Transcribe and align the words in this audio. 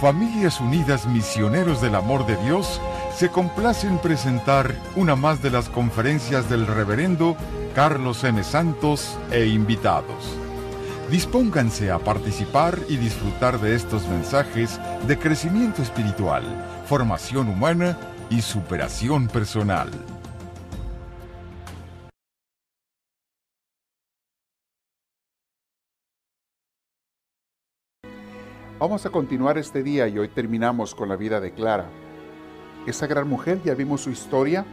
Familias 0.00 0.60
Unidas 0.60 1.06
Misioneros 1.06 1.80
del 1.80 1.94
Amor 1.94 2.26
de 2.26 2.36
Dios 2.44 2.80
se 3.16 3.28
complace 3.28 3.86
en 3.86 3.98
presentar 3.98 4.74
una 4.96 5.16
más 5.16 5.40
de 5.40 5.50
las 5.50 5.68
conferencias 5.68 6.48
del 6.50 6.66
reverendo 6.66 7.36
Carlos 7.74 8.24
M. 8.24 8.42
Santos 8.42 9.16
e 9.30 9.46
invitados. 9.46 10.36
Dispónganse 11.10 11.90
a 11.90 11.98
participar 11.98 12.78
y 12.88 12.96
disfrutar 12.96 13.60
de 13.60 13.74
estos 13.74 14.06
mensajes 14.08 14.80
de 15.06 15.18
crecimiento 15.18 15.82
espiritual, 15.82 16.42
formación 16.86 17.48
humana 17.48 17.96
y 18.30 18.42
superación 18.42 19.28
personal. 19.28 19.90
Vamos 28.84 29.06
a 29.06 29.10
continuar 29.10 29.56
este 29.56 29.82
día 29.82 30.08
y 30.08 30.18
hoy 30.18 30.28
terminamos 30.28 30.94
con 30.94 31.08
la 31.08 31.16
vida 31.16 31.40
de 31.40 31.54
Clara. 31.54 31.88
Esa 32.86 33.06
gran 33.06 33.26
mujer, 33.26 33.62
ya 33.64 33.74
vimos 33.74 34.02
su 34.02 34.10
historia, 34.10 34.66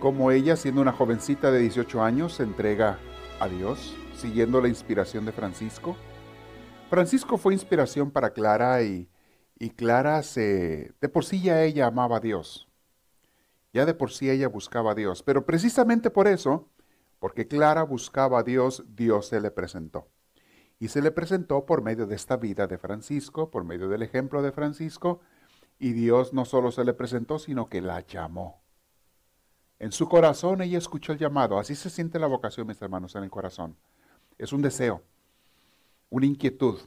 cómo 0.00 0.30
ella, 0.30 0.56
siendo 0.56 0.80
una 0.80 0.92
jovencita 0.92 1.50
de 1.50 1.58
18 1.58 2.02
años, 2.02 2.32
se 2.32 2.44
entrega 2.44 2.98
a 3.40 3.46
Dios, 3.46 3.94
siguiendo 4.16 4.62
la 4.62 4.68
inspiración 4.68 5.26
de 5.26 5.32
Francisco. 5.32 5.98
Francisco 6.88 7.36
fue 7.36 7.52
inspiración 7.52 8.10
para 8.10 8.32
Clara 8.32 8.82
y, 8.82 9.10
y 9.58 9.68
Clara 9.68 10.22
se, 10.22 10.94
de 10.98 11.08
por 11.10 11.26
sí 11.26 11.42
ya 11.42 11.62
ella 11.64 11.88
amaba 11.88 12.16
a 12.16 12.20
Dios. 12.20 12.70
Ya 13.74 13.84
de 13.84 13.92
por 13.92 14.12
sí 14.12 14.30
ella 14.30 14.48
buscaba 14.48 14.92
a 14.92 14.94
Dios. 14.94 15.22
Pero 15.22 15.44
precisamente 15.44 16.08
por 16.08 16.26
eso, 16.26 16.70
porque 17.18 17.46
Clara 17.48 17.82
buscaba 17.82 18.38
a 18.38 18.44
Dios, 18.44 18.82
Dios 18.88 19.28
se 19.28 19.42
le 19.42 19.50
presentó 19.50 20.08
y 20.80 20.88
se 20.88 21.02
le 21.02 21.10
presentó 21.10 21.66
por 21.66 21.82
medio 21.82 22.06
de 22.06 22.14
esta 22.14 22.36
vida 22.36 22.66
de 22.66 22.78
Francisco, 22.78 23.50
por 23.50 23.64
medio 23.64 23.88
del 23.88 24.02
ejemplo 24.02 24.42
de 24.42 24.52
Francisco, 24.52 25.20
y 25.78 25.92
Dios 25.92 26.32
no 26.32 26.44
solo 26.44 26.70
se 26.70 26.84
le 26.84 26.94
presentó, 26.94 27.38
sino 27.38 27.68
que 27.68 27.80
la 27.80 28.00
llamó. 28.06 28.62
En 29.78 29.92
su 29.92 30.08
corazón 30.08 30.60
ella 30.60 30.78
escuchó 30.78 31.12
el 31.12 31.18
llamado. 31.18 31.58
Así 31.58 31.74
se 31.74 31.90
siente 31.90 32.18
la 32.18 32.26
vocación, 32.26 32.66
mis 32.66 32.82
hermanos, 32.82 33.14
en 33.14 33.22
el 33.22 33.30
corazón. 33.30 33.76
Es 34.36 34.52
un 34.52 34.62
deseo, 34.62 35.02
una 36.10 36.26
inquietud. 36.26 36.80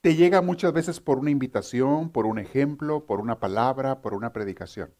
Te 0.00 0.16
llega 0.16 0.42
muchas 0.42 0.72
veces 0.72 1.00
por 1.00 1.18
una 1.18 1.30
invitación, 1.30 2.10
por 2.10 2.26
un 2.26 2.38
ejemplo, 2.38 3.06
por 3.06 3.20
una 3.20 3.38
palabra, 3.38 4.00
por 4.00 4.14
una 4.14 4.32
predicación. 4.32 4.94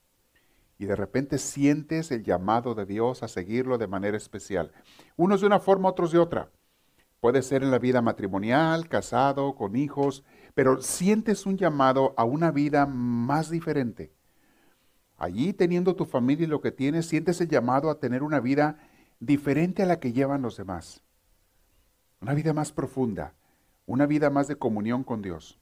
Y 0.77 0.85
de 0.85 0.95
repente 0.95 1.37
sientes 1.37 2.11
el 2.11 2.23
llamado 2.23 2.73
de 2.73 2.85
Dios 2.85 3.21
a 3.21 3.27
seguirlo 3.27 3.77
de 3.77 3.87
manera 3.87 4.17
especial. 4.17 4.71
Unos 5.15 5.41
de 5.41 5.47
una 5.47 5.59
forma, 5.59 5.89
otros 5.89 6.11
de 6.11 6.17
otra. 6.17 6.51
Puede 7.21 7.43
ser 7.43 7.61
en 7.61 7.69
la 7.69 7.77
vida 7.77 8.01
matrimonial, 8.01 8.89
casado, 8.89 9.53
con 9.53 9.75
hijos, 9.75 10.23
pero 10.55 10.81
sientes 10.81 11.45
un 11.45 11.55
llamado 11.55 12.15
a 12.17 12.23
una 12.23 12.49
vida 12.49 12.87
más 12.87 13.51
diferente. 13.51 14.11
Allí 15.17 15.53
teniendo 15.53 15.95
tu 15.95 16.05
familia 16.05 16.45
y 16.45 16.49
lo 16.49 16.61
que 16.61 16.71
tienes, 16.71 17.05
sientes 17.05 17.39
el 17.39 17.47
llamado 17.47 17.91
a 17.91 17.99
tener 17.99 18.23
una 18.23 18.39
vida 18.39 18.79
diferente 19.19 19.83
a 19.83 19.85
la 19.85 19.99
que 19.99 20.13
llevan 20.13 20.41
los 20.41 20.57
demás. 20.57 21.03
Una 22.21 22.33
vida 22.33 22.53
más 22.53 22.71
profunda, 22.71 23.35
una 23.85 24.07
vida 24.07 24.31
más 24.31 24.47
de 24.47 24.55
comunión 24.55 25.03
con 25.03 25.21
Dios. 25.21 25.59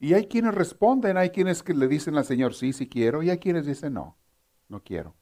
Y 0.00 0.14
hay 0.14 0.28
quienes 0.28 0.54
responden, 0.54 1.18
hay 1.18 1.28
quienes 1.28 1.62
que 1.62 1.74
le 1.74 1.88
dicen 1.88 2.16
al 2.16 2.24
Señor, 2.24 2.54
sí, 2.54 2.72
sí 2.72 2.88
quiero, 2.88 3.22
y 3.22 3.28
hay 3.28 3.38
quienes 3.38 3.66
dicen, 3.66 3.92
no, 3.92 4.16
no 4.70 4.82
quiero. 4.82 5.14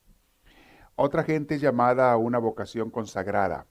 Otra 0.94 1.24
gente 1.24 1.56
es 1.56 1.60
llamada 1.60 2.12
a 2.12 2.16
una 2.16 2.38
vocación 2.38 2.90
consagrada, 2.90 3.66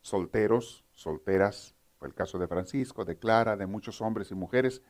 solteros, 0.00 0.84
solteras, 0.92 1.74
fue 1.98 2.08
el 2.08 2.14
caso 2.14 2.38
de 2.38 2.48
Francisco, 2.48 3.04
de 3.04 3.18
Clara, 3.18 3.56
de 3.56 3.66
muchos 3.66 4.00
hombres 4.00 4.30
y 4.30 4.34
mujeres, 4.34 4.82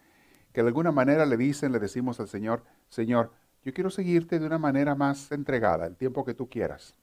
que 0.53 0.63
de 0.63 0.69
alguna 0.69 0.93
manera 0.93 1.27
le 1.27 1.37
dicen, 1.37 1.73
le 1.73 1.79
decimos 1.79 2.21
al 2.21 2.29
Señor, 2.29 2.65
Señor, 2.89 3.33
yo 3.65 3.73
quiero 3.75 3.91
seguirte 3.91 4.39
de 4.39 4.47
una 4.47 4.59
manera 4.59 4.95
más 4.95 5.31
entregada, 5.33 5.87
el 5.87 5.97
tiempo 5.97 6.25
que 6.25 6.35
tú 6.35 6.49
quieras. 6.49 6.95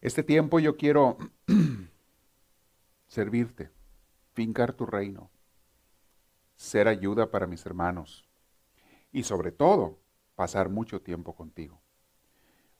Este 0.00 0.22
tiempo 0.22 0.58
yo 0.58 0.76
quiero 0.76 1.18
servirte, 3.08 3.70
fincar 4.32 4.72
tu 4.72 4.86
reino, 4.86 5.30
ser 6.56 6.88
ayuda 6.88 7.30
para 7.30 7.46
mis 7.46 7.64
hermanos 7.66 8.28
y 9.12 9.24
sobre 9.24 9.52
todo 9.52 9.98
pasar 10.34 10.68
mucho 10.68 11.02
tiempo 11.02 11.34
contigo. 11.34 11.80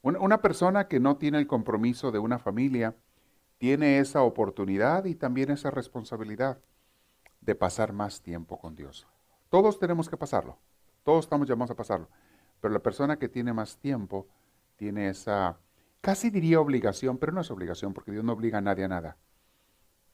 Una 0.03 0.41
persona 0.41 0.89
que 0.89 0.99
no 0.99 1.19
tiene 1.19 1.39
el 1.39 1.47
compromiso 1.47 2.11
de 2.11 2.19
una 2.19 2.39
familia, 2.39 2.97
tiene 3.61 3.99
esa 3.99 4.23
oportunidad 4.23 5.05
y 5.05 5.15
también 5.15 5.51
esa 5.51 5.71
responsabilidad 5.71 6.63
de 7.43 7.55
pasar 7.55 7.93
más 7.93 8.23
tiempo 8.23 8.59
con 8.59 8.75
Dios. 8.75 9.07
Todos 9.51 9.79
tenemos 9.79 10.09
que 10.09 10.17
pasarlo, 10.17 10.57
todos 11.05 11.27
estamos 11.27 11.47
llamados 11.47 11.71
a 11.71 11.77
pasarlo, 11.77 12.09
pero 12.63 12.73
la 12.73 12.81
persona 12.81 13.19
que 13.19 13.29
tiene 13.29 13.53
más 13.53 13.77
tiempo 13.77 14.27
tiene 14.77 15.11
esa, 15.11 15.59
casi 16.01 16.31
diría 16.31 16.59
obligación, 16.59 17.19
pero 17.19 17.33
no 17.33 17.43
es 17.43 17.51
obligación 17.51 17.93
porque 17.93 18.13
Dios 18.13 18.25
no 18.25 18.33
obliga 18.33 18.57
a 18.57 18.63
nadie 18.63 18.85
a 18.85 18.89
nada, 18.89 19.19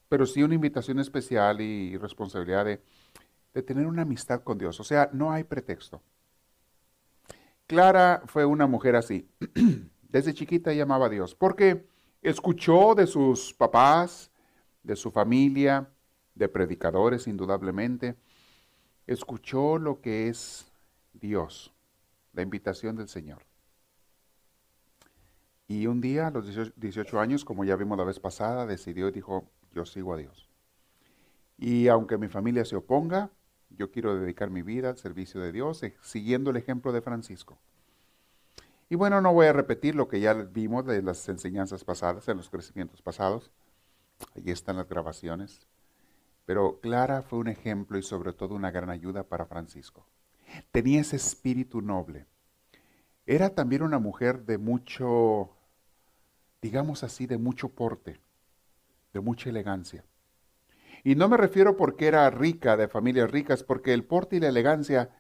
pero 0.09 0.27
sí 0.27 0.43
una 0.43 0.57
invitación 0.57 0.99
especial 0.99 1.61
y 1.61 1.97
responsabilidad 1.99 2.65
de, 2.65 2.83
de 3.55 3.63
tener 3.63 3.87
una 3.87 4.03
amistad 4.03 4.43
con 4.43 4.59
Dios. 4.59 4.81
O 4.81 4.85
sea, 4.85 5.09
no 5.13 5.31
hay 5.31 5.45
pretexto. 5.45 6.03
Clara 7.69 8.25
fue 8.27 8.45
una 8.45 8.67
mujer 8.67 8.97
así. 8.97 9.31
Desde 10.03 10.35
chiquita 10.35 10.73
llamaba 10.73 11.07
a 11.07 11.11
Dios. 11.11 11.37
¿Por 11.37 11.55
qué? 11.55 11.87
Escuchó 12.27 12.97
de 12.97 13.07
sus 13.07 13.55
papás, 13.55 14.33
de 14.83 14.97
su 14.97 15.13
familia, 15.13 15.89
de 16.35 16.49
predicadores 16.49 17.29
indudablemente. 17.29 18.17
Escuchó 19.07 19.79
lo 19.79 20.01
que 20.01 20.27
es 20.27 20.67
Dios, 21.13 21.73
la 22.33 22.43
invitación 22.43 22.97
del 22.97 23.07
Señor. 23.07 23.43
Y 25.69 25.87
un 25.87 26.01
día, 26.01 26.27
a 26.27 26.31
los 26.33 26.75
18 26.75 27.21
años, 27.21 27.45
como 27.45 27.65
ya 27.65 27.77
vimos 27.77 27.97
la 27.97 28.03
vez 28.03 28.19
pasada, 28.19 28.67
decidió 28.67 29.07
y 29.07 29.13
dijo, 29.13 29.49
yo 29.73 29.87
sigo 29.87 30.13
a 30.13 30.17
Dios. 30.17 30.49
Y 31.57 31.87
aunque 31.87 32.19
mi 32.19 32.27
familia 32.27 32.65
se 32.65 32.75
oponga, 32.75 33.31
yo 33.71 33.93
quiero 33.93 34.19
dedicar 34.19 34.51
mi 34.51 34.63
vida 34.63 34.89
al 34.91 34.99
servicio 34.99 35.41
de 35.41 35.53
Dios, 35.53 35.81
eh, 35.85 35.95
siguiendo 36.03 36.51
el 36.51 36.57
ejemplo 36.57 36.91
de 36.91 37.03
Francisco. 37.03 37.61
Y 38.89 38.95
bueno, 38.95 39.21
no 39.21 39.33
voy 39.33 39.47
a 39.47 39.53
repetir 39.53 39.95
lo 39.95 40.09
que 40.09 40.21
ya 40.21 40.33
vimos 40.35 40.87
de 40.87 41.03
las 41.03 41.29
enseñanzas 41.29 41.85
pasadas, 41.85 42.29
en 42.29 42.37
los 42.37 42.49
crecimientos 42.49 43.03
pasados. 43.03 43.51
Allí 44.37 44.51
están 44.51 44.77
las 44.77 44.89
grabaciones. 44.89 45.67
Pero 46.45 46.79
Clara 46.81 47.23
fue 47.23 47.41
un 47.41 47.49
ejemplo 47.49 47.99
y 47.99 48.03
sobre 48.03 48.33
todo 48.33 48.55
una 48.55 48.71
gran 48.71 48.91
ayuda 48.91 49.25
para 49.25 49.47
Francisco. 49.47 50.07
Tenía 50.71 51.01
ese 51.01 51.17
espíritu 51.17 51.83
noble. 51.83 52.27
Era 53.27 53.51
también 53.51 53.83
una 53.83 53.99
mujer 53.99 54.45
de 54.45 54.57
mucho, 54.57 55.51
digamos 56.63 57.03
así, 57.03 57.27
de 57.27 57.39
mucho 57.39 57.71
porte, 57.71 58.21
de 59.13 59.21
mucha 59.21 59.51
elegancia. 59.51 60.05
Y 61.03 61.17
no 61.17 61.29
me 61.29 61.37
refiero 61.37 61.77
porque 61.77 62.07
era 62.07 62.31
rica, 62.31 62.77
de 62.77 62.87
familias 62.87 63.31
ricas, 63.31 63.65
porque 63.65 63.93
el 63.93 64.05
porte 64.05 64.37
y 64.37 64.41
la 64.41 64.49
elegancia 64.49 65.11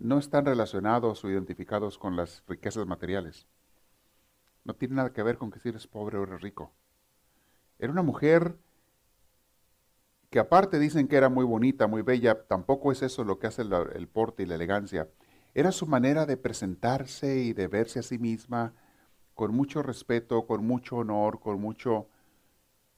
no 0.00 0.18
están 0.18 0.46
relacionados 0.46 1.24
o 1.24 1.30
identificados 1.30 1.98
con 1.98 2.16
las 2.16 2.42
riquezas 2.46 2.86
materiales. 2.86 3.46
No 4.64 4.74
tiene 4.74 4.96
nada 4.96 5.12
que 5.12 5.22
ver 5.22 5.38
con 5.38 5.50
que 5.50 5.60
si 5.60 5.70
eres 5.70 5.86
pobre 5.86 6.18
o 6.18 6.24
eres 6.24 6.40
rico. 6.40 6.72
Era 7.78 7.92
una 7.92 8.02
mujer 8.02 8.56
que 10.30 10.38
aparte 10.38 10.78
dicen 10.78 11.08
que 11.08 11.16
era 11.16 11.28
muy 11.28 11.44
bonita, 11.44 11.86
muy 11.86 12.02
bella, 12.02 12.46
tampoco 12.46 12.92
es 12.92 13.02
eso 13.02 13.24
lo 13.24 13.38
que 13.38 13.46
hace 13.46 13.62
el, 13.62 14.08
porte 14.08 14.42
y 14.42 14.46
la 14.46 14.56
elegancia. 14.56 15.08
Era 15.54 15.72
su 15.72 15.86
manera 15.86 16.26
de 16.26 16.36
presentarse 16.36 17.38
y 17.38 17.52
de 17.52 17.66
verse 17.66 18.00
a 18.00 18.02
sí 18.02 18.18
misma 18.18 18.74
con 19.34 19.54
mucho 19.54 19.82
respeto, 19.82 20.46
con 20.46 20.66
mucho 20.66 20.96
honor, 20.96 21.40
con 21.40 21.60
mucho 21.60 22.08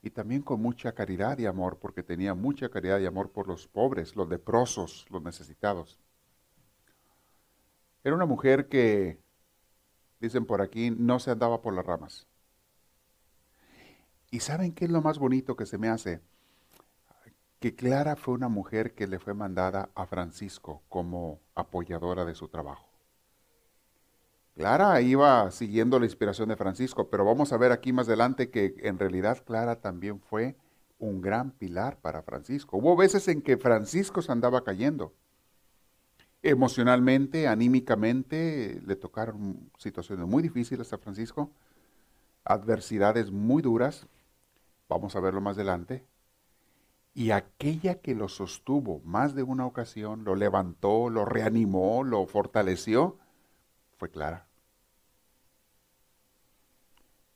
y 0.01 0.09
también 0.09 0.41
con 0.41 0.61
mucha 0.61 0.93
caridad 0.93 1.37
y 1.37 1.45
amor, 1.45 1.77
porque 1.79 2.03
tenía 2.03 2.33
mucha 2.33 2.69
caridad 2.69 2.99
y 2.99 3.05
amor 3.05 3.31
por 3.31 3.47
los 3.47 3.67
pobres, 3.67 4.15
los 4.15 4.27
leprosos, 4.27 5.05
los 5.09 5.21
necesitados. 5.21 5.99
Era 8.03 8.15
una 8.15 8.25
mujer 8.25 8.67
que, 8.67 9.19
dicen 10.19 10.45
por 10.45 10.61
aquí, 10.61 10.91
no 10.91 11.19
se 11.19 11.31
andaba 11.31 11.61
por 11.61 11.73
las 11.73 11.85
ramas. 11.85 12.27
¿Y 14.31 14.39
saben 14.39 14.73
qué 14.73 14.85
es 14.85 14.91
lo 14.91 15.01
más 15.01 15.19
bonito 15.19 15.55
que 15.55 15.65
se 15.65 15.77
me 15.77 15.89
hace? 15.89 16.21
Que 17.59 17.75
Clara 17.75 18.15
fue 18.15 18.33
una 18.33 18.47
mujer 18.47 18.95
que 18.95 19.05
le 19.07 19.19
fue 19.19 19.33
mandada 19.33 19.89
a 19.93 20.05
Francisco 20.07 20.81
como 20.89 21.39
apoyadora 21.53 22.25
de 22.25 22.33
su 22.33 22.47
trabajo. 22.47 22.87
Clara 24.55 24.99
iba 25.01 25.49
siguiendo 25.51 25.99
la 25.99 26.05
inspiración 26.05 26.49
de 26.49 26.55
Francisco, 26.55 27.09
pero 27.09 27.23
vamos 27.23 27.53
a 27.53 27.57
ver 27.57 27.71
aquí 27.71 27.93
más 27.93 28.07
adelante 28.07 28.49
que 28.49 28.75
en 28.79 28.97
realidad 28.97 29.43
Clara 29.45 29.79
también 29.79 30.19
fue 30.19 30.55
un 30.97 31.21
gran 31.21 31.51
pilar 31.51 31.99
para 31.99 32.21
Francisco. 32.21 32.77
Hubo 32.77 32.95
veces 32.95 33.27
en 33.27 33.41
que 33.41 33.57
Francisco 33.57 34.21
se 34.21 34.31
andaba 34.31 34.63
cayendo. 34.63 35.13
Emocionalmente, 36.43 37.47
anímicamente, 37.47 38.81
le 38.85 38.95
tocaron 38.95 39.69
situaciones 39.77 40.25
muy 40.25 40.41
difíciles 40.41 40.91
a 40.91 40.97
Francisco, 40.97 41.51
adversidades 42.43 43.31
muy 43.31 43.61
duras, 43.61 44.07
vamos 44.89 45.15
a 45.15 45.19
verlo 45.19 45.39
más 45.39 45.57
adelante. 45.57 46.03
Y 47.13 47.31
aquella 47.31 47.95
que 47.95 48.15
lo 48.15 48.27
sostuvo 48.27 49.01
más 49.03 49.35
de 49.35 49.43
una 49.43 49.65
ocasión, 49.65 50.23
lo 50.23 50.35
levantó, 50.35 51.09
lo 51.09 51.25
reanimó, 51.25 52.03
lo 52.03 52.25
fortaleció, 52.25 53.17
fue 53.97 54.09
Clara. 54.09 54.47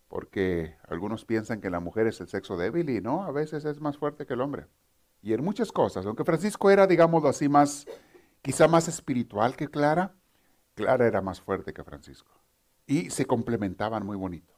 Porque 0.07 0.75
algunos 0.87 1.25
piensan 1.25 1.61
que 1.61 1.69
la 1.69 1.79
mujer 1.79 2.07
es 2.07 2.21
el 2.21 2.27
sexo 2.27 2.57
débil 2.57 2.89
y 2.89 3.01
no, 3.01 3.23
a 3.23 3.31
veces 3.31 3.65
es 3.65 3.81
más 3.81 3.97
fuerte 3.97 4.25
que 4.25 4.33
el 4.33 4.41
hombre. 4.41 4.65
Y 5.21 5.33
en 5.33 5.43
muchas 5.43 5.71
cosas, 5.71 6.05
aunque 6.05 6.23
Francisco 6.23 6.71
era, 6.71 6.87
digámoslo 6.87 7.27
así, 7.27 7.49
más, 7.49 7.85
quizá 8.45 8.67
más 8.67 8.87
espiritual 8.87 9.55
que 9.55 9.69
Clara, 9.69 10.13
Clara 10.75 11.07
era 11.07 11.19
más 11.19 11.41
fuerte 11.41 11.73
que 11.73 11.83
Francisco. 11.83 12.29
Y 12.85 13.09
se 13.09 13.25
complementaban 13.25 14.05
muy 14.05 14.15
bonito. 14.15 14.53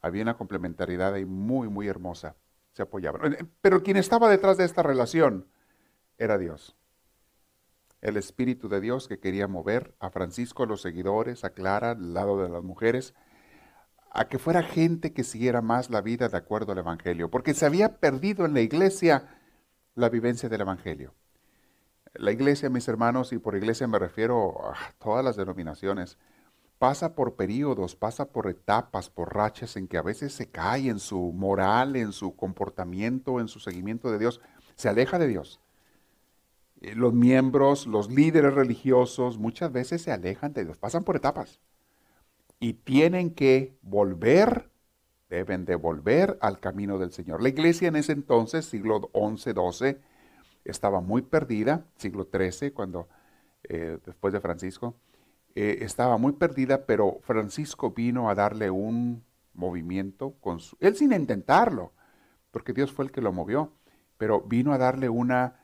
Había 0.00 0.22
una 0.22 0.38
complementariedad 0.38 1.12
ahí 1.12 1.26
muy, 1.26 1.68
muy 1.68 1.86
hermosa. 1.86 2.34
Se 2.72 2.80
apoyaban. 2.80 3.52
Pero 3.60 3.82
quien 3.82 3.98
estaba 3.98 4.30
detrás 4.30 4.56
de 4.56 4.64
esta 4.64 4.82
relación 4.82 5.48
era 6.16 6.38
Dios. 6.38 6.76
El 8.00 8.16
Espíritu 8.16 8.70
de 8.70 8.80
Dios 8.80 9.06
que 9.06 9.20
quería 9.20 9.48
mover 9.48 9.94
a 10.00 10.08
Francisco, 10.08 10.62
a 10.62 10.66
los 10.66 10.80
seguidores, 10.80 11.44
a 11.44 11.50
Clara, 11.50 11.90
al 11.90 12.14
lado 12.14 12.42
de 12.42 12.48
las 12.48 12.62
mujeres, 12.62 13.12
a 14.12 14.28
que 14.28 14.38
fuera 14.38 14.62
gente 14.62 15.12
que 15.12 15.24
siguiera 15.24 15.60
más 15.60 15.90
la 15.90 16.00
vida 16.00 16.30
de 16.30 16.38
acuerdo 16.38 16.72
al 16.72 16.78
Evangelio, 16.78 17.30
porque 17.30 17.52
se 17.52 17.66
había 17.66 17.98
perdido 17.98 18.46
en 18.46 18.54
la 18.54 18.62
iglesia 18.62 19.28
la 19.94 20.08
vivencia 20.08 20.48
del 20.48 20.62
Evangelio. 20.62 21.12
La 22.14 22.32
iglesia, 22.32 22.70
mis 22.70 22.88
hermanos, 22.88 23.32
y 23.32 23.38
por 23.38 23.56
iglesia 23.56 23.86
me 23.86 23.98
refiero 23.98 24.70
a 24.70 24.76
todas 24.98 25.24
las 25.24 25.36
denominaciones, 25.36 26.18
pasa 26.78 27.14
por 27.14 27.34
periodos, 27.34 27.96
pasa 27.96 28.26
por 28.26 28.48
etapas, 28.48 29.10
por 29.10 29.34
rachas 29.34 29.76
en 29.76 29.88
que 29.88 29.98
a 29.98 30.02
veces 30.02 30.32
se 30.32 30.50
cae 30.50 30.88
en 30.88 30.98
su 30.98 31.32
moral, 31.32 31.96
en 31.96 32.12
su 32.12 32.36
comportamiento, 32.36 33.40
en 33.40 33.48
su 33.48 33.60
seguimiento 33.60 34.10
de 34.10 34.18
Dios, 34.18 34.40
se 34.76 34.88
aleja 34.88 35.18
de 35.18 35.28
Dios. 35.28 35.60
Eh, 36.80 36.94
los 36.94 37.12
miembros, 37.12 37.86
los 37.86 38.10
líderes 38.10 38.54
religiosos, 38.54 39.38
muchas 39.38 39.72
veces 39.72 40.02
se 40.02 40.12
alejan 40.12 40.52
de 40.52 40.64
Dios, 40.64 40.78
pasan 40.78 41.04
por 41.04 41.16
etapas 41.16 41.60
y 42.60 42.74
tienen 42.74 43.34
que 43.34 43.76
volver, 43.82 44.70
deben 45.28 45.64
de 45.64 45.74
volver 45.74 46.38
al 46.40 46.60
camino 46.60 46.98
del 46.98 47.12
Señor. 47.12 47.42
La 47.42 47.48
iglesia 47.48 47.88
en 47.88 47.96
ese 47.96 48.12
entonces, 48.12 48.66
siglo 48.66 49.10
XI, 49.12 49.52
XII, 49.52 49.98
estaba 50.70 51.00
muy 51.00 51.22
perdida, 51.22 51.84
siglo 51.96 52.28
XIII, 52.30 52.72
cuando 52.72 53.08
eh, 53.64 53.98
después 54.04 54.32
de 54.32 54.40
Francisco, 54.40 54.94
eh, 55.54 55.78
estaba 55.80 56.18
muy 56.18 56.32
perdida, 56.32 56.86
pero 56.86 57.18
Francisco 57.22 57.90
vino 57.90 58.30
a 58.30 58.34
darle 58.34 58.70
un 58.70 59.24
movimiento, 59.54 60.34
con 60.40 60.60
su, 60.60 60.76
él 60.80 60.96
sin 60.96 61.12
intentarlo, 61.12 61.92
porque 62.50 62.72
Dios 62.72 62.92
fue 62.92 63.04
el 63.04 63.10
que 63.10 63.20
lo 63.20 63.32
movió, 63.32 63.72
pero 64.16 64.40
vino 64.40 64.72
a 64.72 64.78
darle 64.78 65.08
una, 65.08 65.60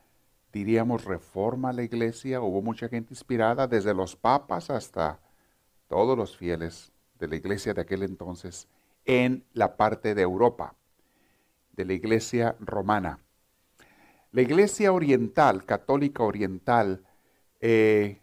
diríamos, 0.53 1.05
reforma 1.05 1.71
a 1.71 1.73
la 1.73 1.83
iglesia. 1.83 2.41
Hubo 2.41 2.61
mucha 2.63 2.89
gente 2.89 3.13
inspirada, 3.13 3.67
desde 3.67 3.95
los 3.95 4.17
papas 4.17 4.71
hasta 4.71 5.21
todos 5.89 6.17
los 6.17 6.37
fieles 6.37 6.93
de 7.19 7.29
la 7.29 7.37
iglesia 7.37 7.75
de 7.75 7.81
aquel 7.81 8.03
entonces, 8.03 8.69
en 9.05 9.45
la 9.53 9.77
parte 9.77 10.15
de 10.15 10.23
Europa, 10.23 10.75
de 11.73 11.85
la 11.85 11.93
iglesia 11.93 12.57
romana. 12.61 13.24
La 14.35 14.43
iglesia 14.43 14.93
oriental, 14.93 15.65
católica 15.65 16.25
oriental, 16.25 17.05
eh, 17.61 18.21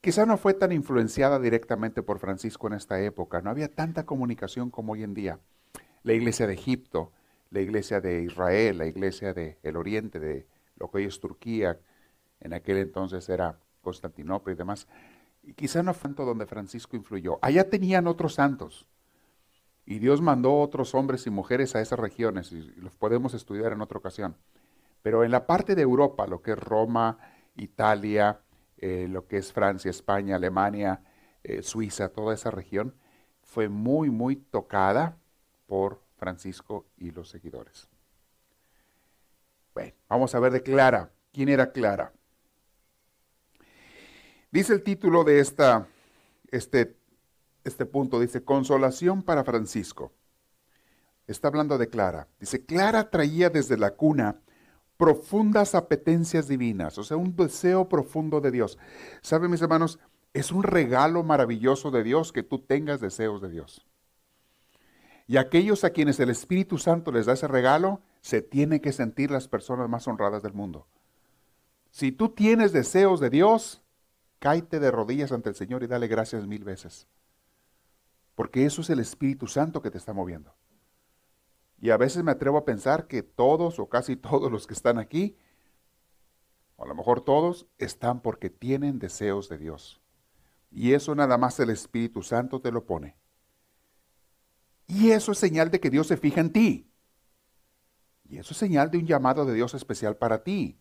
quizá 0.00 0.24
no 0.24 0.38
fue 0.38 0.54
tan 0.54 0.72
influenciada 0.72 1.38
directamente 1.38 2.02
por 2.02 2.18
Francisco 2.18 2.66
en 2.66 2.72
esta 2.72 2.98
época, 3.02 3.42
no 3.42 3.50
había 3.50 3.68
tanta 3.68 4.06
comunicación 4.06 4.70
como 4.70 4.94
hoy 4.94 5.02
en 5.02 5.12
día. 5.12 5.38
La 6.02 6.14
iglesia 6.14 6.46
de 6.46 6.54
Egipto, 6.54 7.12
la 7.50 7.60
iglesia 7.60 8.00
de 8.00 8.22
Israel, 8.22 8.78
la 8.78 8.86
iglesia 8.86 9.34
del 9.34 9.76
oriente, 9.76 10.18
de 10.18 10.46
lo 10.78 10.90
que 10.90 10.96
hoy 10.96 11.04
es 11.04 11.20
Turquía, 11.20 11.78
en 12.40 12.54
aquel 12.54 12.78
entonces 12.78 13.28
era 13.28 13.58
Constantinopla 13.82 14.54
y 14.54 14.56
demás, 14.56 14.88
y 15.42 15.52
quizá 15.52 15.82
no 15.82 15.92
fue 15.92 16.08
tanto 16.08 16.24
donde 16.24 16.46
Francisco 16.46 16.96
influyó. 16.96 17.38
Allá 17.42 17.68
tenían 17.68 18.06
otros 18.06 18.32
santos. 18.32 18.86
Y 19.84 19.98
Dios 19.98 20.22
mandó 20.22 20.58
otros 20.58 20.94
hombres 20.94 21.26
y 21.26 21.30
mujeres 21.30 21.76
a 21.76 21.82
esas 21.82 21.98
regiones, 21.98 22.50
y 22.50 22.62
los 22.80 22.96
podemos 22.96 23.34
estudiar 23.34 23.74
en 23.74 23.82
otra 23.82 23.98
ocasión. 23.98 24.36
Pero 25.04 25.22
en 25.22 25.30
la 25.30 25.46
parte 25.46 25.74
de 25.74 25.82
Europa, 25.82 26.26
lo 26.26 26.40
que 26.40 26.52
es 26.52 26.58
Roma, 26.58 27.18
Italia, 27.56 28.40
eh, 28.78 29.06
lo 29.06 29.26
que 29.26 29.36
es 29.36 29.52
Francia, 29.52 29.90
España, 29.90 30.36
Alemania, 30.36 31.02
eh, 31.42 31.62
Suiza, 31.62 32.08
toda 32.08 32.32
esa 32.32 32.50
región, 32.50 32.94
fue 33.42 33.68
muy, 33.68 34.08
muy 34.08 34.36
tocada 34.36 35.18
por 35.66 36.00
Francisco 36.16 36.86
y 36.96 37.10
los 37.10 37.28
seguidores. 37.28 37.86
Bueno, 39.74 39.92
vamos 40.08 40.34
a 40.34 40.40
ver 40.40 40.52
de 40.52 40.62
Clara. 40.62 41.10
¿Quién 41.34 41.50
era 41.50 41.70
Clara? 41.70 42.10
Dice 44.50 44.72
el 44.72 44.82
título 44.82 45.22
de 45.22 45.38
esta, 45.38 45.86
este, 46.50 46.96
este 47.62 47.84
punto, 47.84 48.20
dice, 48.20 48.42
Consolación 48.42 49.22
para 49.22 49.44
Francisco. 49.44 50.12
Está 51.26 51.48
hablando 51.48 51.76
de 51.76 51.90
Clara. 51.90 52.26
Dice, 52.40 52.64
Clara 52.64 53.10
traía 53.10 53.50
desde 53.50 53.76
la 53.76 53.90
cuna 53.90 54.40
profundas 54.96 55.74
apetencias 55.74 56.48
divinas, 56.48 56.98
o 56.98 57.04
sea, 57.04 57.16
un 57.16 57.34
deseo 57.36 57.88
profundo 57.88 58.40
de 58.40 58.50
Dios. 58.50 58.78
¿Saben, 59.22 59.50
mis 59.50 59.62
hermanos? 59.62 59.98
Es 60.32 60.50
un 60.52 60.62
regalo 60.62 61.22
maravilloso 61.22 61.90
de 61.90 62.02
Dios 62.02 62.32
que 62.32 62.42
tú 62.42 62.58
tengas 62.58 63.00
deseos 63.00 63.40
de 63.40 63.50
Dios. 63.50 63.86
Y 65.26 65.36
aquellos 65.36 65.84
a 65.84 65.90
quienes 65.90 66.20
el 66.20 66.30
Espíritu 66.30 66.78
Santo 66.78 67.10
les 67.12 67.26
da 67.26 67.32
ese 67.32 67.48
regalo, 67.48 68.00
se 68.20 68.42
tienen 68.42 68.80
que 68.80 68.92
sentir 68.92 69.30
las 69.30 69.48
personas 69.48 69.88
más 69.88 70.06
honradas 70.06 70.42
del 70.42 70.52
mundo. 70.52 70.86
Si 71.90 72.12
tú 72.12 72.30
tienes 72.30 72.72
deseos 72.72 73.20
de 73.20 73.30
Dios, 73.30 73.82
cáete 74.38 74.80
de 74.80 74.90
rodillas 74.90 75.32
ante 75.32 75.48
el 75.48 75.54
Señor 75.54 75.82
y 75.82 75.86
dale 75.86 76.08
gracias 76.08 76.46
mil 76.46 76.64
veces. 76.64 77.06
Porque 78.34 78.66
eso 78.66 78.82
es 78.82 78.90
el 78.90 78.98
Espíritu 78.98 79.46
Santo 79.46 79.80
que 79.80 79.90
te 79.90 79.98
está 79.98 80.12
moviendo. 80.12 80.54
Y 81.80 81.90
a 81.90 81.96
veces 81.96 82.24
me 82.24 82.30
atrevo 82.30 82.58
a 82.58 82.64
pensar 82.64 83.06
que 83.06 83.22
todos 83.22 83.78
o 83.78 83.88
casi 83.88 84.16
todos 84.16 84.50
los 84.50 84.66
que 84.66 84.74
están 84.74 84.98
aquí, 84.98 85.36
o 86.76 86.84
a 86.84 86.86
lo 86.86 86.94
mejor 86.94 87.20
todos, 87.20 87.66
están 87.78 88.20
porque 88.20 88.50
tienen 88.50 88.98
deseos 88.98 89.48
de 89.48 89.58
Dios. 89.58 90.00
Y 90.70 90.92
eso 90.92 91.14
nada 91.14 91.38
más 91.38 91.58
el 91.60 91.70
Espíritu 91.70 92.22
Santo 92.22 92.60
te 92.60 92.72
lo 92.72 92.84
pone. 92.84 93.16
Y 94.86 95.10
eso 95.10 95.32
es 95.32 95.38
señal 95.38 95.70
de 95.70 95.80
que 95.80 95.90
Dios 95.90 96.08
se 96.08 96.16
fija 96.16 96.40
en 96.40 96.52
ti. 96.52 96.90
Y 98.28 98.38
eso 98.38 98.52
es 98.52 98.58
señal 98.58 98.90
de 98.90 98.98
un 98.98 99.06
llamado 99.06 99.44
de 99.44 99.54
Dios 99.54 99.74
especial 99.74 100.16
para 100.16 100.42
ti. 100.42 100.78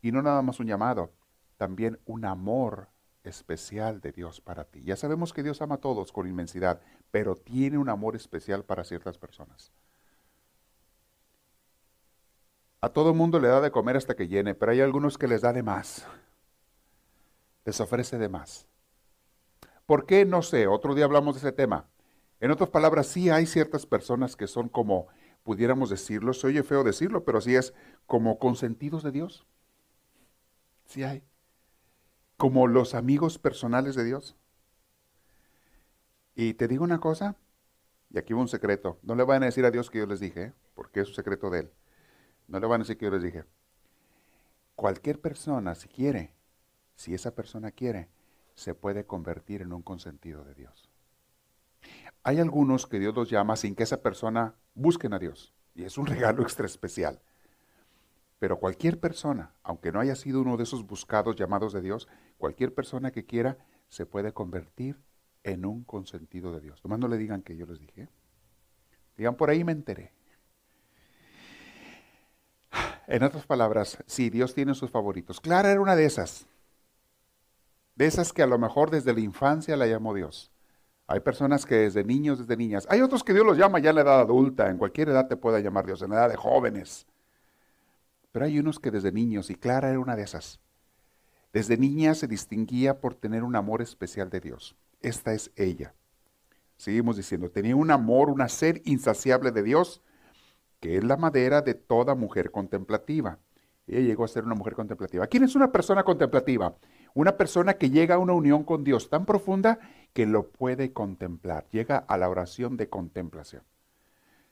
Y 0.00 0.12
no 0.12 0.20
nada 0.22 0.42
más 0.42 0.60
un 0.60 0.66
llamado, 0.66 1.12
también 1.56 1.98
un 2.04 2.24
amor 2.24 2.88
especial 3.24 4.00
de 4.00 4.12
Dios 4.12 4.40
para 4.40 4.64
ti. 4.64 4.82
Ya 4.82 4.96
sabemos 4.96 5.32
que 5.32 5.42
Dios 5.42 5.62
ama 5.62 5.76
a 5.76 5.80
todos 5.80 6.12
con 6.12 6.26
inmensidad, 6.28 6.80
pero 7.10 7.36
tiene 7.36 7.78
un 7.78 7.88
amor 7.88 8.16
especial 8.16 8.64
para 8.64 8.84
ciertas 8.84 9.16
personas. 9.16 9.72
A 12.84 12.88
todo 12.88 13.14
mundo 13.14 13.38
le 13.38 13.46
da 13.46 13.60
de 13.60 13.70
comer 13.70 13.96
hasta 13.96 14.16
que 14.16 14.26
llene, 14.26 14.56
pero 14.56 14.72
hay 14.72 14.80
algunos 14.80 15.16
que 15.16 15.28
les 15.28 15.40
da 15.40 15.52
de 15.52 15.62
más. 15.62 16.04
Les 17.64 17.80
ofrece 17.80 18.18
de 18.18 18.28
más. 18.28 18.66
¿Por 19.86 20.04
qué? 20.04 20.24
No 20.24 20.42
sé. 20.42 20.66
Otro 20.66 20.96
día 20.96 21.04
hablamos 21.04 21.36
de 21.36 21.38
ese 21.38 21.52
tema. 21.52 21.86
En 22.40 22.50
otras 22.50 22.70
palabras, 22.70 23.06
sí 23.06 23.30
hay 23.30 23.46
ciertas 23.46 23.86
personas 23.86 24.34
que 24.34 24.48
son 24.48 24.68
como, 24.68 25.06
pudiéramos 25.44 25.90
decirlo, 25.90 26.32
se 26.32 26.48
oye 26.48 26.64
feo 26.64 26.82
decirlo, 26.82 27.24
pero 27.24 27.40
sí 27.40 27.54
es 27.54 27.72
como 28.06 28.40
consentidos 28.40 29.04
de 29.04 29.12
Dios. 29.12 29.46
Sí 30.86 31.04
hay. 31.04 31.22
Como 32.36 32.66
los 32.66 32.96
amigos 32.96 33.38
personales 33.38 33.94
de 33.94 34.02
Dios. 34.02 34.34
Y 36.34 36.54
te 36.54 36.66
digo 36.66 36.82
una 36.82 36.98
cosa, 36.98 37.36
y 38.10 38.18
aquí 38.18 38.34
va 38.34 38.40
un 38.40 38.48
secreto. 38.48 38.98
No 39.02 39.14
le 39.14 39.22
vayan 39.22 39.44
a 39.44 39.46
decir 39.46 39.64
a 39.64 39.70
Dios 39.70 39.88
que 39.88 39.98
yo 39.98 40.06
les 40.06 40.18
dije, 40.18 40.42
¿eh? 40.42 40.52
porque 40.74 40.98
es 40.98 41.08
un 41.10 41.14
secreto 41.14 41.48
de 41.48 41.60
Él. 41.60 41.70
No 42.52 42.60
le 42.60 42.66
van 42.66 42.82
a 42.82 42.84
decir 42.84 42.98
que 42.98 43.06
yo 43.06 43.10
les 43.10 43.22
dije. 43.22 43.44
Cualquier 44.76 45.18
persona, 45.22 45.74
si 45.74 45.88
quiere, 45.88 46.34
si 46.94 47.14
esa 47.14 47.34
persona 47.34 47.70
quiere, 47.70 48.10
se 48.54 48.74
puede 48.74 49.06
convertir 49.06 49.62
en 49.62 49.72
un 49.72 49.80
consentido 49.80 50.44
de 50.44 50.54
Dios. 50.54 50.90
Hay 52.22 52.40
algunos 52.40 52.86
que 52.86 52.98
Dios 52.98 53.14
los 53.14 53.30
llama 53.30 53.56
sin 53.56 53.74
que 53.74 53.84
esa 53.84 54.02
persona 54.02 54.54
busquen 54.74 55.14
a 55.14 55.18
Dios. 55.18 55.54
Y 55.74 55.84
es 55.84 55.96
un 55.96 56.06
regalo 56.14 56.42
extra 56.42 56.66
especial. 56.66 57.22
Pero 58.38 58.58
cualquier 58.58 59.00
persona, 59.00 59.54
aunque 59.62 59.90
no 59.90 60.00
haya 60.00 60.14
sido 60.14 60.42
uno 60.42 60.58
de 60.58 60.64
esos 60.64 60.86
buscados 60.86 61.36
llamados 61.36 61.72
de 61.72 61.80
Dios, 61.80 62.06
cualquier 62.36 62.74
persona 62.74 63.12
que 63.12 63.24
quiera 63.24 63.56
se 63.88 64.04
puede 64.04 64.34
convertir 64.34 65.00
en 65.42 65.64
un 65.64 65.84
consentido 65.84 66.52
de 66.52 66.60
Dios. 66.60 66.84
Nomás 66.84 66.98
no 66.98 67.08
le 67.08 67.16
digan 67.16 67.40
que 67.40 67.56
yo 67.56 67.64
les 67.64 67.80
dije. 67.80 68.10
Digan, 69.16 69.36
por 69.36 69.48
ahí 69.48 69.64
me 69.64 69.72
enteré. 69.72 70.12
En 73.06 73.22
otras 73.22 73.46
palabras, 73.46 73.98
sí, 74.06 74.30
Dios 74.30 74.54
tiene 74.54 74.74
sus 74.74 74.90
favoritos. 74.90 75.40
Clara 75.40 75.70
era 75.70 75.80
una 75.80 75.96
de 75.96 76.04
esas. 76.04 76.46
De 77.94 78.06
esas 78.06 78.32
que 78.32 78.42
a 78.42 78.46
lo 78.46 78.58
mejor 78.58 78.90
desde 78.90 79.12
la 79.12 79.20
infancia 79.20 79.76
la 79.76 79.86
llamó 79.86 80.14
Dios. 80.14 80.50
Hay 81.06 81.20
personas 81.20 81.66
que 81.66 81.74
desde 81.74 82.04
niños, 82.04 82.38
desde 82.38 82.56
niñas. 82.56 82.86
Hay 82.88 83.00
otros 83.00 83.22
que 83.22 83.34
Dios 83.34 83.44
los 83.44 83.58
llama 83.58 83.80
ya 83.80 83.90
en 83.90 83.96
la 83.96 84.02
edad 84.02 84.20
adulta. 84.20 84.70
En 84.70 84.78
cualquier 84.78 85.10
edad 85.10 85.28
te 85.28 85.36
puede 85.36 85.62
llamar 85.62 85.84
Dios, 85.84 86.00
en 86.02 86.10
la 86.10 86.16
edad 86.16 86.30
de 86.30 86.36
jóvenes. 86.36 87.06
Pero 88.30 88.46
hay 88.46 88.58
unos 88.58 88.78
que 88.78 88.90
desde 88.90 89.12
niños, 89.12 89.50
y 89.50 89.54
Clara 89.54 89.90
era 89.90 90.00
una 90.00 90.16
de 90.16 90.22
esas, 90.22 90.58
desde 91.52 91.76
niña 91.76 92.14
se 92.14 92.26
distinguía 92.26 92.98
por 92.98 93.14
tener 93.14 93.44
un 93.44 93.56
amor 93.56 93.82
especial 93.82 94.30
de 94.30 94.40
Dios. 94.40 94.74
Esta 95.02 95.34
es 95.34 95.50
ella. 95.56 95.94
Seguimos 96.78 97.16
diciendo, 97.16 97.50
tenía 97.50 97.76
un 97.76 97.90
amor, 97.90 98.30
una 98.30 98.48
sed 98.48 98.80
insaciable 98.84 99.50
de 99.50 99.62
Dios, 99.62 100.00
que 100.82 100.96
es 100.96 101.04
la 101.04 101.16
madera 101.16 101.62
de 101.62 101.74
toda 101.74 102.16
mujer 102.16 102.50
contemplativa. 102.50 103.38
Ella 103.86 104.00
llegó 104.00 104.24
a 104.24 104.28
ser 104.28 104.42
una 104.42 104.56
mujer 104.56 104.74
contemplativa. 104.74 105.28
¿Quién 105.28 105.44
es 105.44 105.54
una 105.54 105.70
persona 105.70 106.02
contemplativa? 106.02 106.74
Una 107.14 107.36
persona 107.36 107.74
que 107.74 107.88
llega 107.88 108.16
a 108.16 108.18
una 108.18 108.32
unión 108.32 108.64
con 108.64 108.82
Dios 108.82 109.08
tan 109.08 109.24
profunda 109.24 109.78
que 110.12 110.26
lo 110.26 110.48
puede 110.48 110.92
contemplar. 110.92 111.68
Llega 111.70 111.98
a 111.98 112.18
la 112.18 112.28
oración 112.28 112.76
de 112.76 112.88
contemplación. 112.88 113.62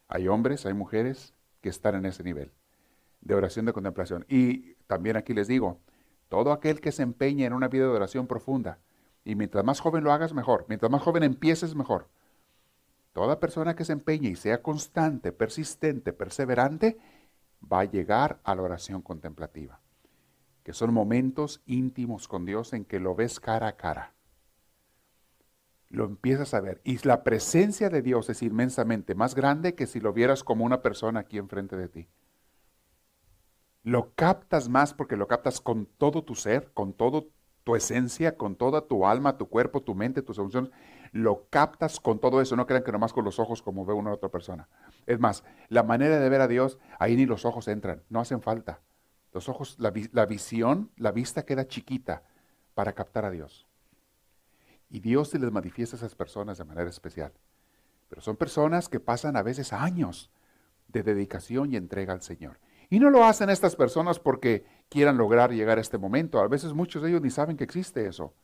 Hay 0.07 0.29
hombres, 0.29 0.67
hay 0.67 0.73
mujeres 0.73 1.35
que 1.61 1.69
están 1.69 1.97
en 1.97 2.07
ese 2.07 2.23
nivel 2.23 2.53
de 3.23 3.35
oración 3.35 3.67
de 3.67 3.73
contemplación. 3.73 4.25
Y 4.29 4.75
también 4.87 5.17
aquí 5.17 5.35
les 5.35 5.49
digo, 5.49 5.81
todo 6.29 6.53
aquel 6.53 6.81
que 6.81 6.93
se 6.93 7.03
empeña 7.03 7.45
en 7.45 7.55
una 7.55 7.67
vida 7.67 7.87
de 7.87 7.91
oración 7.91 8.29
profunda, 8.29 8.79
y 9.25 9.35
mientras 9.35 9.65
más 9.65 9.81
joven 9.81 10.05
lo 10.05 10.13
hagas, 10.13 10.33
mejor. 10.33 10.65
Mientras 10.69 10.93
más 10.93 11.03
joven 11.03 11.25
empieces, 11.25 11.75
mejor. 11.75 12.07
Toda 13.13 13.41
persona 13.41 13.75
que 13.75 13.85
se 13.85 13.93
empeñe 13.93 14.29
y 14.29 14.37
sea 14.37 14.63
constante, 14.63 15.33
persistente, 15.33 16.13
perseverante, 16.13 16.99
va 17.61 17.81
a 17.81 17.85
llegar 17.85 18.41
a 18.45 18.55
la 18.55 18.63
oración 18.63 19.03
contemplativa, 19.03 19.81
que 20.63 20.73
son 20.73 20.95
momentos 20.95 21.63
íntimos 21.67 22.29
con 22.29 22.47
Dios 22.47 22.73
en 22.73 22.85
que 22.85 23.01
lo 23.01 23.15
ves 23.15 23.41
cara 23.41 23.69
a 23.69 23.77
cara. 23.77 24.15
Lo 25.89 26.05
empiezas 26.05 26.55
a 26.55 26.61
ver. 26.61 26.81
Y 26.85 27.05
la 27.05 27.25
presencia 27.25 27.91
de 27.91 28.01
Dios 28.01 28.31
es 28.31 28.43
inmensamente 28.43 29.17
más 29.17 29.35
grande 29.35 29.75
que 29.75 29.89
si 29.89 29.99
lo 29.99 30.13
vieras 30.13 30.45
como 30.45 30.65
una 30.65 30.83
persona 30.83 31.21
aquí 31.21 31.37
enfrente 31.37 31.77
de 31.77 31.89
ti 31.89 32.09
lo 33.83 34.13
captas 34.15 34.69
más 34.69 34.95
porque 34.95 35.17
lo 35.17 35.27
captas 35.27 35.61
con 35.61 35.87
todo 35.87 36.23
tu 36.23 36.35
ser, 36.35 36.71
con 36.75 36.93
toda 36.93 37.23
tu 37.65 37.77
esencia, 37.77 38.37
con 38.37 38.57
toda 38.57 38.87
tu 38.87 39.07
alma, 39.07 39.37
tu 39.39 39.49
cuerpo, 39.49 39.83
tu 39.83 39.95
mente, 39.95 40.23
tus 40.23 40.39
emociones. 40.39 40.71
Lo 41.13 41.47
captas 41.51 42.01
con 42.01 42.21
todo 42.21 42.41
eso. 42.41 42.57
No 42.57 42.67
crean 42.67 42.85
que 42.85 42.93
nomás 42.93 43.13
con 43.13 43.25
los 43.25 43.39
ojos 43.39 43.63
como 43.63 43.85
ve 43.85 43.95
una 43.95 44.13
otra 44.13 44.29
persona. 44.29 44.69
Es 45.07 45.19
más, 45.19 45.45
la 45.69 45.83
manera 45.83 46.19
de 46.19 46.29
ver 46.29 46.41
a 46.41 46.49
Dios, 46.49 46.79
ahí 46.99 47.17
ni 47.17 47.27
los 47.27 47.45
ojos 47.45 47.69
entran, 47.69 48.03
no 48.09 48.21
hacen 48.21 48.43
falta. 48.43 48.81
Los 49.33 49.49
ojos, 49.49 49.77
la, 49.79 49.93
la 50.13 50.27
visión, 50.27 50.91
la 50.97 51.13
vista 51.13 51.45
queda 51.45 51.67
chiquita 51.67 52.23
para 52.75 52.93
captar 52.93 53.25
a 53.25 53.31
Dios. 53.31 53.67
Y 54.89 55.01
Dios 55.01 55.29
se 55.31 55.39
les 55.39 55.53
manifiesta 55.53 55.97
a 55.97 55.99
esas 55.99 56.15
personas 56.15 56.59
de 56.59 56.65
manera 56.65 56.91
especial. 56.91 57.33
Pero 58.09 58.21
son 58.21 58.37
personas 58.37 58.89
que 58.89 58.99
pasan 58.99 59.37
a 59.37 59.43
veces 59.43 59.73
años 59.73 60.31
de 60.89 61.03
dedicación 61.05 61.73
y 61.73 61.77
entrega 61.77 62.13
al 62.13 62.23
Señor. 62.23 62.59
Y 62.91 62.99
no 62.99 63.09
lo 63.09 63.25
hacen 63.25 63.51
estas 63.51 63.77
personas 63.77 64.19
porque 64.19 64.65
quieran 64.89 65.17
lograr 65.17 65.53
llegar 65.53 65.79
a 65.79 65.81
este 65.81 65.97
momento. 65.97 66.41
A 66.41 66.49
veces 66.49 66.73
muchos 66.73 67.03
de 67.03 67.11
ellos 67.11 67.23
ni 67.23 67.31
saben 67.31 67.57
que 67.57 67.63
existe 67.63 68.07
eso. 68.07 68.35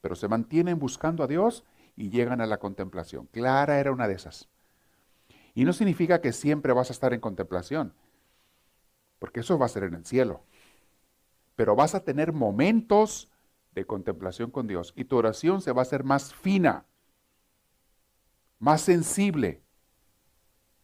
Pero 0.00 0.14
se 0.14 0.28
mantienen 0.28 0.78
buscando 0.78 1.24
a 1.24 1.26
Dios 1.26 1.64
y 1.96 2.10
llegan 2.10 2.40
a 2.40 2.46
la 2.46 2.58
contemplación. 2.58 3.26
Clara 3.26 3.78
era 3.80 3.92
una 3.92 4.08
de 4.08 4.14
esas. 4.14 4.48
Y 5.54 5.64
no 5.64 5.72
significa 5.72 6.20
que 6.20 6.32
siempre 6.32 6.72
vas 6.72 6.90
a 6.90 6.92
estar 6.92 7.12
en 7.12 7.20
contemplación, 7.20 7.94
porque 9.18 9.40
eso 9.40 9.58
va 9.58 9.66
a 9.66 9.70
ser 9.70 9.84
en 9.84 9.94
el 9.94 10.06
cielo. 10.06 10.42
Pero 11.56 11.76
vas 11.76 11.94
a 11.94 12.04
tener 12.04 12.32
momentos 12.32 13.30
de 13.74 13.86
contemplación 13.86 14.50
con 14.50 14.66
Dios 14.66 14.92
y 14.96 15.04
tu 15.04 15.16
oración 15.16 15.60
se 15.60 15.72
va 15.72 15.80
a 15.80 15.82
hacer 15.82 16.04
más 16.04 16.34
fina, 16.34 16.86
más 18.58 18.80
sensible. 18.80 19.62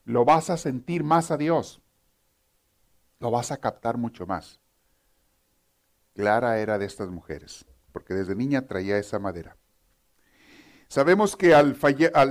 Lo 0.05 0.25
vas 0.25 0.51
a 0.51 0.57
sentir 0.57 1.05
más 1.05 1.31
a 1.31 1.37
Dios 1.37 1.83
lo 3.21 3.31
vas 3.31 3.51
a 3.51 3.59
captar 3.59 3.97
mucho 3.97 4.27
más. 4.27 4.61
Clara 6.15 6.59
era 6.59 6.79
de 6.79 6.87
estas 6.87 7.09
mujeres, 7.09 7.67
porque 7.93 8.15
desde 8.15 8.35
niña 8.35 8.67
traía 8.67 8.99
esa 8.99 9.19
madera. 9.19 9.57
Sabemos 10.89 11.37
que 11.37 11.55
al, 11.55 11.77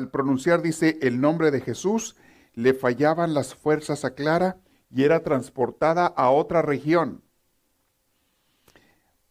pronunciar, 0.10 0.62
dice, 0.62 0.98
el 1.02 1.22
nombre 1.22 1.52
de 1.52 1.62
Jesús, 1.62 2.16
le 2.54 2.74
fallaban 2.74 3.34
las 3.34 3.56
fuerzas 3.56 4.04
a 4.04 4.16
Clara 4.16 4.58
y 4.90 5.04
era 5.04 5.22
transportada 5.22 6.08
a 6.08 6.32
otra 6.32 6.62
región. 6.62 7.24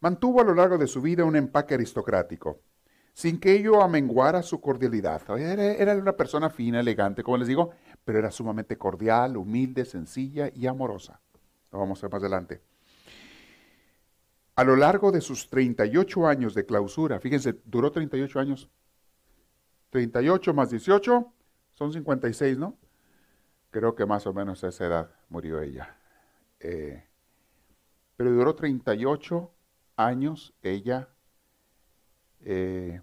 Mantuvo 0.00 0.40
a 0.40 0.44
lo 0.44 0.54
largo 0.54 0.78
de 0.78 0.86
su 0.86 1.02
vida 1.02 1.24
un 1.24 1.36
empaque 1.36 1.74
aristocrático, 1.74 2.60
sin 3.12 3.40
que 3.40 3.52
ello 3.52 3.82
amenguara 3.82 4.42
su 4.42 4.60
cordialidad. 4.60 5.22
Era, 5.38 5.64
era 5.72 5.96
una 5.96 6.12
persona 6.12 6.50
fina, 6.50 6.80
elegante, 6.80 7.22
como 7.22 7.38
les 7.38 7.48
digo, 7.48 7.70
pero 8.04 8.18
era 8.18 8.30
sumamente 8.30 8.78
cordial, 8.78 9.36
humilde, 9.36 9.84
sencilla 9.84 10.50
y 10.54 10.66
amorosa 10.66 11.20
vamos 11.76 12.02
a 12.02 12.06
ver 12.06 12.12
más 12.12 12.22
adelante. 12.22 12.60
A 14.56 14.64
lo 14.64 14.76
largo 14.76 15.12
de 15.12 15.20
sus 15.20 15.48
38 15.48 16.26
años 16.26 16.54
de 16.54 16.64
clausura, 16.64 17.20
fíjense, 17.20 17.56
duró 17.64 17.92
38 17.92 18.40
años. 18.40 18.70
38 19.90 20.54
más 20.54 20.70
18 20.70 21.32
son 21.74 21.92
56, 21.92 22.58
¿no? 22.58 22.76
Creo 23.70 23.94
que 23.94 24.06
más 24.06 24.26
o 24.26 24.32
menos 24.32 24.64
a 24.64 24.68
esa 24.68 24.86
edad 24.86 25.10
murió 25.28 25.60
ella. 25.60 25.96
Eh, 26.60 27.04
pero 28.16 28.32
duró 28.32 28.54
38 28.54 29.50
años 29.96 30.54
ella 30.62 31.08
eh, 32.40 33.00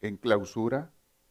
en 0.00 0.16
clausura, 0.16 0.90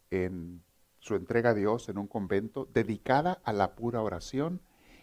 en 0.10 0.64
su 1.00 1.16
entrega 1.16 1.50
a 1.50 1.54
Dios 1.54 1.90
en 1.90 1.98
un 1.98 2.08
convento, 2.08 2.70
dedicada 2.74 3.42
a 3.44 3.52
la 3.54 3.76
pura 3.76 4.02
oración 4.02 4.62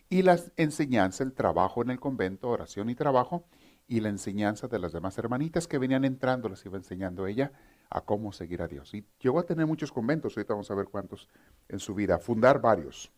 y 0.08 0.22
la 0.22 0.38
enseñanza, 0.56 1.24
el 1.24 1.32
trabajo 1.32 1.82
en 1.82 1.90
el 1.90 2.00
convento, 2.00 2.48
oración 2.48 2.88
y 2.88 2.94
trabajo, 2.94 3.44
y 3.86 4.00
la 4.00 4.08
enseñanza 4.08 4.68
de 4.68 4.78
las 4.78 4.92
demás 4.92 5.18
hermanitas 5.18 5.66
que 5.66 5.78
venían 5.78 6.04
entrando, 6.04 6.48
les 6.48 6.64
iba 6.64 6.76
enseñando 6.76 7.26
ella 7.26 7.52
a 7.90 8.00
cómo 8.00 8.32
seguir 8.32 8.62
a 8.62 8.68
Dios. 8.68 8.92
Y 8.94 9.04
llegó 9.20 9.38
a 9.38 9.46
tener 9.46 9.66
muchos 9.66 9.92
conventos, 9.92 10.36
ahorita 10.36 10.54
vamos 10.54 10.70
a 10.70 10.74
ver 10.74 10.86
cuántos 10.86 11.28
en 11.68 11.78
su 11.78 11.94
vida, 11.94 12.18
fundar 12.18 12.60
varios. 12.60 13.12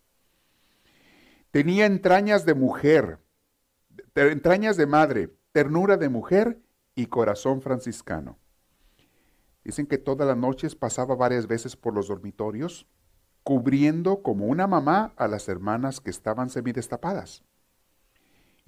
Tenía 1.51 1.87
entrañas 1.87 2.45
de 2.45 2.55
mujer, 2.55 3.19
entrañas 4.15 4.77
de 4.77 4.87
madre, 4.87 5.35
ternura 5.53 5.97
de 5.97 6.09
mujer 6.09 6.61
y 6.95 7.07
corazón 7.07 7.61
franciscano. 7.61 8.39
Dicen 9.65 9.87
que 9.87 9.99
todas 9.99 10.27
las 10.27 10.37
noches 10.37 10.75
pasaba 10.75 11.15
varias 11.17 11.47
veces 11.47 11.77
por 11.77 11.95
los 11.95 12.09
dormitorios, 12.09 12.87
cubriendo 13.43 14.23
como 14.23 14.47
una 14.47 14.67
mamá 14.67 15.13
a 15.17 15.27
las 15.27 15.49
hermanas 15.49 16.01
que 16.01 16.11
estaban 16.11 16.51
semidestapadas. 16.51 17.43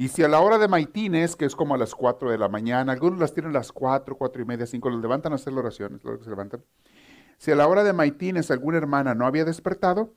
Y 0.03 0.09
si 0.09 0.25
a 0.25 0.29
la 0.29 0.41
hora 0.41 0.59
de 0.59 0.67
maitines, 0.67 1.37
que 1.37 1.45
es 1.45 1.55
como 1.55 1.77
a 1.77 1.79
las 1.79 1.95
4 1.95 2.33
de 2.33 2.37
la 2.37 2.49
mañana, 2.49 2.91
algunos 2.91 3.21
las 3.21 3.35
tienen 3.35 3.51
a 3.51 3.61
las 3.61 3.71
4, 3.71 4.17
4 4.17 4.43
y 4.43 4.45
media, 4.45 4.67
5, 4.67 4.91
los 4.91 5.01
levantan 5.01 5.31
a 5.31 5.37
hacer 5.37 5.53
la 5.53 5.61
oración, 5.61 5.95
es 5.95 6.03
lo 6.03 6.19
que 6.19 6.25
se 6.25 6.31
levantan. 6.31 6.65
Si 7.39 7.53
a 7.53 7.55
la 7.55 7.69
hora 7.69 7.85
de 7.85 7.93
maitines 7.93 8.51
alguna 8.51 8.79
hermana 8.79 9.15
no 9.15 9.27
había 9.27 9.45
despertado, 9.45 10.13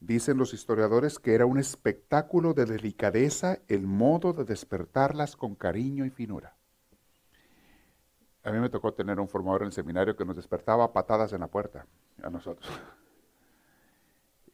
dicen 0.00 0.38
los 0.38 0.54
historiadores 0.54 1.18
que 1.18 1.34
era 1.34 1.44
un 1.44 1.58
espectáculo 1.58 2.54
de 2.54 2.64
delicadeza 2.64 3.58
el 3.68 3.86
modo 3.86 4.32
de 4.32 4.44
despertarlas 4.44 5.36
con 5.36 5.56
cariño 5.56 6.06
y 6.06 6.10
finura. 6.10 6.56
A 8.44 8.50
mí 8.50 8.60
me 8.60 8.70
tocó 8.70 8.94
tener 8.94 9.20
un 9.20 9.28
formador 9.28 9.60
en 9.60 9.66
el 9.66 9.72
seminario 9.72 10.16
que 10.16 10.24
nos 10.24 10.36
despertaba 10.36 10.90
patadas 10.94 11.34
en 11.34 11.40
la 11.40 11.48
puerta, 11.48 11.84
a 12.22 12.30
nosotros. 12.30 12.66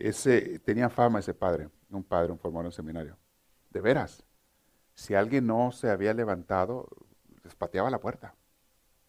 Ese, 0.01 0.59
tenía 0.59 0.91
fama 0.91 1.21
ese 1.21 1.33
padre, 1.33 1.69
un 1.91 2.03
padre, 2.03 2.33
un 2.33 2.41
formador 2.41 2.67
en 2.67 2.73
seminario. 2.73 3.17
De 3.71 3.81
veras, 3.81 4.25
si 4.99 5.15
alguien 5.15 5.47
no 5.47 5.71
se 5.71 5.91
había 5.91 6.13
levantado, 6.13 6.89
les 7.45 7.55
pateaba 7.55 7.89
la 7.89 8.01
puerta. 8.01 8.35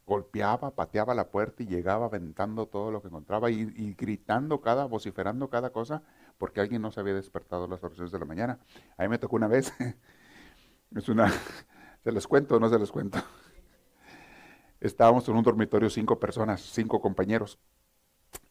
Golpeaba, 0.06 0.76
pateaba 0.76 1.16
la 1.16 1.32
puerta 1.32 1.64
y 1.64 1.66
llegaba 1.66 2.06
aventando 2.06 2.68
todo 2.68 2.92
lo 2.92 3.02
que 3.02 3.08
encontraba 3.08 3.50
y, 3.50 3.96
gritando 3.96 4.62
cada, 4.62 4.86
vociferando 4.86 5.50
cada 5.50 5.72
cosa, 5.72 6.04
porque 6.38 6.62
alguien 6.62 6.84
no 6.84 6.92
se 6.92 7.00
había 7.00 7.16
despertado 7.16 7.66
las 7.68 7.84
oraciones 7.84 8.12
de 8.12 8.20
la 8.20 8.26
mañana. 8.26 8.60
A 8.98 9.02
mí 9.02 9.10
me 9.10 9.18
tocó 9.18 9.36
una 9.36 9.48
vez, 9.48 9.74
es 10.96 11.10
una, 11.10 11.34
se 12.04 12.12
les 12.12 12.28
cuento 12.28 12.58
o 12.58 12.60
no 12.60 12.70
se 12.70 12.78
les 12.78 12.92
cuento. 12.92 13.18
Estábamos 14.80 15.28
en 15.28 15.38
un 15.38 15.44
dormitorio 15.44 15.90
cinco 15.90 16.20
personas, 16.20 16.62
cinco 16.62 17.02
compañeros. 17.02 17.58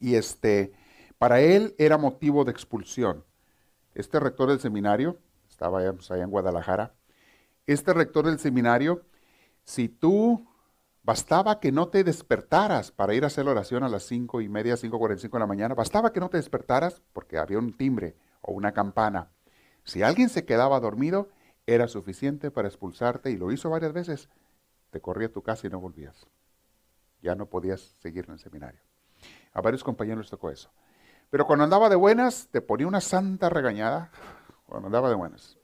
Y 0.01 0.17
este, 0.17 0.73
para 1.19 1.41
él 1.41 1.77
era 1.79 1.99
motivo 1.99 2.45
de 2.45 2.51
expulsión. 2.51 3.25
Este 3.95 4.19
rector 4.19 4.49
del 4.49 4.59
seminario, 4.59 5.21
estaba 5.49 5.79
allá, 5.79 5.93
pues, 5.93 6.11
en 6.11 6.31
Guadalajara, 6.31 6.98
este 7.73 7.93
rector 7.93 8.27
del 8.27 8.39
seminario, 8.39 9.03
si 9.65 9.89
tú 9.89 10.47
bastaba 11.03 11.61
que 11.61 11.73
no 11.73 11.89
te 11.89 12.05
despertaras 12.05 12.91
para 12.91 13.15
ir 13.15 13.25
a 13.25 13.29
hacer 13.29 13.45
la 13.45 13.53
oración 13.53 13.83
a 13.83 13.89
las 13.89 14.05
cinco 14.05 14.41
y 14.41 14.49
media, 14.49 14.77
cinco 14.77 14.99
cuarenta 14.99 15.21
y 15.21 15.23
cinco 15.23 15.37
de 15.37 15.41
la 15.41 15.47
mañana, 15.47 15.75
bastaba 15.75 16.13
que 16.13 16.21
no 16.21 16.29
te 16.29 16.37
despertaras 16.37 17.03
porque 17.13 17.39
había 17.39 17.59
un 17.59 17.77
timbre 17.77 18.17
o 18.41 18.53
una 18.53 18.73
campana. 18.73 19.31
Si 19.85 20.03
alguien 20.03 20.29
se 20.29 20.45
quedaba 20.45 20.81
dormido, 20.81 21.29
era 21.67 21.89
suficiente 21.89 22.51
para 22.51 22.69
expulsarte 22.69 23.31
y 23.31 23.37
lo 23.37 23.53
hizo 23.53 23.69
varias 23.71 23.93
veces. 23.93 24.29
Te 24.91 25.01
corría 25.01 25.29
a 25.29 25.33
tu 25.33 25.43
casa 25.43 25.67
y 25.67 25.71
no 25.71 25.81
volvías. 25.81 26.27
Ya 27.21 27.35
no 27.35 27.47
podías 27.47 27.81
seguir 28.01 28.25
en 28.27 28.33
el 28.33 28.39
seminario. 28.39 28.81
A 29.53 29.61
varios 29.61 29.85
compañeros 29.85 30.31
tocó 30.31 30.51
eso. 30.51 30.71
Pero 31.31 31.47
cuando 31.47 31.65
andaba 31.65 31.91
de 31.91 31.97
buenas, 31.97 32.49
te 32.51 32.63
ponía 32.63 32.87
una 32.87 33.03
santa 33.03 33.51
regañada. 33.51 34.11
Cuando 34.67 34.87
andaba 34.87 35.11
de 35.11 35.15
buenas. 35.15 35.58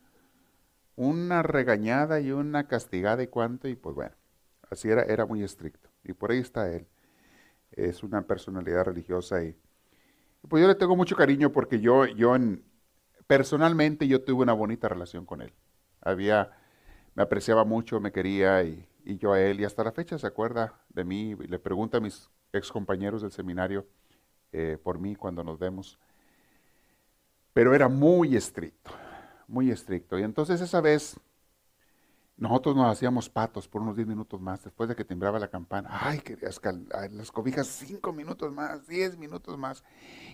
Una 0.96 1.42
regañada 1.42 2.20
y 2.20 2.30
una 2.32 2.66
castigada 2.66 3.22
y 3.22 3.26
cuánto, 3.26 3.68
y 3.68 3.76
pues 3.76 3.94
bueno, 3.94 4.14
así 4.70 4.88
era, 4.88 5.02
era 5.02 5.26
muy 5.26 5.42
estricto. 5.42 5.88
Y 6.04 6.12
por 6.12 6.30
ahí 6.30 6.38
está 6.38 6.70
él. 6.72 6.86
Es 7.72 8.02
una 8.02 8.22
personalidad 8.22 8.84
religiosa 8.84 9.42
y, 9.42 9.56
pues 10.48 10.60
yo 10.60 10.68
le 10.68 10.74
tengo 10.74 10.96
mucho 10.96 11.16
cariño 11.16 11.50
porque 11.50 11.80
yo, 11.80 12.06
yo 12.06 12.36
en, 12.36 12.62
personalmente 13.26 14.06
yo 14.06 14.22
tuve 14.22 14.42
una 14.42 14.52
bonita 14.52 14.88
relación 14.88 15.24
con 15.24 15.42
él. 15.42 15.52
Había, 16.00 16.52
me 17.14 17.22
apreciaba 17.22 17.64
mucho, 17.64 18.00
me 18.00 18.12
quería 18.12 18.62
y, 18.62 18.86
yo 19.04 19.32
a 19.32 19.40
él, 19.40 19.60
y 19.60 19.64
hasta 19.64 19.84
la 19.84 19.92
fecha 19.92 20.18
se 20.18 20.26
acuerda 20.26 20.80
de 20.88 21.04
mí, 21.04 21.30
y 21.32 21.46
le 21.46 21.58
pregunta 21.58 21.98
a 21.98 22.00
mis 22.00 22.30
ex 22.54 22.72
compañeros 22.72 23.20
del 23.20 23.32
seminario 23.32 23.86
eh, 24.52 24.78
por 24.82 24.98
mí 24.98 25.14
cuando 25.14 25.44
nos 25.44 25.58
vemos. 25.58 25.98
Pero 27.52 27.74
era 27.74 27.88
muy 27.88 28.34
estricto, 28.34 28.90
muy 29.48 29.70
estricto. 29.70 30.18
Y 30.18 30.22
entonces 30.22 30.60
esa 30.60 30.80
vez 30.80 31.18
nosotros 32.36 32.74
nos 32.74 32.90
hacíamos 32.90 33.28
patos 33.28 33.68
por 33.68 33.82
unos 33.82 33.96
10 33.96 34.08
minutos 34.08 34.40
más, 34.40 34.64
después 34.64 34.88
de 34.88 34.96
que 34.96 35.04
timbraba 35.04 35.38
la 35.38 35.48
campana. 35.48 35.88
Ay, 35.92 36.18
querías 36.20 36.60
las 37.12 37.30
cobijas 37.30 37.66
5 37.68 38.12
minutos 38.12 38.52
más, 38.52 38.86
10 38.88 39.18
minutos 39.18 39.56
más. 39.56 39.84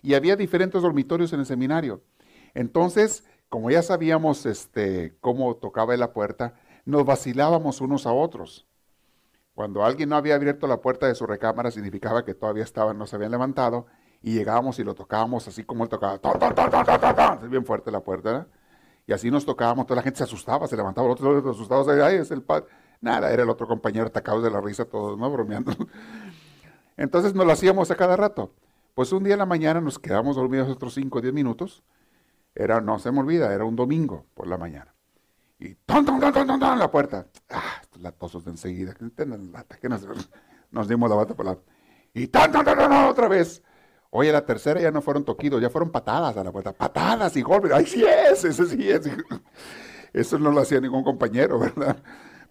Y 0.02 0.14
había 0.14 0.36
diferentes 0.36 0.80
dormitorios 0.80 1.32
en 1.32 1.40
el 1.40 1.46
seminario. 1.46 2.02
Entonces, 2.54 3.24
como 3.48 3.70
ya 3.70 3.82
sabíamos 3.82 4.46
este, 4.46 5.16
cómo 5.20 5.56
tocaba 5.56 5.94
la 5.96 6.12
puerta, 6.12 6.54
nos 6.86 7.04
vacilábamos 7.04 7.80
unos 7.80 8.06
a 8.06 8.12
otros. 8.12 8.66
Cuando 9.54 9.84
alguien 9.84 10.08
no 10.08 10.16
había 10.16 10.36
abierto 10.36 10.66
la 10.66 10.80
puerta 10.80 11.06
de 11.06 11.14
su 11.14 11.26
recámara, 11.26 11.70
significaba 11.70 12.24
que 12.24 12.34
todavía 12.34 12.64
estaban, 12.64 12.96
no 12.96 13.06
se 13.06 13.16
habían 13.16 13.32
levantado, 13.32 13.86
y 14.22 14.34
llegábamos 14.34 14.78
y 14.78 14.84
lo 14.84 14.94
tocábamos 14.94 15.48
así 15.48 15.64
como 15.64 15.84
él 15.84 15.90
tocaba, 15.90 16.20
es 17.42 17.50
bien 17.50 17.64
fuerte 17.66 17.90
la 17.90 18.00
puerta, 18.00 18.46
y 19.10 19.12
así 19.12 19.28
nos 19.28 19.44
tocábamos, 19.44 19.86
toda 19.86 19.96
la 19.96 20.02
gente 20.04 20.18
se 20.18 20.22
asustaba, 20.22 20.68
se 20.68 20.76
levantaba, 20.76 21.08
los 21.08 21.20
otros 21.20 21.56
asustados, 21.56 21.88
ay, 21.88 22.18
es 22.18 22.30
el 22.30 22.42
padre. 22.42 22.66
Nada, 23.00 23.32
era 23.32 23.42
el 23.42 23.50
otro 23.50 23.66
compañero 23.66 24.06
atacado 24.06 24.40
de 24.40 24.52
la 24.52 24.60
risa, 24.60 24.84
todos, 24.84 25.18
¿no? 25.18 25.28
Bromeando. 25.28 25.72
Entonces 26.96 27.34
nos 27.34 27.44
lo 27.44 27.50
hacíamos 27.50 27.90
a 27.90 27.96
cada 27.96 28.14
rato. 28.14 28.54
Pues 28.94 29.10
un 29.10 29.24
día 29.24 29.32
en 29.32 29.40
la 29.40 29.46
mañana 29.46 29.80
nos 29.80 29.98
quedamos 29.98 30.36
dormidos 30.36 30.68
otros 30.68 30.94
5 30.94 31.18
o 31.18 31.20
10 31.20 31.34
minutos. 31.34 31.82
Era, 32.54 32.80
no 32.80 33.00
se 33.00 33.10
me 33.10 33.18
olvida, 33.18 33.52
era 33.52 33.64
un 33.64 33.74
domingo 33.74 34.26
por 34.32 34.46
la 34.46 34.56
mañana. 34.56 34.94
Y 35.58 35.74
¡ton, 35.74 36.06
ton, 36.06 36.20
ton, 36.20 36.32
ton, 36.32 36.60
ton, 36.60 36.78
la 36.78 36.88
puerta! 36.88 37.26
¡Ah! 37.48 37.82
Latosos 37.98 38.44
de 38.44 38.52
enseguida. 38.52 38.94
Que 38.94 39.88
nos, 39.88 40.88
dimos 40.88 41.10
la 41.10 41.16
bata 41.16 41.34
por 41.34 41.46
la... 41.46 41.58
Y 42.14 42.28
¡ton, 42.28 42.52
ton, 42.52 42.64
ton, 42.64 42.78
ton! 42.78 42.92
Otra 42.92 43.26
vez. 43.26 43.60
Oye, 44.10 44.32
la 44.32 44.44
tercera 44.44 44.80
ya 44.80 44.90
no 44.90 45.02
fueron 45.02 45.24
toquidos, 45.24 45.60
ya 45.62 45.70
fueron 45.70 45.90
patadas 45.90 46.36
a 46.36 46.44
la 46.44 46.52
puerta. 46.52 46.72
Patadas 46.72 47.36
y 47.36 47.42
golpes. 47.42 47.72
¡Ay, 47.72 47.86
sí 47.86 48.04
es! 48.04 48.44
Ese 48.44 48.66
sí 48.66 48.90
es. 48.90 49.08
Eso 50.12 50.38
no 50.38 50.50
lo 50.50 50.60
hacía 50.60 50.80
ningún 50.80 51.04
compañero, 51.04 51.58
¿verdad? 51.60 52.02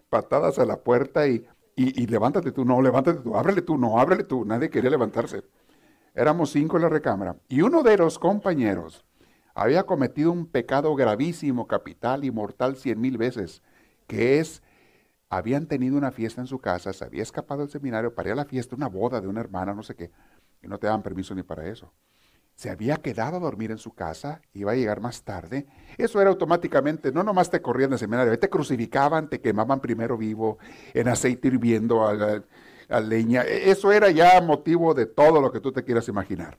Patadas 0.08 0.58
a 0.58 0.64
la 0.64 0.78
puerta 0.82 1.26
y, 1.28 1.46
y, 1.76 2.02
y 2.02 2.06
levántate 2.06 2.52
tú. 2.52 2.64
No, 2.64 2.80
levántate 2.80 3.20
tú. 3.20 3.36
Ábrele 3.36 3.62
tú. 3.62 3.76
No, 3.76 3.98
ábrele 3.98 4.24
tú. 4.24 4.44
Nadie 4.44 4.70
quería 4.70 4.90
levantarse. 4.90 5.42
Éramos 6.14 6.50
cinco 6.50 6.76
en 6.76 6.82
la 6.84 6.88
recámara. 6.88 7.36
Y 7.48 7.62
uno 7.62 7.82
de 7.82 7.96
los 7.98 8.18
compañeros 8.18 9.04
había 9.54 9.84
cometido 9.84 10.32
un 10.32 10.46
pecado 10.46 10.94
gravísimo, 10.94 11.66
capital 11.66 12.24
y 12.24 12.30
mortal 12.30 12.76
cien 12.76 13.00
mil 13.00 13.18
veces, 13.18 13.62
que 14.06 14.38
es, 14.38 14.62
habían 15.28 15.66
tenido 15.66 15.96
una 15.96 16.12
fiesta 16.12 16.40
en 16.40 16.46
su 16.46 16.58
casa, 16.60 16.92
se 16.92 17.04
había 17.04 17.22
escapado 17.22 17.60
del 17.60 17.70
seminario 17.70 18.14
para 18.14 18.30
ir 18.30 18.32
a 18.34 18.36
la 18.36 18.44
fiesta, 18.44 18.76
una 18.76 18.88
boda 18.88 19.20
de 19.20 19.28
una 19.28 19.40
hermana, 19.40 19.74
no 19.74 19.82
sé 19.82 19.94
qué, 19.94 20.10
y 20.62 20.68
no 20.68 20.78
te 20.78 20.86
daban 20.86 21.02
permiso 21.02 21.34
ni 21.34 21.42
para 21.42 21.66
eso. 21.66 21.92
Se 22.54 22.68
había 22.68 22.96
quedado 22.96 23.36
a 23.36 23.40
dormir 23.40 23.70
en 23.70 23.78
su 23.78 23.94
casa, 23.94 24.42
iba 24.52 24.72
a 24.72 24.74
llegar 24.74 25.00
más 25.00 25.22
tarde. 25.22 25.66
Eso 25.96 26.20
era 26.20 26.30
automáticamente, 26.30 27.10
no 27.10 27.22
nomás 27.22 27.48
te 27.48 27.62
corrían 27.62 27.90
del 27.90 27.98
seminario, 27.98 28.38
te 28.38 28.50
crucificaban, 28.50 29.30
te 29.30 29.40
quemaban 29.40 29.80
primero 29.80 30.18
vivo, 30.18 30.58
en 30.92 31.08
aceite 31.08 31.48
hirviendo 31.48 32.06
a, 32.06 32.42
a 32.88 33.00
leña. 33.00 33.42
E, 33.44 33.70
eso 33.70 33.92
era 33.92 34.10
ya 34.10 34.40
motivo 34.42 34.92
de 34.92 35.06
todo 35.06 35.40
lo 35.40 35.50
que 35.50 35.60
tú 35.60 35.72
te 35.72 35.84
quieras 35.84 36.08
imaginar 36.08 36.58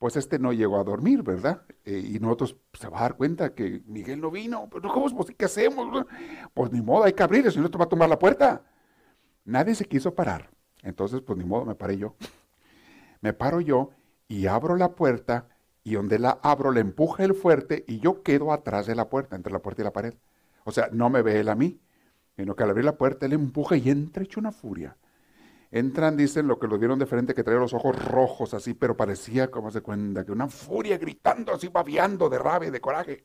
pues 0.00 0.16
este 0.16 0.38
no 0.38 0.54
llegó 0.54 0.80
a 0.80 0.82
dormir, 0.82 1.22
¿verdad? 1.22 1.60
Eh, 1.84 2.12
y 2.14 2.18
nosotros 2.20 2.56
se 2.72 2.88
va 2.88 3.00
a 3.00 3.02
dar 3.02 3.16
cuenta 3.16 3.54
que 3.54 3.82
Miguel 3.84 4.22
no 4.22 4.30
vino. 4.30 4.66
Pero 4.72 4.90
¿cómo 4.90 5.14
pues, 5.14 5.36
¿Qué 5.36 5.44
hacemos? 5.44 6.06
Pues 6.54 6.72
ni 6.72 6.80
modo, 6.80 7.04
hay 7.04 7.12
que 7.12 7.22
abrir, 7.22 7.52
si 7.52 7.58
no, 7.58 7.70
te 7.70 7.76
va 7.76 7.84
a 7.84 7.88
tomar 7.88 8.08
la 8.08 8.18
puerta. 8.18 8.62
Nadie 9.44 9.74
se 9.74 9.84
quiso 9.84 10.14
parar. 10.14 10.48
Entonces, 10.82 11.20
pues 11.20 11.38
ni 11.38 11.44
modo, 11.44 11.66
me 11.66 11.74
paré 11.74 11.98
yo. 11.98 12.14
Me 13.20 13.32
paro 13.32 13.60
yo 13.60 13.90
y 14.28 14.46
abro 14.46 14.76
la 14.76 14.94
puerta 14.94 15.48
y 15.82 15.94
donde 15.94 16.18
la 16.18 16.38
abro 16.42 16.70
le 16.70 16.80
empuja 16.80 17.24
el 17.24 17.34
fuerte 17.34 17.84
y 17.86 18.00
yo 18.00 18.22
quedo 18.22 18.52
atrás 18.52 18.86
de 18.86 18.94
la 18.94 19.08
puerta, 19.08 19.36
entre 19.36 19.52
la 19.52 19.60
puerta 19.60 19.82
y 19.82 19.84
la 19.84 19.92
pared. 19.92 20.14
O 20.64 20.72
sea, 20.72 20.88
no 20.92 21.10
me 21.10 21.22
ve 21.22 21.40
él 21.40 21.48
a 21.48 21.54
mí, 21.54 21.80
sino 22.36 22.54
que 22.54 22.62
al 22.62 22.70
abrir 22.70 22.84
la 22.84 22.96
puerta 22.96 23.26
él 23.26 23.32
empuja 23.32 23.76
y 23.76 23.90
entra 23.90 24.22
hecho 24.22 24.40
una 24.40 24.52
furia. 24.52 24.96
Entran, 25.72 26.16
dicen, 26.16 26.48
lo 26.48 26.58
que 26.58 26.66
lo 26.66 26.78
vieron 26.78 26.98
de 26.98 27.06
frente, 27.06 27.32
que 27.32 27.44
traía 27.44 27.60
los 27.60 27.74
ojos 27.74 27.96
rojos 28.04 28.54
así, 28.54 28.74
pero 28.74 28.96
parecía, 28.96 29.50
como 29.50 29.70
se 29.70 29.82
cuenta, 29.82 30.24
que 30.24 30.32
una 30.32 30.48
furia 30.48 30.98
gritando 30.98 31.54
así, 31.54 31.68
babiando 31.68 32.28
de 32.28 32.38
rabia 32.38 32.68
y 32.68 32.72
de 32.72 32.80
coraje. 32.80 33.24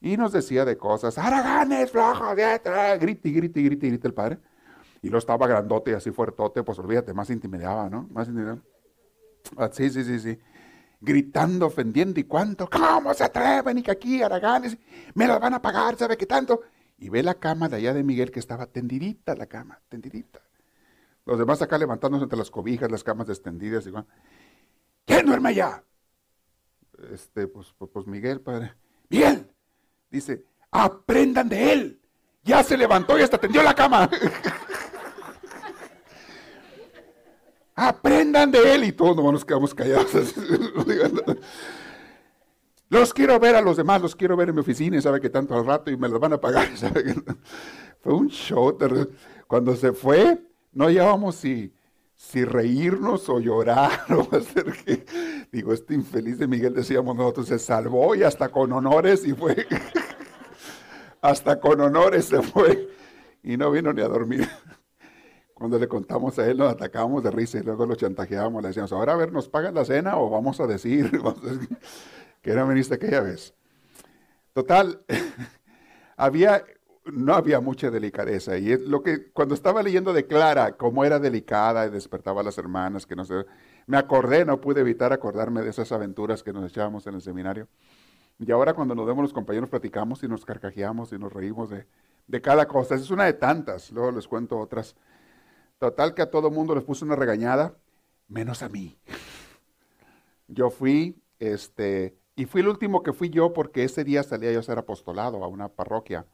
Y 0.00 0.16
nos 0.16 0.32
decía 0.32 0.64
de 0.64 0.76
cosas, 0.76 1.18
¡Araganes, 1.18 1.90
flojos! 1.90 2.36
Grite, 2.36 3.30
grite, 3.30 3.62
grite, 3.62 3.88
grite 3.88 4.06
el 4.06 4.14
padre. 4.14 4.38
Y 5.02 5.08
lo 5.08 5.18
estaba 5.18 5.46
grandote 5.48 5.90
y 5.90 5.94
así 5.94 6.12
fuertote, 6.12 6.62
pues 6.62 6.78
olvídate, 6.78 7.12
más 7.12 7.30
intimidaba, 7.30 7.90
¿no? 7.90 8.06
Más 8.12 8.28
intimidaba. 8.28 8.60
Ah, 9.56 9.70
sí, 9.72 9.90
sí, 9.90 10.04
sí, 10.04 10.18
sí. 10.18 10.38
Gritando, 11.00 11.66
ofendiendo, 11.66 12.18
¿y 12.20 12.24
cuánto? 12.24 12.68
¿Cómo 12.68 13.12
se 13.14 13.24
atreven? 13.24 13.78
Y 13.78 13.82
que 13.82 13.90
aquí, 13.90 14.22
Araganes, 14.22 14.76
me 15.14 15.26
las 15.26 15.40
van 15.40 15.54
a 15.54 15.62
pagar, 15.62 15.96
¿sabe 15.96 16.16
qué 16.16 16.26
tanto? 16.26 16.62
Y 16.98 17.08
ve 17.10 17.22
la 17.22 17.34
cama 17.34 17.68
de 17.68 17.76
allá 17.76 17.92
de 17.92 18.02
Miguel 18.02 18.30
que 18.30 18.40
estaba 18.40 18.66
tendidita 18.66 19.34
la 19.34 19.46
cama, 19.46 19.80
tendidita. 19.88 20.40
Los 21.26 21.38
demás 21.38 21.60
acá 21.60 21.76
levantándose 21.76 22.24
entre 22.24 22.38
las 22.38 22.50
cobijas, 22.50 22.90
las 22.90 23.04
camas 23.04 23.28
extendidas. 23.28 23.86
Y 23.86 23.92
¿Quién 25.04 25.26
duerme 25.26 25.50
allá? 25.50 25.84
Este, 27.12 27.46
pues, 27.46 27.74
pues, 27.76 27.90
pues, 27.92 28.06
Miguel, 28.06 28.40
padre. 28.40 28.74
Miguel, 29.08 29.50
dice, 30.10 30.44
aprendan 30.70 31.48
de 31.48 31.72
él. 31.72 32.00
Ya 32.42 32.62
se 32.62 32.76
levantó 32.76 33.18
y 33.18 33.22
hasta 33.22 33.38
tendió 33.38 33.62
la 33.62 33.74
cama. 33.74 34.08
aprendan 37.76 38.50
de 38.50 38.74
él. 38.74 38.84
Y 38.84 38.92
todos 38.92 39.16
nos 39.16 39.44
quedamos 39.44 39.74
callados. 39.74 40.34
los 42.88 43.14
quiero 43.14 43.38
ver 43.38 43.54
a 43.54 43.60
los 43.60 43.76
demás, 43.76 44.02
los 44.02 44.16
quiero 44.16 44.36
ver 44.36 44.48
en 44.48 44.56
mi 44.56 44.62
oficina, 44.62 45.00
sabe 45.00 45.20
que 45.20 45.30
tanto 45.30 45.54
al 45.54 45.66
rato 45.66 45.90
y 45.90 45.96
me 45.96 46.08
los 46.08 46.18
van 46.18 46.32
a 46.32 46.40
pagar. 46.40 46.66
Fue 48.00 48.14
un 48.14 48.28
show. 48.28 48.76
Cuando 49.46 49.76
se 49.76 49.92
fue, 49.92 50.42
no 50.72 50.90
llevamos 50.90 51.36
si, 51.36 51.72
si 52.14 52.44
reírnos 52.44 53.28
o 53.28 53.38
llorar 53.38 54.00
o 54.10 54.28
hacer 54.34 54.72
que, 54.84 55.04
digo, 55.52 55.72
este 55.72 55.94
infeliz 55.94 56.38
de 56.38 56.46
Miguel 56.46 56.74
decíamos 56.74 57.16
nosotros, 57.16 57.46
se 57.46 57.58
salvó 57.58 58.14
y 58.14 58.22
hasta 58.22 58.48
con 58.48 58.72
honores 58.72 59.24
y 59.26 59.32
fue, 59.32 59.66
hasta 61.20 61.60
con 61.60 61.80
honores 61.80 62.26
se 62.26 62.42
fue 62.42 62.88
y 63.42 63.56
no 63.56 63.70
vino 63.70 63.92
ni 63.92 64.02
a 64.02 64.08
dormir. 64.08 64.48
Cuando 65.56 65.78
le 65.78 65.88
contamos 65.88 66.38
a 66.38 66.46
él, 66.46 66.58
nos 66.58 66.70
atacábamos 66.70 67.24
de 67.24 67.30
risa 67.30 67.56
y 67.56 67.62
luego 67.62 67.86
lo 67.86 67.94
chantajeábamos. 67.94 68.60
Le 68.60 68.68
decíamos, 68.68 68.92
ahora 68.92 69.14
a 69.14 69.16
ver, 69.16 69.32
¿nos 69.32 69.48
pagan 69.48 69.74
la 69.74 69.86
cena 69.86 70.18
o 70.18 70.28
vamos 70.28 70.60
a 70.60 70.66
decir 70.66 71.10
que 72.42 72.50
era 72.50 72.62
veniste 72.64 72.96
aquella 72.96 73.22
vez? 73.22 73.54
Total, 74.52 75.00
había 76.18 76.62
no 77.06 77.32
había 77.34 77.60
mucha 77.60 77.90
delicadeza. 77.90 78.58
Y 78.58 78.70
es 78.70 78.80
lo 78.80 79.02
que 79.02 79.30
cuando 79.32 79.54
estaba 79.54 79.82
leyendo 79.82 80.12
de 80.12 80.26
Clara, 80.26 80.76
cómo 80.76 81.06
era 81.06 81.18
delicada 81.18 81.86
y 81.86 81.90
despertaba 81.90 82.42
a 82.42 82.44
las 82.44 82.58
hermanas, 82.58 83.06
que 83.06 83.16
no 83.16 83.24
sé, 83.24 83.46
me 83.86 83.96
acordé, 83.96 84.44
no 84.44 84.60
pude 84.60 84.82
evitar 84.82 85.14
acordarme 85.14 85.62
de 85.62 85.70
esas 85.70 85.90
aventuras 85.90 86.42
que 86.42 86.52
nos 86.52 86.70
echábamos 86.70 87.06
en 87.06 87.14
el 87.14 87.22
seminario. 87.22 87.66
Y 88.38 88.52
ahora 88.52 88.74
cuando 88.74 88.94
nos 88.94 89.06
vemos 89.06 89.22
los 89.22 89.32
compañeros 89.32 89.70
platicamos 89.70 90.22
y 90.22 90.28
nos 90.28 90.44
carcajeamos 90.44 91.12
y 91.12 91.18
nos 91.18 91.32
reímos 91.32 91.70
de, 91.70 91.86
de 92.26 92.42
cada 92.42 92.68
cosa. 92.68 92.94
Es 92.96 93.10
una 93.10 93.24
de 93.24 93.32
tantas, 93.32 93.90
luego 93.90 94.10
les 94.10 94.28
cuento 94.28 94.58
otras. 94.58 94.94
Total 95.78 96.14
que 96.14 96.22
a 96.22 96.30
todo 96.30 96.50
mundo 96.50 96.74
les 96.74 96.84
puse 96.84 97.04
una 97.04 97.16
regañada, 97.16 97.76
menos 98.28 98.62
a 98.62 98.68
mí. 98.68 98.98
Yo 100.48 100.70
fui, 100.70 101.20
este, 101.38 102.16
y 102.34 102.46
fui 102.46 102.62
el 102.62 102.68
último 102.68 103.02
que 103.02 103.12
fui 103.12 103.30
yo 103.30 103.52
porque 103.52 103.84
ese 103.84 104.04
día 104.04 104.22
salía 104.22 104.52
yo 104.52 104.60
a 104.60 104.62
ser 104.62 104.78
apostolado 104.78 105.44
a 105.44 105.48
una 105.48 105.68
parroquia 105.68 106.26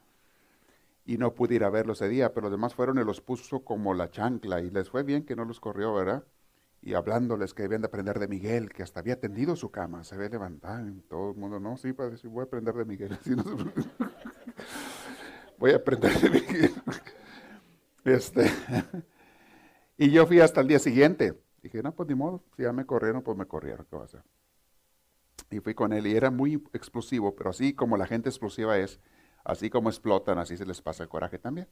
y 1.04 1.18
no 1.18 1.34
pude 1.34 1.56
ir 1.56 1.64
a 1.64 1.70
verlo 1.70 1.94
ese 1.94 2.08
día, 2.08 2.32
pero 2.32 2.44
los 2.44 2.52
demás 2.52 2.74
fueron 2.74 2.98
y 2.98 3.04
los 3.04 3.20
puso 3.20 3.64
como 3.64 3.94
la 3.94 4.10
chancla 4.10 4.60
y 4.60 4.70
les 4.70 4.88
fue 4.90 5.02
bien 5.02 5.24
que 5.24 5.34
no 5.34 5.44
los 5.44 5.60
corrió, 5.60 5.94
¿verdad? 5.94 6.24
Y 6.80 6.94
hablándoles 6.94 7.54
que 7.54 7.62
debían 7.62 7.82
de 7.82 7.86
aprender 7.86 8.18
de 8.18 8.28
Miguel, 8.28 8.70
que 8.70 8.82
hasta 8.82 9.00
había 9.00 9.20
tendido 9.20 9.56
su 9.56 9.70
cama, 9.70 10.04
se 10.04 10.14
había 10.14 10.28
levantado, 10.28 10.88
y 10.88 11.00
todo 11.02 11.30
el 11.30 11.36
mundo, 11.36 11.60
no, 11.60 11.76
sí, 11.76 11.92
padre, 11.92 12.16
sí, 12.16 12.28
voy 12.28 12.42
a 12.42 12.44
aprender 12.44 12.74
de 12.74 12.84
Miguel. 12.84 13.18
voy 15.58 15.72
a 15.72 15.76
aprender 15.76 16.20
de 16.20 16.30
Miguel. 16.30 16.72
Este, 18.04 18.50
y 19.98 20.10
yo 20.10 20.26
fui 20.26 20.40
hasta 20.40 20.60
el 20.60 20.68
día 20.68 20.78
siguiente. 20.78 21.40
Dije, 21.62 21.82
no, 21.82 21.94
pues 21.94 22.08
ni 22.08 22.14
modo, 22.14 22.42
si 22.56 22.62
ya 22.62 22.72
me 22.72 22.84
corrieron, 22.84 23.22
pues 23.22 23.36
me 23.36 23.46
corrieron, 23.46 23.86
¿qué 23.88 23.96
va 23.96 24.02
a 24.02 24.06
hacer? 24.06 24.22
Y 25.50 25.60
fui 25.60 25.74
con 25.74 25.92
él 25.92 26.06
y 26.06 26.16
era 26.16 26.30
muy 26.30 26.54
explosivo, 26.72 27.36
pero 27.36 27.50
así 27.50 27.74
como 27.74 27.96
la 27.96 28.06
gente 28.06 28.28
explosiva 28.28 28.78
es, 28.78 28.98
Así 29.44 29.70
como 29.70 29.88
explotan, 29.88 30.38
así 30.38 30.56
se 30.56 30.66
les 30.66 30.80
pasa 30.80 31.02
el 31.02 31.08
coraje 31.08 31.38
también. 31.38 31.68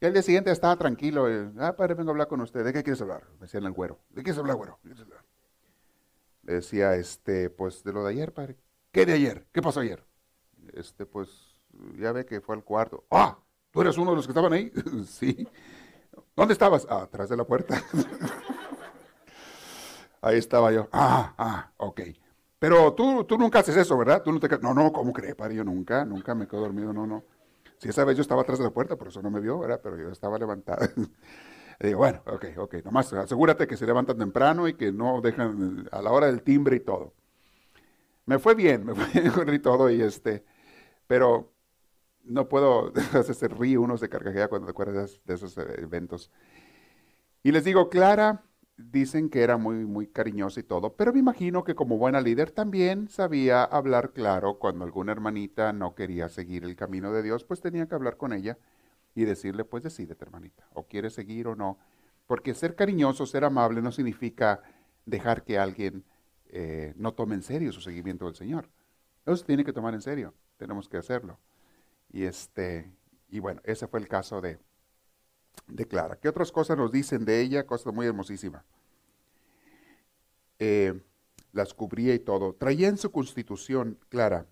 Y 0.00 0.06
al 0.06 0.12
día 0.12 0.22
siguiente 0.22 0.50
estaba 0.52 0.76
tranquilo. 0.76 1.26
ah, 1.58 1.74
padre, 1.76 1.94
vengo 1.94 2.10
a 2.10 2.12
hablar 2.12 2.28
con 2.28 2.40
usted. 2.40 2.64
¿De 2.64 2.72
qué 2.72 2.84
quieres 2.84 3.02
hablar? 3.02 3.24
Me 3.34 3.46
decían 3.46 3.64
el 3.64 3.72
güero. 3.72 3.98
¿De 4.10 4.16
qué 4.16 4.24
quieres 4.24 4.38
hablar, 4.38 4.56
güero? 4.56 4.78
Le 6.42 6.54
decía, 6.54 6.94
este, 6.94 7.50
pues 7.50 7.82
de 7.82 7.92
lo 7.92 8.04
de 8.04 8.10
ayer, 8.10 8.32
padre. 8.32 8.56
¿Qué 8.92 9.04
de 9.04 9.12
ayer? 9.12 9.46
¿Qué 9.52 9.60
pasó 9.60 9.80
ayer? 9.80 10.04
Este, 10.72 11.04
pues, 11.04 11.58
ya 11.98 12.12
ve 12.12 12.24
que 12.24 12.40
fue 12.40 12.54
al 12.54 12.62
cuarto. 12.62 13.04
¡Ah! 13.10 13.38
¿Tú 13.72 13.80
eres 13.80 13.98
uno 13.98 14.12
de 14.12 14.16
los 14.16 14.26
que 14.26 14.30
estaban 14.30 14.52
ahí? 14.52 14.72
sí. 15.06 15.48
¿Dónde 16.36 16.52
estabas? 16.52 16.86
Ah, 16.88 17.02
atrás 17.02 17.28
de 17.28 17.36
la 17.36 17.44
puerta. 17.44 17.82
ahí 20.22 20.38
estaba 20.38 20.72
yo. 20.72 20.88
Ah, 20.92 21.34
ah, 21.38 21.72
ok. 21.76 22.00
Pero 22.58 22.92
tú, 22.94 23.24
tú 23.24 23.38
nunca 23.38 23.60
haces 23.60 23.76
eso, 23.76 23.96
¿verdad? 23.96 24.22
Tú 24.22 24.32
no, 24.32 24.40
te... 24.40 24.48
no, 24.58 24.74
no, 24.74 24.92
¿cómo 24.92 25.12
crees, 25.12 25.34
padre? 25.34 25.56
Yo 25.56 25.64
nunca, 25.64 26.04
nunca 26.04 26.34
me 26.34 26.48
quedo 26.48 26.62
dormido, 26.62 26.92
no, 26.92 27.06
no. 27.06 27.24
Si 27.78 27.88
esa 27.88 28.04
vez 28.04 28.16
yo 28.16 28.22
estaba 28.22 28.42
atrás 28.42 28.58
de 28.58 28.64
la 28.64 28.70
puerta, 28.70 28.96
por 28.96 29.08
eso 29.08 29.22
no 29.22 29.30
me 29.30 29.40
vio, 29.40 29.58
¿verdad? 29.58 29.80
Pero 29.82 29.96
yo 29.96 30.10
estaba 30.10 30.38
levantado. 30.38 30.88
digo, 31.80 31.98
bueno, 31.98 32.22
ok, 32.26 32.46
ok, 32.56 32.74
nomás 32.84 33.12
asegúrate 33.12 33.68
que 33.68 33.76
se 33.76 33.86
levantan 33.86 34.18
temprano 34.18 34.66
y 34.66 34.74
que 34.74 34.90
no 34.90 35.20
dejan 35.20 35.88
a 35.92 36.02
la 36.02 36.10
hora 36.10 36.26
del 36.26 36.42
timbre 36.42 36.76
y 36.76 36.80
todo. 36.80 37.14
Me 38.26 38.38
fue 38.38 38.54
bien, 38.54 38.84
me 38.84 38.94
fue 38.94 39.22
bien 39.22 39.54
y 39.54 39.58
todo, 39.60 39.88
y 39.88 40.02
este, 40.02 40.44
pero 41.06 41.52
no 42.28 42.48
puedo, 42.48 42.92
se 43.24 43.48
ríe 43.48 43.78
uno 43.78 43.96
se 43.98 44.08
carcajea 44.08 44.48
cuando 44.48 44.66
te 44.66 44.70
acuerdas 44.70 45.20
de 45.24 45.34
esos 45.34 45.56
eventos. 45.58 46.30
Y 47.42 47.52
les 47.52 47.64
digo, 47.64 47.88
Clara 47.88 48.44
dicen 48.76 49.28
que 49.28 49.42
era 49.42 49.56
muy, 49.56 49.84
muy 49.86 50.06
cariñosa 50.06 50.60
y 50.60 50.62
todo, 50.62 50.94
pero 50.94 51.12
me 51.12 51.18
imagino 51.18 51.64
que 51.64 51.74
como 51.74 51.98
buena 51.98 52.20
líder 52.20 52.52
también 52.52 53.08
sabía 53.08 53.64
hablar 53.64 54.12
claro 54.12 54.58
cuando 54.58 54.84
alguna 54.84 55.12
hermanita 55.12 55.72
no 55.72 55.94
quería 55.94 56.28
seguir 56.28 56.64
el 56.64 56.76
camino 56.76 57.12
de 57.12 57.22
Dios, 57.22 57.44
pues 57.44 57.60
tenía 57.60 57.86
que 57.86 57.94
hablar 57.96 58.16
con 58.16 58.32
ella 58.32 58.56
y 59.14 59.24
decirle, 59.24 59.64
pues 59.64 59.82
decídete 59.82 60.24
hermanita, 60.24 60.68
o 60.74 60.86
quieres 60.86 61.14
seguir 61.14 61.48
o 61.48 61.56
no. 61.56 61.78
Porque 62.26 62.54
ser 62.54 62.76
cariñoso, 62.76 63.26
ser 63.26 63.44
amable 63.44 63.82
no 63.82 63.90
significa 63.90 64.62
dejar 65.06 65.42
que 65.42 65.58
alguien 65.58 66.04
eh, 66.50 66.92
no 66.96 67.14
tome 67.14 67.34
en 67.34 67.42
serio 67.42 67.72
su 67.72 67.80
seguimiento 67.80 68.26
del 68.26 68.36
Señor. 68.36 68.68
Eso 69.26 69.36
se 69.36 69.44
tiene 69.44 69.64
que 69.64 69.72
tomar 69.72 69.94
en 69.94 70.02
serio, 70.02 70.34
tenemos 70.56 70.88
que 70.88 70.98
hacerlo. 70.98 71.38
Y, 72.10 72.24
este, 72.24 72.90
y 73.28 73.38
bueno, 73.40 73.60
ese 73.64 73.86
fue 73.86 74.00
el 74.00 74.08
caso 74.08 74.40
de, 74.40 74.58
declara. 75.66 76.16
¿Qué 76.16 76.28
otras 76.28 76.52
cosas 76.52 76.76
nos 76.76 76.92
dicen 76.92 77.24
de 77.24 77.40
ella? 77.40 77.66
Cosas 77.66 77.92
muy 77.92 78.06
hermosísimas. 78.06 78.64
Eh, 80.58 81.00
las 81.52 81.74
cubría 81.74 82.14
y 82.14 82.18
todo. 82.18 82.54
Traía 82.54 82.88
en 82.88 82.98
su 82.98 83.10
constitución, 83.10 83.98
Clara, 84.08 84.46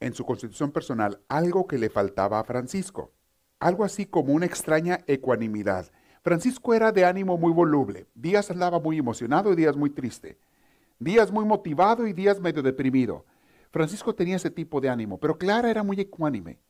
en 0.00 0.14
su 0.14 0.24
constitución 0.24 0.72
personal, 0.72 1.20
algo 1.28 1.66
que 1.66 1.78
le 1.78 1.90
faltaba 1.90 2.40
a 2.40 2.44
Francisco. 2.44 3.12
Algo 3.60 3.84
así 3.84 4.06
como 4.06 4.32
una 4.32 4.46
extraña 4.46 5.00
ecuanimidad. 5.06 5.90
Francisco 6.22 6.74
era 6.74 6.90
de 6.90 7.04
ánimo 7.04 7.36
muy 7.38 7.52
voluble. 7.52 8.06
Días 8.14 8.50
andaba 8.50 8.80
muy 8.80 8.98
emocionado 8.98 9.52
y 9.52 9.56
días 9.56 9.76
muy 9.76 9.90
triste. 9.90 10.38
Días 10.98 11.30
muy 11.30 11.44
motivado 11.44 12.06
y 12.06 12.12
días 12.12 12.40
medio 12.40 12.62
deprimido. 12.62 13.24
Francisco 13.72 14.14
tenía 14.14 14.36
ese 14.36 14.50
tipo 14.50 14.80
de 14.80 14.90
ánimo, 14.90 15.18
pero 15.18 15.36
Clara 15.38 15.70
era 15.70 15.82
muy 15.82 15.98
ecuánime 15.98 16.60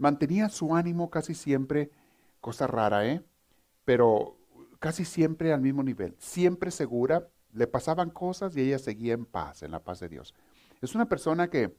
mantenía 0.00 0.48
su 0.48 0.74
ánimo 0.74 1.10
casi 1.10 1.34
siempre, 1.34 1.90
cosa 2.40 2.66
rara, 2.66 3.06
¿eh? 3.06 3.22
Pero 3.84 4.38
casi 4.78 5.04
siempre 5.04 5.52
al 5.52 5.60
mismo 5.60 5.82
nivel, 5.82 6.16
siempre 6.18 6.70
segura, 6.70 7.28
le 7.52 7.66
pasaban 7.66 8.08
cosas 8.08 8.56
y 8.56 8.62
ella 8.62 8.78
seguía 8.78 9.12
en 9.12 9.26
paz, 9.26 9.62
en 9.62 9.70
la 9.72 9.80
paz 9.80 10.00
de 10.00 10.08
Dios. 10.08 10.34
Es 10.80 10.94
una 10.94 11.06
persona 11.06 11.50
que, 11.50 11.76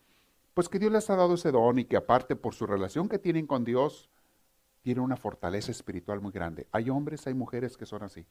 pues 0.53 0.69
que 0.69 0.77
Dios 0.77 0.91
les 0.91 1.09
ha 1.09 1.15
dado 1.15 1.33
ese 1.33 1.51
don 1.51 1.79
y 1.79 1.85
que 1.85 1.97
aparte 1.97 2.35
por 2.35 2.53
su 2.53 2.67
relación 2.67 3.09
que 3.09 3.17
tienen 3.17 3.47
con 3.47 3.63
Dios, 3.63 4.11
tiene 4.83 5.01
una 5.01 5.17
fortaleza 5.17 5.71
espiritual 5.71 6.21
muy 6.21 6.31
grande. 6.31 6.67
Hay 6.71 6.91
hombres, 6.91 7.25
hay 7.25 7.33
mujeres 7.33 7.75
que 7.75 7.87
son 7.87 8.03
así. 8.03 8.27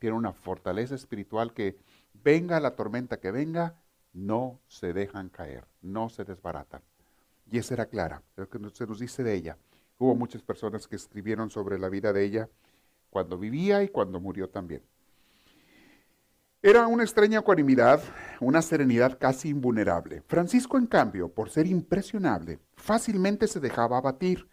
Tienen 0.00 0.18
una 0.18 0.32
fortaleza 0.32 0.96
espiritual 0.96 1.52
que 1.52 1.78
venga 2.14 2.58
la 2.58 2.74
tormenta 2.74 3.20
que 3.20 3.30
venga, 3.30 3.76
no 4.12 4.60
se 4.66 4.92
dejan 4.92 5.28
caer, 5.28 5.66
no 5.82 6.08
se 6.08 6.24
desbaratan. 6.24 6.82
Y 7.50 7.58
esa 7.58 7.74
era 7.74 7.86
Clara, 7.86 8.22
lo 8.36 8.48
que 8.48 8.58
se 8.72 8.86
nos 8.86 8.98
dice 8.98 9.22
de 9.22 9.34
ella. 9.34 9.56
Hubo 9.98 10.14
muchas 10.14 10.42
personas 10.42 10.86
que 10.88 10.96
escribieron 10.96 11.50
sobre 11.50 11.78
la 11.78 11.88
vida 11.88 12.12
de 12.12 12.24
ella 12.24 12.48
cuando 13.10 13.38
vivía 13.38 13.82
y 13.82 13.88
cuando 13.88 14.20
murió 14.20 14.48
también. 14.48 14.82
Era 16.62 16.86
una 16.86 17.04
extraña 17.04 17.38
ecuanimidad, 17.38 18.02
una 18.38 18.60
serenidad 18.60 19.18
casi 19.18 19.48
invulnerable. 19.48 20.22
Francisco, 20.26 20.76
en 20.76 20.86
cambio, 20.86 21.28
por 21.32 21.48
ser 21.48 21.66
impresionable, 21.66 22.58
fácilmente 22.76 23.46
se 23.46 23.60
dejaba 23.60 23.96
abatir, 23.96 24.46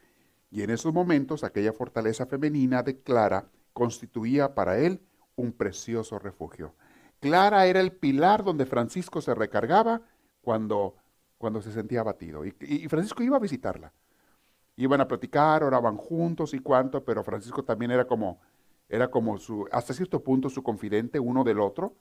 y 0.50 0.62
en 0.62 0.70
esos 0.70 0.94
momentos 0.94 1.44
aquella 1.44 1.74
fortaleza 1.74 2.26
femenina 2.26 2.82
de 2.82 3.02
Clara 3.02 3.50
constituía 3.74 4.56
para 4.56 4.80
él 4.80 5.02
un 5.36 5.52
precioso 5.52 6.18
refugio. 6.18 6.74
Clara 7.20 7.66
era 7.66 7.80
el 7.80 7.92
pilar 7.92 8.44
donde 8.44 8.66
Francisco 8.66 9.22
se 9.22 9.34
recargaba 9.34 10.02
cuando 10.42 10.96
cuando 11.38 11.62
se 11.62 11.72
sentía 11.72 12.02
abatido. 12.02 12.46
Y, 12.46 12.88
Francisco 12.88 13.24
iba 13.24 13.38
a 13.38 13.42
visitarla. 13.42 13.94
Iban 14.76 15.02
a 15.02 15.08
platicar, 15.08 15.64
oraban 15.64 15.98
juntos 15.98 16.54
y 16.54 16.60
cuánto, 16.60 17.04
pero 17.04 17.24
Francisco 17.24 17.64
también 17.64 17.92
era 17.92 18.06
como, 18.06 18.40
era 18.90 19.10
como 19.10 19.38
su, 19.38 19.68
hasta 19.72 19.94
cierto 19.94 20.24
punto 20.24 20.50
su 20.50 20.64
confidente 20.64 21.20
uno 21.20 21.44
del 21.44 21.60
otro. 21.60 21.94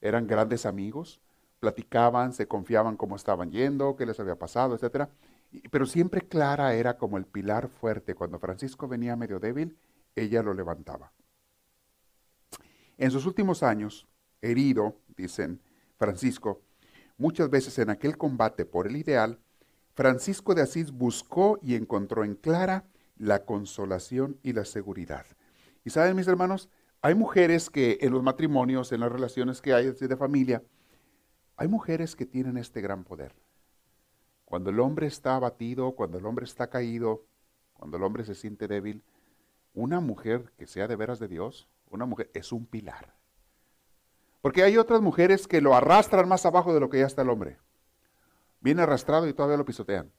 Eran 0.00 0.26
grandes 0.26 0.66
amigos, 0.66 1.20
platicaban, 1.60 2.32
se 2.32 2.48
confiaban 2.48 2.96
cómo 2.96 3.16
estaban 3.16 3.50
yendo, 3.50 3.96
qué 3.96 4.06
les 4.06 4.18
había 4.20 4.36
pasado, 4.36 4.76
etc. 4.76 5.08
pero 5.70 5.86
siempre 5.86 6.22
Clara 6.22 6.74
era 6.74 6.98
como 6.98 7.18
el 7.18 7.24
pilar 7.24 7.68
fuerte. 7.68 8.14
Cuando 8.14 8.38
Francisco 8.38 8.88
venía 8.88 9.16
medio 9.16 9.38
débil, 9.38 9.76
ella 10.16 10.42
lo 10.42 10.54
levantaba. 10.54 11.12
En 12.98 13.10
sus 13.10 13.26
últimos 13.26 13.62
años, 13.62 14.06
herido, 14.44 14.96
dicen 15.16 15.60
Francisco, 15.96 16.62
Muchas 17.16 17.48
veces 17.48 17.78
en 17.78 17.90
aquel 17.90 18.18
combate 18.18 18.64
por 18.64 18.88
el 18.88 18.96
ideal, 18.96 19.38
Francisco 19.92 20.54
de 20.54 20.62
Asís 20.62 20.90
buscó 20.90 21.60
y 21.62 21.76
encontró 21.76 22.24
en 22.24 22.34
Clara 22.34 22.84
la 23.16 23.44
consolación 23.44 24.38
y 24.42 24.52
la 24.52 24.64
seguridad. 24.64 25.24
Y 25.84 25.90
saben, 25.90 26.16
mis 26.16 26.26
hermanos, 26.26 26.68
hay 27.02 27.14
mujeres 27.14 27.70
que 27.70 27.98
en 28.00 28.12
los 28.12 28.22
matrimonios, 28.22 28.90
en 28.90 29.00
las 29.00 29.12
relaciones 29.12 29.60
que 29.60 29.74
hay 29.74 29.92
de 29.92 30.16
familia, 30.16 30.64
hay 31.56 31.68
mujeres 31.68 32.16
que 32.16 32.26
tienen 32.26 32.56
este 32.56 32.80
gran 32.80 33.04
poder. 33.04 33.36
Cuando 34.44 34.70
el 34.70 34.80
hombre 34.80 35.06
está 35.06 35.36
abatido, 35.36 35.92
cuando 35.92 36.18
el 36.18 36.26
hombre 36.26 36.46
está 36.46 36.68
caído, 36.68 37.26
cuando 37.74 37.96
el 37.96 38.02
hombre 38.02 38.24
se 38.24 38.34
siente 38.34 38.66
débil, 38.66 39.04
una 39.72 40.00
mujer 40.00 40.52
que 40.56 40.66
sea 40.66 40.88
de 40.88 40.96
veras 40.96 41.20
de 41.20 41.28
Dios, 41.28 41.68
una 41.90 42.06
mujer 42.06 42.30
es 42.34 42.50
un 42.50 42.66
pilar. 42.66 43.14
Porque 44.44 44.62
hay 44.62 44.76
otras 44.76 45.00
mujeres 45.00 45.48
que 45.48 45.62
lo 45.62 45.74
arrastran 45.74 46.28
más 46.28 46.44
abajo 46.44 46.74
de 46.74 46.80
lo 46.80 46.90
que 46.90 46.98
ya 46.98 47.06
está 47.06 47.22
el 47.22 47.30
hombre. 47.30 47.56
Viene 48.60 48.82
arrastrado 48.82 49.26
y 49.26 49.32
todavía 49.32 49.56
lo 49.56 49.64
pisotean. 49.64 50.12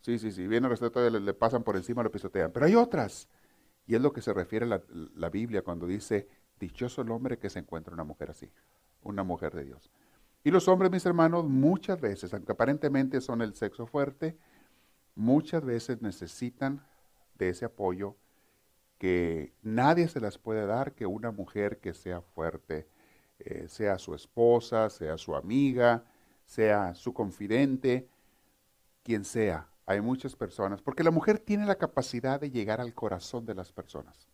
Sí, 0.00 0.18
sí, 0.18 0.32
sí, 0.32 0.48
viene 0.48 0.66
arrastrado 0.66 0.90
y 0.90 0.92
todavía 0.92 1.20
le, 1.20 1.34
pasan 1.34 1.62
por 1.62 1.76
encima 1.76 2.02
lo 2.02 2.10
pisotean. 2.10 2.50
Pero 2.50 2.66
hay 2.66 2.74
otras. 2.74 3.28
Y 3.86 3.94
es 3.94 4.00
lo 4.00 4.12
que 4.12 4.22
se 4.22 4.32
refiere 4.32 4.66
la, 4.66 4.82
la 5.14 5.30
Biblia 5.30 5.62
cuando 5.62 5.86
dice, 5.86 6.26
dichoso 6.58 7.02
el 7.02 7.12
hombre 7.12 7.38
que 7.38 7.48
se 7.48 7.60
encuentra 7.60 7.94
una 7.94 8.02
mujer 8.02 8.30
así, 8.30 8.50
una 9.04 9.22
mujer 9.22 9.54
de 9.54 9.66
Dios. 9.66 9.88
Y 10.42 10.50
los 10.50 10.66
hombres, 10.66 10.90
mis 10.90 11.06
hermanos, 11.06 11.44
muchas 11.44 12.00
veces, 12.00 12.34
aunque 12.34 12.50
aparentemente 12.50 13.20
son 13.20 13.40
el 13.40 13.54
sexo 13.54 13.86
fuerte, 13.86 14.36
muchas 15.14 15.64
veces 15.64 16.02
necesitan 16.02 16.84
de 17.38 17.50
ese 17.50 17.66
apoyo 17.66 18.16
que 18.98 19.54
nadie 19.62 20.08
se 20.08 20.18
las 20.18 20.38
puede 20.38 20.66
dar 20.66 20.92
que 20.94 21.06
una 21.06 21.30
mujer 21.30 21.78
que 21.78 21.94
sea 21.94 22.20
fuerte, 22.20 22.88
eh, 23.44 23.68
sea 23.68 23.98
su 23.98 24.14
esposa, 24.14 24.88
sea 24.90 25.18
su 25.18 25.36
amiga, 25.36 26.04
sea 26.46 26.94
su 26.94 27.12
confidente, 27.12 28.08
quien 29.02 29.24
sea. 29.24 29.68
Hay 29.86 30.00
muchas 30.00 30.34
personas, 30.34 30.80
porque 30.80 31.04
la 31.04 31.10
mujer 31.10 31.38
tiene 31.38 31.66
la 31.66 31.76
capacidad 31.76 32.40
de 32.40 32.50
llegar 32.50 32.80
al 32.80 32.94
corazón 32.94 33.44
de 33.44 33.54
las 33.54 33.70
personas. 33.70 34.28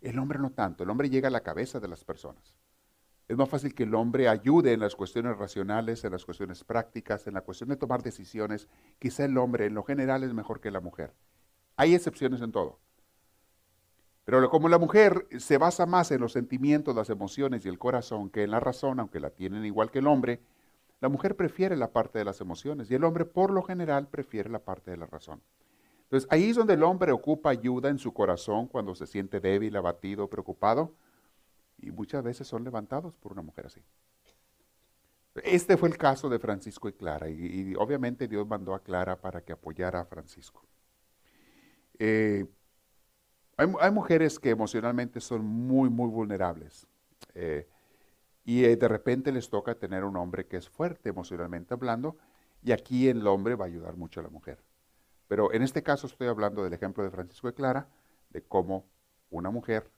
El 0.00 0.18
hombre 0.18 0.38
no 0.38 0.50
tanto, 0.50 0.84
el 0.84 0.90
hombre 0.90 1.10
llega 1.10 1.28
a 1.28 1.32
la 1.32 1.42
cabeza 1.42 1.78
de 1.78 1.88
las 1.88 2.04
personas. 2.04 2.54
Es 3.28 3.36
más 3.36 3.50
fácil 3.50 3.74
que 3.74 3.82
el 3.82 3.94
hombre 3.94 4.26
ayude 4.28 4.72
en 4.72 4.80
las 4.80 4.96
cuestiones 4.96 5.36
racionales, 5.36 6.02
en 6.04 6.12
las 6.12 6.24
cuestiones 6.24 6.64
prácticas, 6.64 7.26
en 7.26 7.34
la 7.34 7.42
cuestión 7.42 7.68
de 7.68 7.76
tomar 7.76 8.02
decisiones. 8.02 8.68
Quizá 8.98 9.26
el 9.26 9.36
hombre 9.36 9.66
en 9.66 9.74
lo 9.74 9.82
general 9.82 10.24
es 10.24 10.32
mejor 10.32 10.60
que 10.60 10.70
la 10.70 10.80
mujer. 10.80 11.12
Hay 11.76 11.94
excepciones 11.94 12.40
en 12.40 12.52
todo. 12.52 12.80
Pero 14.28 14.50
como 14.50 14.68
la 14.68 14.76
mujer 14.76 15.26
se 15.38 15.56
basa 15.56 15.86
más 15.86 16.10
en 16.10 16.20
los 16.20 16.32
sentimientos, 16.32 16.94
las 16.94 17.08
emociones 17.08 17.64
y 17.64 17.70
el 17.70 17.78
corazón 17.78 18.28
que 18.28 18.42
en 18.42 18.50
la 18.50 18.60
razón, 18.60 19.00
aunque 19.00 19.20
la 19.20 19.30
tienen 19.30 19.64
igual 19.64 19.90
que 19.90 20.00
el 20.00 20.06
hombre, 20.06 20.42
la 21.00 21.08
mujer 21.08 21.34
prefiere 21.34 21.78
la 21.78 21.92
parte 21.92 22.18
de 22.18 22.26
las 22.26 22.42
emociones 22.42 22.90
y 22.90 22.94
el 22.94 23.04
hombre 23.04 23.24
por 23.24 23.50
lo 23.50 23.62
general 23.62 24.06
prefiere 24.08 24.50
la 24.50 24.58
parte 24.58 24.90
de 24.90 24.98
la 24.98 25.06
razón. 25.06 25.40
Entonces 26.02 26.28
ahí 26.30 26.50
es 26.50 26.56
donde 26.56 26.74
el 26.74 26.82
hombre 26.82 27.10
ocupa 27.10 27.48
ayuda 27.48 27.88
en 27.88 27.98
su 27.98 28.12
corazón 28.12 28.66
cuando 28.66 28.94
se 28.94 29.06
siente 29.06 29.40
débil, 29.40 29.74
abatido, 29.76 30.28
preocupado 30.28 30.92
y 31.78 31.90
muchas 31.90 32.22
veces 32.22 32.46
son 32.46 32.64
levantados 32.64 33.16
por 33.16 33.32
una 33.32 33.40
mujer 33.40 33.64
así. 33.64 33.80
Este 35.36 35.78
fue 35.78 35.88
el 35.88 35.96
caso 35.96 36.28
de 36.28 36.38
Francisco 36.38 36.86
y 36.90 36.92
Clara, 36.92 37.30
y, 37.30 37.74
obviamente 37.78 38.28
Dios 38.28 38.46
mandó 38.46 38.74
a 38.74 38.82
Clara 38.82 39.18
para 39.22 39.40
que 39.40 39.54
apoyara 39.54 40.00
a 40.00 40.04
Francisco. 40.04 40.66
Eh, 41.98 42.44
hay, 43.58 43.90
mujeres 43.90 44.38
que 44.38 44.50
emocionalmente 44.50 45.20
son 45.20 45.44
muy, 45.44 45.90
muy 45.90 46.08
vulnerables. 46.08 46.86
Eh, 47.34 47.68
y 48.44 48.64
eh, 48.64 48.76
de 48.76 48.88
repente 48.88 49.32
les 49.32 49.50
toca 49.50 49.74
tener 49.74 50.04
un 50.04 50.16
hombre 50.16 50.46
que 50.46 50.56
es 50.56 50.68
fuerte 50.68 51.08
emocionalmente 51.08 51.74
hablando, 51.74 52.16
y 52.62 52.72
aquí 52.72 53.08
el 53.08 53.26
hombre 53.26 53.56
va 53.56 53.64
a 53.64 53.68
ayudar 53.68 53.96
mucho 53.96 54.20
a 54.20 54.22
la 54.22 54.30
mujer. 54.30 54.62
Pero 55.26 55.52
en 55.52 55.62
este 55.62 55.82
caso 55.82 56.06
estoy 56.06 56.28
hablando 56.28 56.62
del 56.64 56.72
ejemplo 56.72 57.02
de 57.02 57.10
Francisco 57.10 57.48
y 57.48 57.52
Clara, 57.52 57.88
de 58.30 58.42
cómo 58.42 58.86
una 59.30 59.50
mujer 59.50 59.90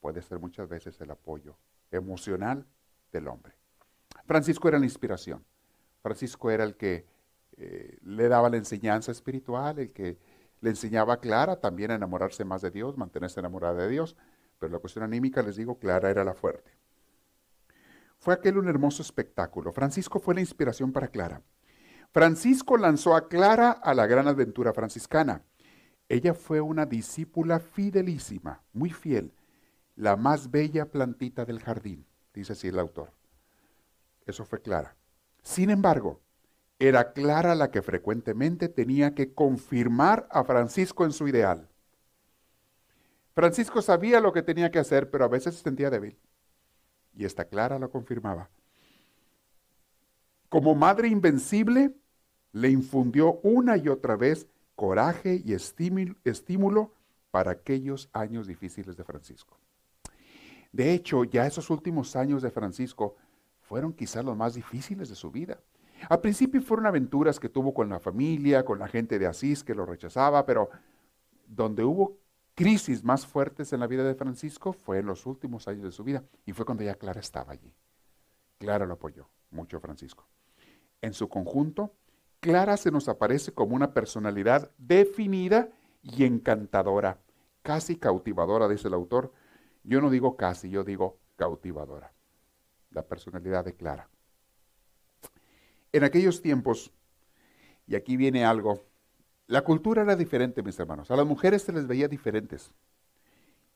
puede 0.00 0.22
ser 0.22 0.38
muchas 0.38 0.68
veces 0.68 1.00
el 1.00 1.10
apoyo 1.10 1.56
emocional 1.90 2.64
del 3.12 3.26
hombre. 3.28 3.54
Francisco 4.24 4.68
era 4.68 4.78
la 4.78 4.86
inspiración. 4.86 5.44
Francisco 6.00 6.50
era 6.50 6.64
el 6.64 6.76
que 6.76 7.06
eh, 7.56 7.98
le 8.02 8.28
daba 8.28 8.50
la 8.50 8.56
enseñanza 8.56 9.12
espiritual, 9.12 9.78
el 9.78 9.92
que 9.92 10.18
le 10.64 10.70
enseñaba 10.70 11.12
a 11.12 11.20
Clara 11.20 11.60
también 11.60 11.90
a 11.90 11.94
enamorarse 11.94 12.42
más 12.42 12.62
de 12.62 12.70
Dios, 12.70 12.96
mantenerse 12.96 13.38
enamorada 13.38 13.82
de 13.82 13.88
Dios. 13.90 14.16
Pero 14.58 14.72
la 14.72 14.78
cuestión 14.78 15.04
anímica, 15.04 15.42
les 15.42 15.56
digo, 15.56 15.78
Clara 15.78 16.08
era 16.08 16.24
la 16.24 16.32
fuerte. 16.32 16.70
Fue 18.18 18.32
aquel 18.32 18.56
un 18.56 18.66
hermoso 18.66 19.02
espectáculo. 19.02 19.72
Francisco 19.72 20.20
fue 20.20 20.34
la 20.34 20.40
inspiración 20.40 20.90
para 20.90 21.08
Clara. 21.08 21.42
Francisco 22.12 22.78
lanzó 22.78 23.14
a 23.14 23.28
Clara 23.28 23.72
a 23.72 23.92
la 23.92 24.06
gran 24.06 24.26
aventura 24.26 24.72
franciscana. 24.72 25.42
Ella 26.08 26.32
fue 26.32 26.62
una 26.62 26.86
discípula 26.86 27.60
fidelísima, 27.60 28.62
muy 28.72 28.88
fiel, 28.88 29.34
la 29.96 30.16
más 30.16 30.50
bella 30.50 30.90
plantita 30.90 31.44
del 31.44 31.60
jardín, 31.60 32.06
dice 32.32 32.54
así 32.54 32.68
el 32.68 32.78
autor. 32.78 33.12
Eso 34.24 34.46
fue 34.46 34.62
Clara. 34.62 34.96
Sin 35.42 35.68
embargo, 35.68 36.22
era 36.78 37.12
Clara 37.12 37.54
la 37.54 37.70
que 37.70 37.82
frecuentemente 37.82 38.68
tenía 38.68 39.14
que 39.14 39.32
confirmar 39.32 40.26
a 40.30 40.44
Francisco 40.44 41.04
en 41.04 41.12
su 41.12 41.28
ideal. 41.28 41.68
Francisco 43.34 43.82
sabía 43.82 44.20
lo 44.20 44.32
que 44.32 44.42
tenía 44.42 44.70
que 44.70 44.78
hacer, 44.78 45.10
pero 45.10 45.24
a 45.24 45.28
veces 45.28 45.56
se 45.56 45.62
sentía 45.62 45.90
débil. 45.90 46.16
Y 47.16 47.24
esta 47.24 47.44
Clara 47.44 47.78
lo 47.78 47.90
confirmaba. 47.90 48.48
Como 50.48 50.74
madre 50.74 51.08
invencible, 51.08 51.94
le 52.52 52.70
infundió 52.70 53.40
una 53.42 53.76
y 53.76 53.88
otra 53.88 54.16
vez 54.16 54.46
coraje 54.76 55.42
y 55.44 55.52
estímulo 55.54 56.92
para 57.30 57.52
aquellos 57.52 58.08
años 58.12 58.46
difíciles 58.46 58.96
de 58.96 59.04
Francisco. 59.04 59.58
De 60.72 60.92
hecho, 60.92 61.24
ya 61.24 61.46
esos 61.46 61.70
últimos 61.70 62.14
años 62.14 62.42
de 62.42 62.50
Francisco 62.50 63.16
fueron 63.62 63.92
quizás 63.92 64.24
los 64.24 64.36
más 64.36 64.54
difíciles 64.54 65.08
de 65.08 65.14
su 65.14 65.30
vida. 65.30 65.58
Al 66.08 66.20
principio 66.20 66.60
fueron 66.62 66.86
aventuras 66.86 67.40
que 67.40 67.48
tuvo 67.48 67.74
con 67.74 67.88
la 67.88 68.00
familia, 68.00 68.64
con 68.64 68.78
la 68.78 68.88
gente 68.88 69.18
de 69.18 69.26
Asís 69.26 69.64
que 69.64 69.74
lo 69.74 69.86
rechazaba, 69.86 70.46
pero 70.46 70.70
donde 71.46 71.84
hubo 71.84 72.18
crisis 72.54 73.02
más 73.04 73.26
fuertes 73.26 73.72
en 73.72 73.80
la 73.80 73.86
vida 73.86 74.04
de 74.04 74.14
Francisco 74.14 74.72
fue 74.72 74.98
en 74.98 75.06
los 75.06 75.26
últimos 75.26 75.68
años 75.68 75.84
de 75.84 75.92
su 75.92 76.04
vida 76.04 76.24
y 76.46 76.52
fue 76.52 76.64
cuando 76.64 76.84
ya 76.84 76.94
Clara 76.94 77.20
estaba 77.20 77.52
allí. 77.52 77.74
Clara 78.58 78.86
lo 78.86 78.94
apoyó 78.94 79.28
mucho 79.50 79.80
Francisco. 79.80 80.26
En 81.00 81.12
su 81.12 81.28
conjunto, 81.28 81.94
Clara 82.40 82.76
se 82.76 82.90
nos 82.90 83.08
aparece 83.08 83.52
como 83.52 83.74
una 83.74 83.92
personalidad 83.94 84.70
definida 84.78 85.68
y 86.02 86.24
encantadora, 86.24 87.18
casi 87.62 87.96
cautivadora, 87.96 88.68
dice 88.68 88.88
el 88.88 88.94
autor. 88.94 89.32
Yo 89.82 90.00
no 90.00 90.10
digo 90.10 90.36
casi, 90.36 90.70
yo 90.70 90.84
digo 90.84 91.18
cautivadora 91.36 92.14
la 92.94 93.02
personalidad 93.02 93.64
de 93.64 93.74
Clara. 93.74 94.08
En 95.94 96.02
aquellos 96.02 96.42
tiempos, 96.42 96.90
y 97.86 97.94
aquí 97.94 98.16
viene 98.16 98.44
algo, 98.44 98.82
la 99.46 99.62
cultura 99.62 100.02
era 100.02 100.16
diferente, 100.16 100.60
mis 100.60 100.76
hermanos. 100.80 101.12
A 101.12 101.16
las 101.16 101.24
mujeres 101.24 101.62
se 101.62 101.72
les 101.72 101.86
veía 101.86 102.08
diferentes. 102.08 102.72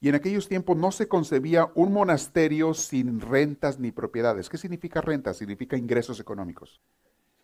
Y 0.00 0.08
en 0.08 0.16
aquellos 0.16 0.48
tiempos 0.48 0.76
no 0.76 0.90
se 0.90 1.06
concebía 1.06 1.70
un 1.76 1.92
monasterio 1.92 2.74
sin 2.74 3.20
rentas 3.20 3.78
ni 3.78 3.92
propiedades. 3.92 4.48
¿Qué 4.48 4.58
significa 4.58 5.00
renta? 5.00 5.32
Significa 5.32 5.76
ingresos 5.76 6.18
económicos. 6.18 6.80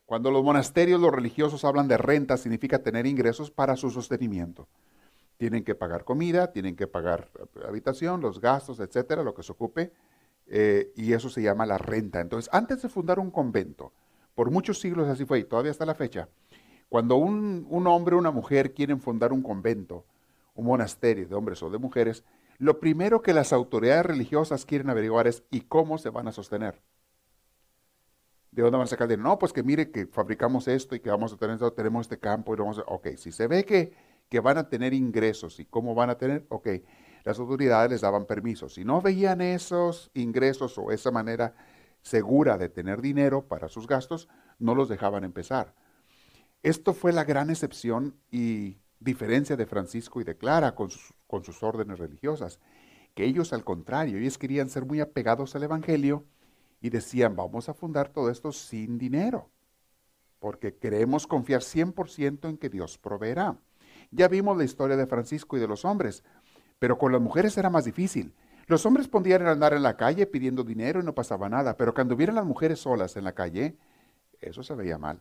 Cuando 0.07 0.33
los 0.33 0.43
monasterios, 0.43 1.01
los 1.01 1.13
religiosos 1.13 1.65
hablan 1.65 1.87
de 1.87 1.97
renta, 1.97 2.37
significa 2.37 2.83
tener 2.83 3.07
ingresos 3.07 3.53
para 3.53 3.77
su 3.77 3.91
sostenimiento. 3.91 4.67
Tienen 5.37 5.63
que 5.63 5.77
pagar 5.77 6.03
comida, 6.03 6.51
tienen 6.51 6.75
que 6.75 6.89
pagar 6.89 7.31
habitación, 7.65 8.21
los 8.21 8.41
gastos, 8.41 8.81
etcétera, 8.81 9.23
lo 9.23 9.37
que 9.37 9.45
se 9.45 9.53
ocupe 9.53 9.93
eh, 10.49 10.91
y 10.97 11.13
eso 11.13 11.29
se 11.29 11.43
llama 11.43 11.65
la 11.65 11.79
renta. 11.79 12.21
Entonces, 12.21 12.53
antes 12.53 12.83
de 12.83 12.89
fundar 12.89 13.21
un 13.21 13.31
convento, 13.31 13.93
por 14.35 14.51
muchos 14.51 14.81
siglos 14.81 15.09
así 15.09 15.25
fue, 15.25 15.41
y 15.41 15.45
todavía 15.45 15.71
hasta 15.71 15.87
la 15.87 15.95
fecha, 15.95 16.29
cuando 16.89 17.17
un, 17.17 17.67
un 17.69 17.87
hombre 17.87 18.15
o 18.15 18.19
una 18.19 18.31
mujer 18.31 18.75
quieren 18.75 19.01
fundar 19.01 19.33
un 19.33 19.43
convento, 19.43 20.07
un 20.55 20.67
monasterio 20.67 21.27
de 21.27 21.35
hombres 21.35 21.63
o 21.63 21.71
de 21.71 21.79
mujeres, 21.79 22.25
lo 22.59 22.79
primero 22.79 23.23
que 23.23 23.33
las 23.33 23.53
autoridades 23.53 24.07
religiosas 24.07 24.65
quieren 24.65 24.91
averiguar 24.91 25.27
es 25.27 25.45
¿y 25.51 25.63
cómo 25.63 25.99
se 25.99 26.11
van 26.11 26.29
a 26.29 26.33
sostener? 26.33 26.81
¿De 28.53 28.63
dónde 28.63 28.79
van 28.79 28.85
a 28.85 28.89
sacar? 28.89 29.19
No, 29.19 29.39
pues 29.39 29.53
que 29.53 29.65
mire 29.65 29.91
que 29.91 30.07
fabricamos 30.07 30.69
esto 30.69 30.95
y 30.95 31.01
que 31.01 31.11
vamos 31.11 31.33
a 31.33 31.37
tener 31.37 31.59
tenemos 31.73 32.03
este 32.03 32.21
campo 32.21 32.55
y 32.55 32.57
vamos 32.57 32.79
a... 32.79 32.83
Ok, 32.83 33.09
si 33.17 33.33
se 33.33 33.49
ve 33.49 33.65
que, 33.65 33.93
que 34.29 34.39
van 34.39 34.59
a 34.59 34.69
tener 34.69 34.95
ingresos 34.95 35.59
y 35.59 35.65
cómo 35.65 35.97
van 35.97 36.11
a 36.11 36.19
tener, 36.19 36.47
ok, 36.49 36.69
las 37.25 37.39
autoridades 37.41 37.91
les 37.91 38.01
daban 38.03 38.27
permiso. 38.27 38.69
Si 38.69 38.85
no 38.85 39.01
veían 39.01 39.41
esos 39.41 40.13
ingresos 40.15 40.79
o 40.79 40.93
esa 40.93 41.11
manera 41.11 41.57
segura 42.05 42.59
de 42.59 42.69
tener 42.69 43.01
dinero 43.01 43.49
para 43.49 43.69
sus 43.69 43.89
gastos, 43.89 44.29
no 44.59 44.75
los 44.75 44.89
dejaban 44.89 45.25
empezar. 45.25 45.75
Esto 46.63 46.93
fue 46.93 47.13
la 47.13 47.25
gran 47.25 47.51
excepción 47.51 48.15
y 48.31 48.77
diferencia 49.01 49.57
de 49.57 49.67
Francisco 49.67 50.21
y 50.21 50.25
de 50.25 50.37
Clara 50.37 50.75
con 50.75 50.91
sus, 50.91 51.63
órdenes 51.63 51.99
religiosas, 51.99 52.61
que 53.15 53.25
ellos 53.25 53.53
al 53.53 53.65
contrario, 53.65 54.19
ellos 54.19 54.39
querían 54.39 54.69
ser 54.69 54.85
muy 54.85 55.01
apegados 55.01 55.57
al 55.57 55.63
Evangelio 55.63 56.25
y 56.81 56.91
decían, 56.91 57.37
vamos 57.37 57.69
a 57.69 57.75
fundar 57.75 58.11
todo 58.11 58.31
esto 58.31 58.53
sin 58.53 58.99
dinero, 58.99 59.51
porque 60.39 60.77
queremos 60.77 61.27
confiar 61.27 61.63
100% 61.63 62.49
en 62.49 62.59
que 62.59 62.69
Dios 62.69 62.99
proveerá. 62.99 63.59
Ya 64.11 64.29
vimos 64.29 64.57
la 64.57 64.65
historia 64.65 64.97
de 64.97 65.07
Francisco 65.07 65.57
y 65.57 65.61
de 65.61 65.69
los 65.69 65.85
hombres. 65.85 66.23
Pero 66.79 66.99
con 66.99 67.13
las 67.13 67.21
mujeres 67.21 67.57
era 67.57 67.71
más 67.71 67.85
difícil. 67.85 68.35
Los 68.67 68.87
hombres 68.87 69.09
podían 69.09 69.47
andar 69.47 69.75
en 69.75 69.83
la 69.83 69.97
calle 69.97 70.27
pidiendo 70.27 70.65
dinero 70.65 71.01
y 71.01 71.05
no 71.05 71.15
pasaba 71.15 71.49
nada, 71.49 71.77
pero 71.77 71.95
cuando 71.95 72.17
vieran 72.17 72.37
las 72.37 72.45
mujeres 72.45 72.81
solas 72.81 73.17
en 73.17 73.25
la 73.25 73.33
calle, 73.33 73.77
eso 74.41 74.63
se 74.63 74.75
veía 74.75 74.99
mal. 74.99 75.21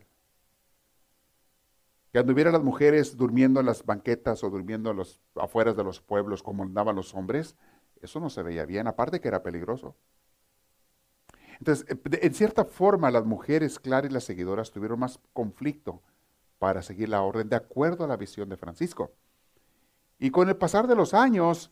Cuando 2.11 2.33
vieran 2.33 2.53
las 2.53 2.63
mujeres 2.63 3.17
durmiendo 3.17 3.59
en 3.59 3.65
las 3.65 3.83
banquetas 3.83 4.43
o 4.43 4.49
durmiendo 4.49 4.91
en 4.91 4.97
los, 4.97 5.19
afuera 5.35 5.73
de 5.73 5.83
los 5.83 5.99
pueblos 5.99 6.43
como 6.43 6.63
andaban 6.63 6.95
los 6.95 7.15
hombres, 7.15 7.55
eso 8.01 8.19
no 8.19 8.29
se 8.29 8.43
veía 8.43 8.65
bien, 8.65 8.87
aparte 8.87 9.19
que 9.19 9.27
era 9.27 9.41
peligroso. 9.41 9.95
Entonces, 11.57 11.85
en 11.89 12.33
cierta 12.33 12.65
forma, 12.65 13.09
las 13.09 13.25
mujeres, 13.25 13.79
Clara 13.79 14.07
y 14.07 14.09
las 14.09 14.25
seguidoras, 14.25 14.71
tuvieron 14.71 14.99
más 14.99 15.19
conflicto 15.33 16.01
para 16.59 16.81
seguir 16.81 17.09
la 17.09 17.21
orden 17.21 17.49
de 17.49 17.55
acuerdo 17.55 18.03
a 18.03 18.07
la 18.07 18.17
visión 18.17 18.49
de 18.49 18.57
Francisco. 18.57 19.11
Y 20.19 20.29
con 20.29 20.49
el 20.49 20.55
pasar 20.55 20.87
de 20.87 20.95
los 20.95 21.13
años, 21.13 21.71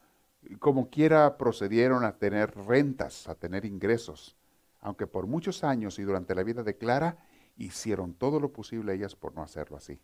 como 0.60 0.90
quiera, 0.90 1.38
procedieron 1.38 2.04
a 2.04 2.18
tener 2.18 2.56
rentas, 2.56 3.28
a 3.28 3.36
tener 3.36 3.66
ingresos, 3.66 4.36
aunque 4.80 5.08
por 5.08 5.28
muchos 5.28 5.64
años 5.64 6.00
y 6.00 6.04
durante 6.04 6.36
la 6.36 6.44
vida 6.44 6.64
de 6.64 6.78
Clara 6.78 7.18
hicieron 7.58 8.14
todo 8.14 8.40
lo 8.40 8.52
posible 8.52 8.94
ellas 8.94 9.16
por 9.16 9.36
no 9.36 9.44
hacerlo 9.44 9.78
así. 9.78 10.00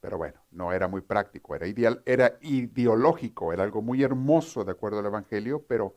Pero 0.00 0.18
bueno, 0.18 0.38
no 0.50 0.72
era 0.72 0.86
muy 0.86 1.00
práctico, 1.00 1.54
era, 1.54 1.66
ideal, 1.66 2.02
era 2.04 2.36
ideológico, 2.42 3.52
era 3.52 3.62
algo 3.62 3.80
muy 3.80 4.02
hermoso 4.02 4.64
de 4.64 4.72
acuerdo 4.72 4.98
al 4.98 5.06
Evangelio, 5.06 5.64
pero 5.66 5.94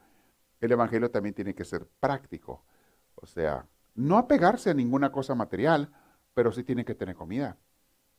el 0.62 0.72
Evangelio 0.72 1.12
también 1.12 1.36
tiene 1.36 1.54
que 1.54 1.66
ser 1.66 1.88
práctico. 2.00 2.64
O 3.16 3.26
sea, 3.26 3.66
no 3.96 4.18
apegarse 4.18 4.70
a 4.70 4.74
ninguna 4.74 5.12
cosa 5.12 5.36
material, 5.36 5.92
pero 6.34 6.52
sí 6.52 6.64
tiene 6.64 6.86
que 6.86 6.96
tener 6.96 7.16
comida 7.16 7.58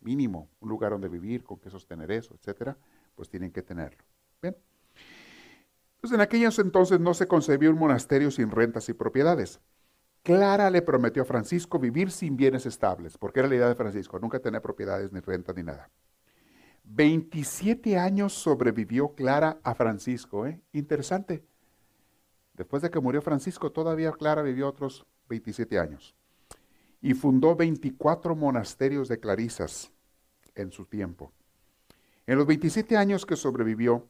mínimo, 0.00 0.50
un 0.60 0.68
lugar 0.68 0.92
donde 0.92 1.08
vivir, 1.08 1.42
con 1.44 1.58
qué 1.58 1.70
sostener 1.70 2.10
eso, 2.12 2.34
etcétera, 2.34 2.76
pues 3.14 3.28
tienen 3.28 3.50
que 3.52 3.62
tenerlo. 3.62 4.04
Bien. 4.42 4.56
Pues 6.00 6.12
en 6.12 6.20
aquellos 6.20 6.58
entonces 6.58 7.00
no 7.00 7.14
se 7.14 7.26
concebió 7.26 7.70
un 7.70 7.78
monasterio 7.78 8.30
sin 8.30 8.50
rentas 8.50 8.88
y 8.88 8.94
propiedades. 8.94 9.60
Clara 10.22 10.70
le 10.70 10.82
prometió 10.82 11.22
a 11.22 11.26
Francisco 11.26 11.78
vivir 11.78 12.10
sin 12.10 12.36
bienes 12.36 12.66
estables, 12.66 13.16
porque 13.16 13.40
era 13.40 13.48
la 13.48 13.54
idea 13.56 13.68
de 13.68 13.74
Francisco, 13.74 14.18
nunca 14.18 14.40
tener 14.40 14.60
propiedades 14.60 15.12
ni 15.12 15.20
rentas 15.20 15.56
ni 15.56 15.62
nada. 15.62 15.90
27 16.84 17.98
años 17.98 18.32
sobrevivió 18.32 19.14
Clara 19.14 19.58
a 19.62 19.74
Francisco, 19.74 20.46
¿eh? 20.46 20.60
Interesante. 20.72 21.44
Después 22.54 22.82
de 22.82 22.90
que 22.90 23.00
murió 23.00 23.22
Francisco, 23.22 23.70
todavía 23.70 24.12
Clara 24.12 24.42
vivió 24.42 24.68
otros 24.68 25.06
27 25.28 25.78
años 25.78 26.14
y 27.00 27.14
fundó 27.14 27.54
24 27.54 28.34
monasterios 28.34 29.08
de 29.08 29.20
clarisas 29.20 29.92
en 30.54 30.72
su 30.72 30.86
tiempo. 30.86 31.32
En 32.26 32.36
los 32.36 32.46
27 32.46 32.96
años 32.96 33.24
que 33.24 33.36
sobrevivió, 33.36 34.08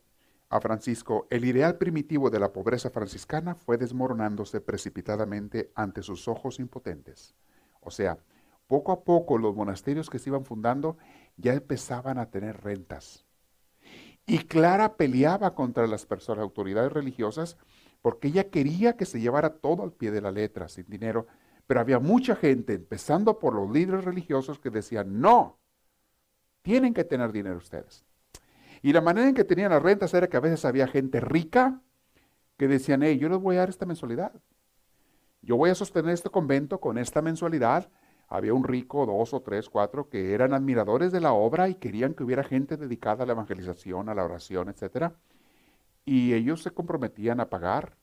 a 0.51 0.61
Francisco, 0.61 1.27
el 1.31 1.45
ideal 1.45 1.77
primitivo 1.77 2.31
de 2.31 2.41
la 2.41 2.53
pobreza 2.53 2.91
franciscana 2.91 3.55
fue 3.55 3.77
desmoronándose 3.77 4.61
precipitadamente 4.61 5.71
ante 5.75 6.03
sus 6.03 6.27
ojos 6.27 6.59
impotentes. 6.59 7.35
O 7.81 7.91
sea, 7.91 8.19
poco 8.67 8.93
a 8.93 9.05
poco 9.05 9.37
los 9.37 9.55
monasterios 9.55 10.09
que 10.09 10.19
se 10.19 10.31
iban 10.31 10.45
fundando 10.45 10.97
ya 11.37 11.53
empezaban 11.53 12.19
a 12.19 12.31
tener 12.31 12.63
rentas. 12.63 13.27
Y 14.27 14.41
Clara 14.41 14.97
peleaba 14.97 15.55
contra 15.55 15.87
las 15.87 16.07
personas, 16.07 16.43
autoridades 16.43 16.93
religiosas, 16.93 17.57
porque 18.03 18.29
ella 18.29 18.51
quería 18.51 18.97
que 18.97 19.07
se 19.07 19.21
llevara 19.21 19.55
todo 19.57 19.83
al 19.83 19.93
pie 19.93 20.11
de 20.11 20.21
la 20.21 20.31
letra, 20.31 20.69
sin 20.69 20.87
dinero. 20.87 21.27
Pero 21.67 21.81
había 21.81 21.99
mucha 21.99 22.37
gente, 22.37 22.75
empezando 22.75 23.39
por 23.39 23.55
los 23.55 23.71
líderes 23.71 24.05
religiosos, 24.05 24.59
que 24.59 24.71
decían, 24.71 25.21
no, 25.21 25.59
tienen 26.63 26.95
que 26.95 27.05
tener 27.05 27.33
dinero 27.33 27.57
ustedes. 27.57 28.05
Y 28.83 28.93
la 28.93 29.01
manera 29.01 29.29
en 29.29 29.35
que 29.35 29.45
tenían 29.45 29.71
las 29.71 29.83
rentas 29.83 30.15
era 30.15 30.29
que 30.29 30.37
a 30.37 30.41
veces 30.41 30.65
había 30.65 30.87
gente 30.87 31.21
rica 31.21 31.83
que 32.57 32.69
decían, 32.69 33.03
hey, 33.03 33.19
yo 33.19 33.29
les 33.29 33.39
voy 33.39 33.57
a 33.57 33.61
dar 33.61 33.69
esta 33.69 33.87
mensualidad. 33.87 34.33
Yo 35.43 35.57
voy 35.57 35.71
a 35.71 35.75
sostener 35.75 36.13
este 36.13 36.31
convento 36.31 36.81
con 36.81 36.99
esta 36.99 37.23
mensualidad. 37.23 37.91
Había 38.29 38.53
un 38.55 38.65
rico, 38.65 39.07
dos 39.07 39.33
o 39.33 39.41
tres, 39.41 39.69
cuatro, 39.69 40.09
que 40.09 40.35
eran 40.35 40.53
admiradores 40.53 41.13
de 41.13 41.21
la 41.21 41.33
obra 41.33 41.69
y 41.69 41.77
querían 41.77 42.15
que 42.15 42.25
hubiera 42.25 42.45
gente 42.45 42.77
dedicada 42.77 43.25
a 43.25 43.27
la 43.27 43.33
evangelización, 43.33 44.09
a 44.09 44.15
la 44.15 44.25
oración, 44.25 44.69
etc. 44.69 45.13
Y 46.05 46.35
ellos 46.35 46.63
se 46.63 46.73
comprometían 46.73 47.41
a 47.41 47.49
pagar. 47.49 47.97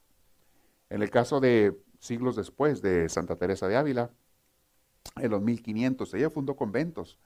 En 0.89 1.01
el 1.01 1.09
caso 1.09 1.39
de 1.39 1.77
siglos 1.99 2.35
después 2.35 2.81
de 2.81 3.09
Santa 3.09 3.35
Teresa 3.35 3.67
de 3.67 3.75
Ávila, 3.75 4.11
en 5.17 5.31
los 5.31 5.41
1500, 5.41 6.13
ella 6.13 6.29
fundó 6.29 6.55
conventos 6.55 7.19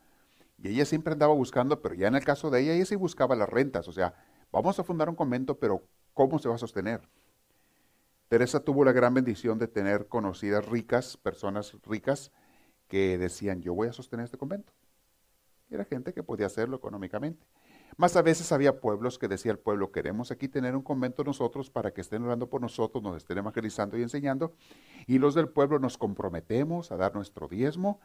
y 0.61 0.69
ella 0.69 0.85
siempre 0.85 1.13
andaba 1.13 1.33
buscando, 1.33 1.81
pero 1.81 1.95
ya 1.95 2.07
en 2.07 2.15
el 2.15 2.23
caso 2.23 2.49
de 2.49 2.61
ella, 2.61 2.73
ella 2.73 2.85
sí 2.85 2.95
buscaba 2.95 3.35
las 3.35 3.49
rentas. 3.49 3.87
O 3.87 3.91
sea, 3.91 4.13
vamos 4.51 4.77
a 4.79 4.83
fundar 4.83 5.09
un 5.09 5.15
convento, 5.15 5.57
pero 5.57 5.83
¿cómo 6.13 6.37
se 6.39 6.49
va 6.49 6.55
a 6.55 6.57
sostener? 6.57 7.01
Teresa 8.27 8.59
tuvo 8.59 8.83
la 8.83 8.91
gran 8.91 9.13
bendición 9.13 9.57
de 9.57 9.67
tener 9.67 10.07
conocidas 10.07 10.67
ricas, 10.67 11.17
personas 11.17 11.75
ricas, 11.85 12.31
que 12.87 13.17
decían, 13.17 13.61
yo 13.61 13.73
voy 13.73 13.87
a 13.87 13.93
sostener 13.93 14.25
este 14.25 14.37
convento. 14.37 14.73
era 15.69 15.85
gente 15.85 16.13
que 16.13 16.23
podía 16.23 16.47
hacerlo 16.47 16.75
económicamente. 16.75 17.45
Más 17.97 18.15
a 18.15 18.21
veces 18.21 18.51
había 18.51 18.79
pueblos 18.79 19.17
que 19.17 19.27
decía 19.27 19.51
el 19.51 19.59
pueblo, 19.59 19.91
queremos 19.91 20.31
aquí 20.31 20.47
tener 20.47 20.75
un 20.75 20.81
convento 20.81 21.23
nosotros 21.23 21.69
para 21.69 21.91
que 21.91 22.01
estén 22.01 22.23
orando 22.23 22.49
por 22.49 22.61
nosotros, 22.61 23.03
nos 23.03 23.17
estén 23.17 23.37
evangelizando 23.37 23.97
y 23.97 24.01
enseñando. 24.01 24.53
Y 25.07 25.19
los 25.19 25.35
del 25.35 25.49
pueblo 25.49 25.79
nos 25.79 25.97
comprometemos 25.97 26.91
a 26.91 26.97
dar 26.97 27.15
nuestro 27.15 27.47
diezmo 27.47 27.99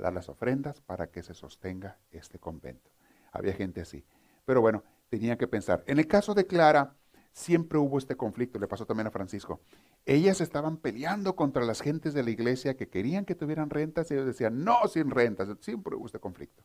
dar 0.00 0.12
las 0.12 0.28
ofrendas 0.28 0.80
para 0.80 1.08
que 1.08 1.22
se 1.22 1.34
sostenga 1.34 1.98
este 2.10 2.38
convento. 2.38 2.90
Había 3.32 3.52
gente 3.52 3.80
así. 3.80 4.04
Pero 4.44 4.60
bueno, 4.60 4.82
tenía 5.08 5.36
que 5.36 5.46
pensar. 5.46 5.84
En 5.86 5.98
el 5.98 6.06
caso 6.06 6.34
de 6.34 6.46
Clara, 6.46 6.96
siempre 7.32 7.78
hubo 7.78 7.98
este 7.98 8.16
conflicto, 8.16 8.58
le 8.58 8.66
pasó 8.66 8.86
también 8.86 9.06
a 9.06 9.10
Francisco. 9.10 9.60
Ellas 10.06 10.40
estaban 10.40 10.78
peleando 10.78 11.36
contra 11.36 11.64
las 11.64 11.80
gentes 11.80 12.14
de 12.14 12.22
la 12.22 12.30
iglesia 12.30 12.76
que 12.76 12.88
querían 12.88 13.24
que 13.24 13.34
tuvieran 13.34 13.70
rentas 13.70 14.10
y 14.10 14.14
ellos 14.14 14.26
decían, 14.26 14.64
no, 14.64 14.88
sin 14.88 15.10
rentas. 15.10 15.48
Siempre 15.60 15.94
hubo 15.94 16.06
este 16.06 16.18
conflicto. 16.18 16.62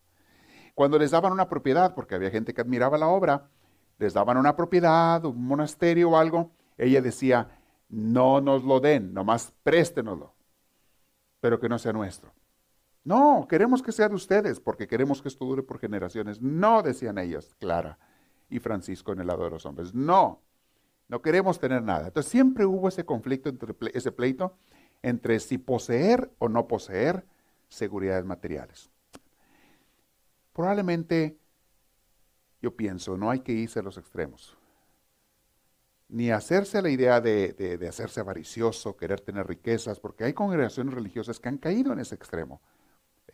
Cuando 0.73 0.97
les 0.97 1.11
daban 1.11 1.31
una 1.31 1.47
propiedad, 1.47 1.93
porque 1.95 2.15
había 2.15 2.31
gente 2.31 2.53
que 2.53 2.61
admiraba 2.61 2.97
la 2.97 3.07
obra, 3.07 3.49
les 3.97 4.13
daban 4.13 4.37
una 4.37 4.55
propiedad, 4.55 5.23
un 5.25 5.45
monasterio 5.45 6.11
o 6.11 6.17
algo, 6.17 6.51
ella 6.77 7.01
decía, 7.01 7.59
no 7.89 8.41
nos 8.41 8.63
lo 8.63 8.79
den, 8.79 9.13
nomás 9.13 9.53
préstenoslo, 9.63 10.33
pero 11.39 11.59
que 11.59 11.69
no 11.69 11.79
sea 11.79 11.93
nuestro. 11.93 12.33
No, 13.05 13.45
queremos 13.47 13.83
que 13.83 13.91
sea 13.91 14.09
de 14.09 14.15
ustedes 14.15 14.59
porque 14.59 14.87
queremos 14.87 15.21
que 15.21 15.27
esto 15.27 15.45
dure 15.45 15.61
por 15.61 15.79
generaciones. 15.79 16.41
No, 16.41 16.81
decían 16.81 17.19
ellos, 17.19 17.55
Clara 17.59 17.99
y 18.49 18.59
Francisco 18.59 19.13
en 19.13 19.19
el 19.19 19.27
lado 19.27 19.43
de 19.43 19.51
los 19.51 19.65
hombres. 19.67 19.93
No, 19.93 20.41
no 21.07 21.21
queremos 21.21 21.59
tener 21.59 21.83
nada. 21.83 22.07
Entonces 22.07 22.31
siempre 22.31 22.65
hubo 22.65 22.87
ese 22.87 23.05
conflicto, 23.05 23.47
entre, 23.47 23.75
ese 23.93 24.11
pleito 24.11 24.57
entre 25.03 25.39
si 25.39 25.59
poseer 25.59 26.31
o 26.39 26.49
no 26.49 26.67
poseer 26.67 27.23
seguridades 27.69 28.25
materiales. 28.25 28.89
Probablemente, 30.51 31.37
yo 32.59 32.75
pienso, 32.75 33.17
no 33.17 33.29
hay 33.29 33.41
que 33.41 33.51
irse 33.51 33.81
a 33.81 33.83
los 33.83 33.99
extremos. 33.99 34.57
Ni 36.09 36.31
hacerse 36.31 36.81
la 36.81 36.89
idea 36.89 37.21
de, 37.21 37.53
de 37.53 37.87
hacerse 37.87 38.19
avaricioso, 38.19 38.97
querer 38.97 39.21
tener 39.21 39.45
riquezas, 39.45 39.99
porque 39.99 40.23
hay 40.23 40.33
congregaciones 40.33 40.93
religiosas 40.95 41.39
que 41.39 41.49
han 41.49 41.57
caído 41.59 41.93
en 41.93 41.99
ese 41.99 42.15
extremo 42.15 42.61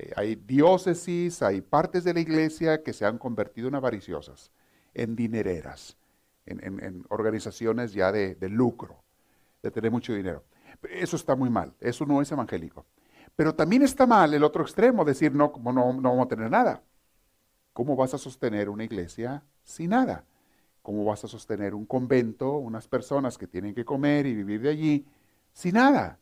eh, 0.02 0.14
hay 0.16 0.36
diócesis, 0.36 1.42
hay 1.42 1.62
partes 1.62 2.04
de 2.04 2.14
la 2.14 2.20
iglesia 2.20 2.82
que 2.84 2.94
se 2.94 3.06
han 3.06 3.18
convertido 3.18 3.68
en 3.68 3.76
avariciosas, 3.76 4.52
en 4.94 5.16
dinereras, 5.16 5.98
en, 6.46 7.06
organizaciones 7.10 7.94
ya 7.94 8.12
de, 8.12 8.36
lucro, 8.50 9.04
de 9.62 9.70
tener 9.70 9.92
mucho 9.92 10.14
dinero. 10.14 10.44
Eso 10.90 11.16
está 11.16 11.36
muy 11.36 11.50
mal, 11.50 11.74
eso 11.80 12.06
no 12.06 12.22
es 12.22 12.32
evangélico. 12.32 12.86
Pero 13.36 13.54
también 13.54 13.84
está 13.84 14.06
mal 14.06 14.34
el 14.34 14.44
otro 14.44 14.64
extremo, 14.64 15.06
decir, 15.06 15.34
no, 15.34 15.54
no, 15.64 15.72
no 15.72 16.10
vamos 16.10 16.26
a 16.26 16.30
tener 16.30 16.50
nada. 16.50 16.84
¿Cómo 17.74 17.96
vas 17.96 18.14
a 18.14 18.18
sostener 18.18 18.70
una 18.70 18.84
iglesia 18.84 19.44
sin 19.64 19.92
nada? 19.92 20.26
¿Cómo 20.82 21.06
vas 21.06 21.24
a 21.24 21.28
sostener 21.28 21.76
un 21.76 21.86
convento, 21.86 22.54
unas 22.54 22.88
personas 22.88 23.38
que 23.38 23.48
tienen 23.48 23.76
que 23.76 23.86
comer 23.86 24.26
y 24.26 24.34
vivir 24.34 24.62
de 24.62 24.70
allí 24.70 25.06
sin 25.54 25.76
nada? 25.76 26.20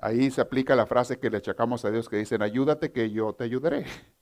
Ahí 0.00 0.30
se 0.30 0.40
aplica 0.40 0.74
la 0.74 0.86
frase 0.86 1.18
que 1.18 1.30
le 1.30 1.38
achacamos 1.38 1.84
a 1.84 1.90
Dios 1.90 2.08
que 2.08 2.16
dicen, 2.16 2.42
ayúdate 2.42 2.92
que 2.92 3.10
yo 3.10 3.32
te 3.34 3.44
ayudaré. 3.44 3.86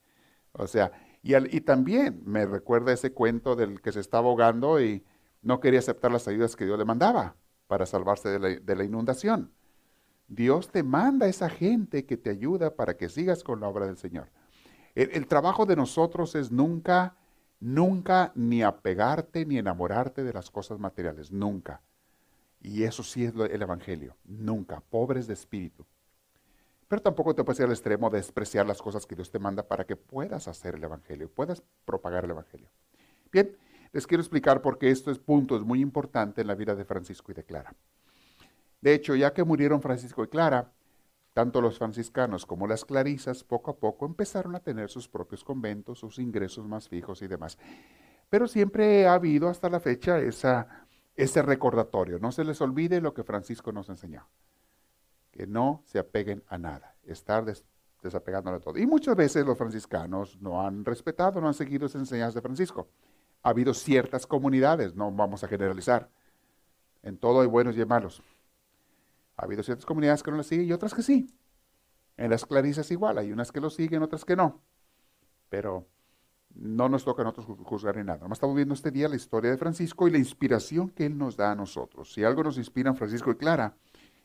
O 0.53 0.67
sea, 0.67 0.91
y, 1.23 1.37
y 1.37 1.61
también 1.61 2.23
me 2.25 2.45
recuerda 2.47 2.93
ese 2.93 3.13
cuento 3.13 3.55
del 3.55 3.81
que 3.81 3.93
se 3.93 4.01
estaba 4.01 4.29
ahogando 4.29 4.81
y 4.81 5.05
no 5.43 5.61
quería 5.61 5.79
aceptar 5.79 6.11
las 6.11 6.27
ayudas 6.27 6.57
que 6.57 6.65
Dios 6.65 6.79
le 6.79 6.85
mandaba 6.85 7.37
para 7.67 7.87
salvarse 7.87 8.39
de 8.39 8.77
la, 8.77 8.85
inundación. 8.85 9.53
Dios 10.27 10.71
te 10.71 10.83
manda 10.83 11.27
a 11.27 11.29
esa 11.29 11.49
gente 11.49 12.07
que 12.07 12.17
te 12.17 12.31
ayuda 12.31 12.75
para 12.75 12.97
que 12.97 13.09
sigas 13.09 13.45
con 13.45 13.61
la 13.61 13.69
obra 13.69 13.87
del 13.87 13.99
Señor. 13.99 14.31
El, 14.95 15.11
el, 15.13 15.27
trabajo 15.27 15.65
de 15.65 15.77
nosotros 15.77 16.35
es 16.35 16.51
nunca, 16.51 17.17
nunca 17.61 18.33
ni 18.35 18.63
apegarte 18.63 19.47
ni 19.47 19.59
enamorarte 19.59 20.25
de 20.25 20.33
las 20.33 20.51
cosas 20.51 20.79
materiales, 20.79 21.31
nunca. 21.31 21.83
Y 22.61 22.83
eso 22.83 23.03
sí 23.03 23.25
es 23.25 23.35
el 23.35 23.63
Evangelio. 23.63 24.17
Nunca, 24.25 24.81
pobres 24.81 25.27
de 25.27 25.35
espíritu. 25.35 25.87
Pero 26.89 27.03
tampoco 27.03 27.35
te 27.35 27.45
puedes 27.45 27.61
ir 27.61 27.67
al 27.67 27.73
extremo 27.73 28.09
de 28.09 28.17
despreciar 28.17 28.67
las 28.67 28.81
cosas 28.81 29.05
que 29.07 29.15
Dios 29.15 29.31
te 29.31 29.39
manda 29.39 29.63
para 29.63 29.85
que 29.85 29.95
puedas 29.95 30.49
hacer 30.49 30.75
el 30.75 30.85
Evangelio, 30.85 31.31
puedas 31.31 31.63
propagar 31.85 32.25
el 32.25 32.31
Evangelio. 32.31 32.71
Bien, 33.31 33.57
les 33.93 34.07
quiero 34.07 34.23
explicar 34.23 34.63
por 34.63 34.79
qué 34.79 34.91
esto 34.91 35.11
es 35.11 35.19
punto, 35.19 35.57
es 35.57 35.63
muy 35.63 35.81
importante 35.81 36.41
en 36.41 36.47
la 36.47 36.55
vida 36.55 36.75
de 36.75 36.87
Francisco 36.87 37.31
y 37.31 37.35
de 37.35 37.45
Clara. 37.45 37.75
De 38.81 38.95
hecho, 38.95 39.15
ya 39.15 39.35
que 39.35 39.45
murieron 39.45 39.83
Francisco 39.83 40.25
y 40.25 40.29
Clara, 40.29 40.73
tanto 41.35 41.61
los 41.61 41.79
franciscanos 41.79 42.47
como 42.47 42.67
las 42.67 42.85
clarisas 42.85 43.45
poco 43.45 43.71
a 43.71 43.77
poco 43.77 44.07
empezaron 44.07 44.57
a 44.57 44.61
tener 44.61 44.89
sus 44.89 45.09
propios 45.09 45.45
conventos, 45.45 45.99
sus 45.99 46.19
ingresos 46.19 46.67
más 46.67 46.89
fijos 46.89 47.21
y 47.23 47.29
demás. 47.29 47.59
Pero 48.31 48.49
siempre 48.49 49.07
ha 49.07 49.15
habido 49.15 49.49
hasta 49.49 49.69
la 49.69 49.81
fecha 49.81 50.19
esa 50.21 50.88
ese 51.19 51.43
recordatorio. 51.43 52.21
No 52.21 52.31
se 52.31 52.45
les 52.45 52.61
olvide 52.61 53.01
lo 53.01 53.13
que 53.13 53.25
Francisco 53.25 53.73
nos 53.73 53.89
enseñó. 53.89 54.29
Que 55.33 55.47
no 55.47 55.83
se 55.85 55.99
apeguen 55.99 56.45
a 56.47 56.59
nada, 56.59 56.95
estar 57.05 57.45
desapegándole 58.03 58.59
a 58.59 58.61
todo. 58.61 58.79
Y 58.79 58.87
muchas 58.87 59.17
veces 59.17 59.45
los 59.45 59.59
franciscanos 59.59 60.41
no 60.41 60.65
han 60.65 60.85
respetado, 60.85 61.41
no 61.41 61.49
han 61.49 61.55
seguido 61.55 61.87
esas 61.87 62.03
enseñanzas 62.03 62.37
de 62.37 62.41
Francisco. 62.41 62.89
Ha 63.43 63.51
habido 63.51 63.75
ciertas 63.75 64.29
comunidades, 64.29 64.95
no 64.95 65.11
vamos 65.11 65.43
a 65.43 65.49
generalizar. 65.49 66.09
En 67.03 67.19
todo 67.19 67.41
hay 67.41 67.49
buenos 67.49 67.77
y 67.77 67.85
malos. 67.85 68.23
Ha 69.37 69.45
habido 69.45 69.65
ciertas 69.65 69.87
comunidades 69.87 70.23
que 70.23 70.31
no 70.31 70.37
lo 70.37 70.45
siguen 70.45 70.67
y 70.67 70.73
otras 70.73 70.95
que 70.95 71.03
sí. 71.03 71.35
En 72.17 72.31
las 72.31 72.47
clarisas 72.47 72.91
igual, 72.93 73.19
hay 73.19 73.33
unas 73.33 73.51
que 73.51 73.61
lo 73.61 73.71
siguen, 73.71 74.03
otras 74.03 74.25
que 74.25 74.37
no. 74.37 74.61
Pero 75.49 75.89
no 76.55 76.89
nos 76.89 77.05
toca 77.05 77.23
a 77.23 77.27
nosotros 77.27 77.57
juzgar 77.63 77.97
ni 77.97 78.05
nada. 78.05 78.27
estamos 78.33 78.57
viendo 78.57 78.75
este 78.75 78.91
día 78.91 79.09
la 79.09 79.17
historia 79.17 79.51
de 79.51 79.57
Francisco 79.57 80.09
y 80.09 80.11
la 80.11 80.19
inspiración 80.19 80.91
que 80.91 81.07
él 81.07 81.17
nos 81.17 81.37
da 81.37 81.53
a 81.53 81.55
nosotros. 81.55 82.13
Si 82.13 82.25
algo 82.25 82.43
nos 82.43 82.59
inspira 82.59 82.91
en 82.91 82.97
Francisco 82.97 83.31
y 83.31 83.37
Clara, 83.37 83.77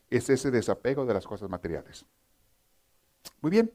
es 0.09 0.29
ese 0.29 0.51
desapego 0.51 1.05
de 1.05 1.13
las 1.13 1.25
cosas 1.25 1.49
materiales. 1.49 2.05
Muy 3.41 3.51
bien. 3.51 3.71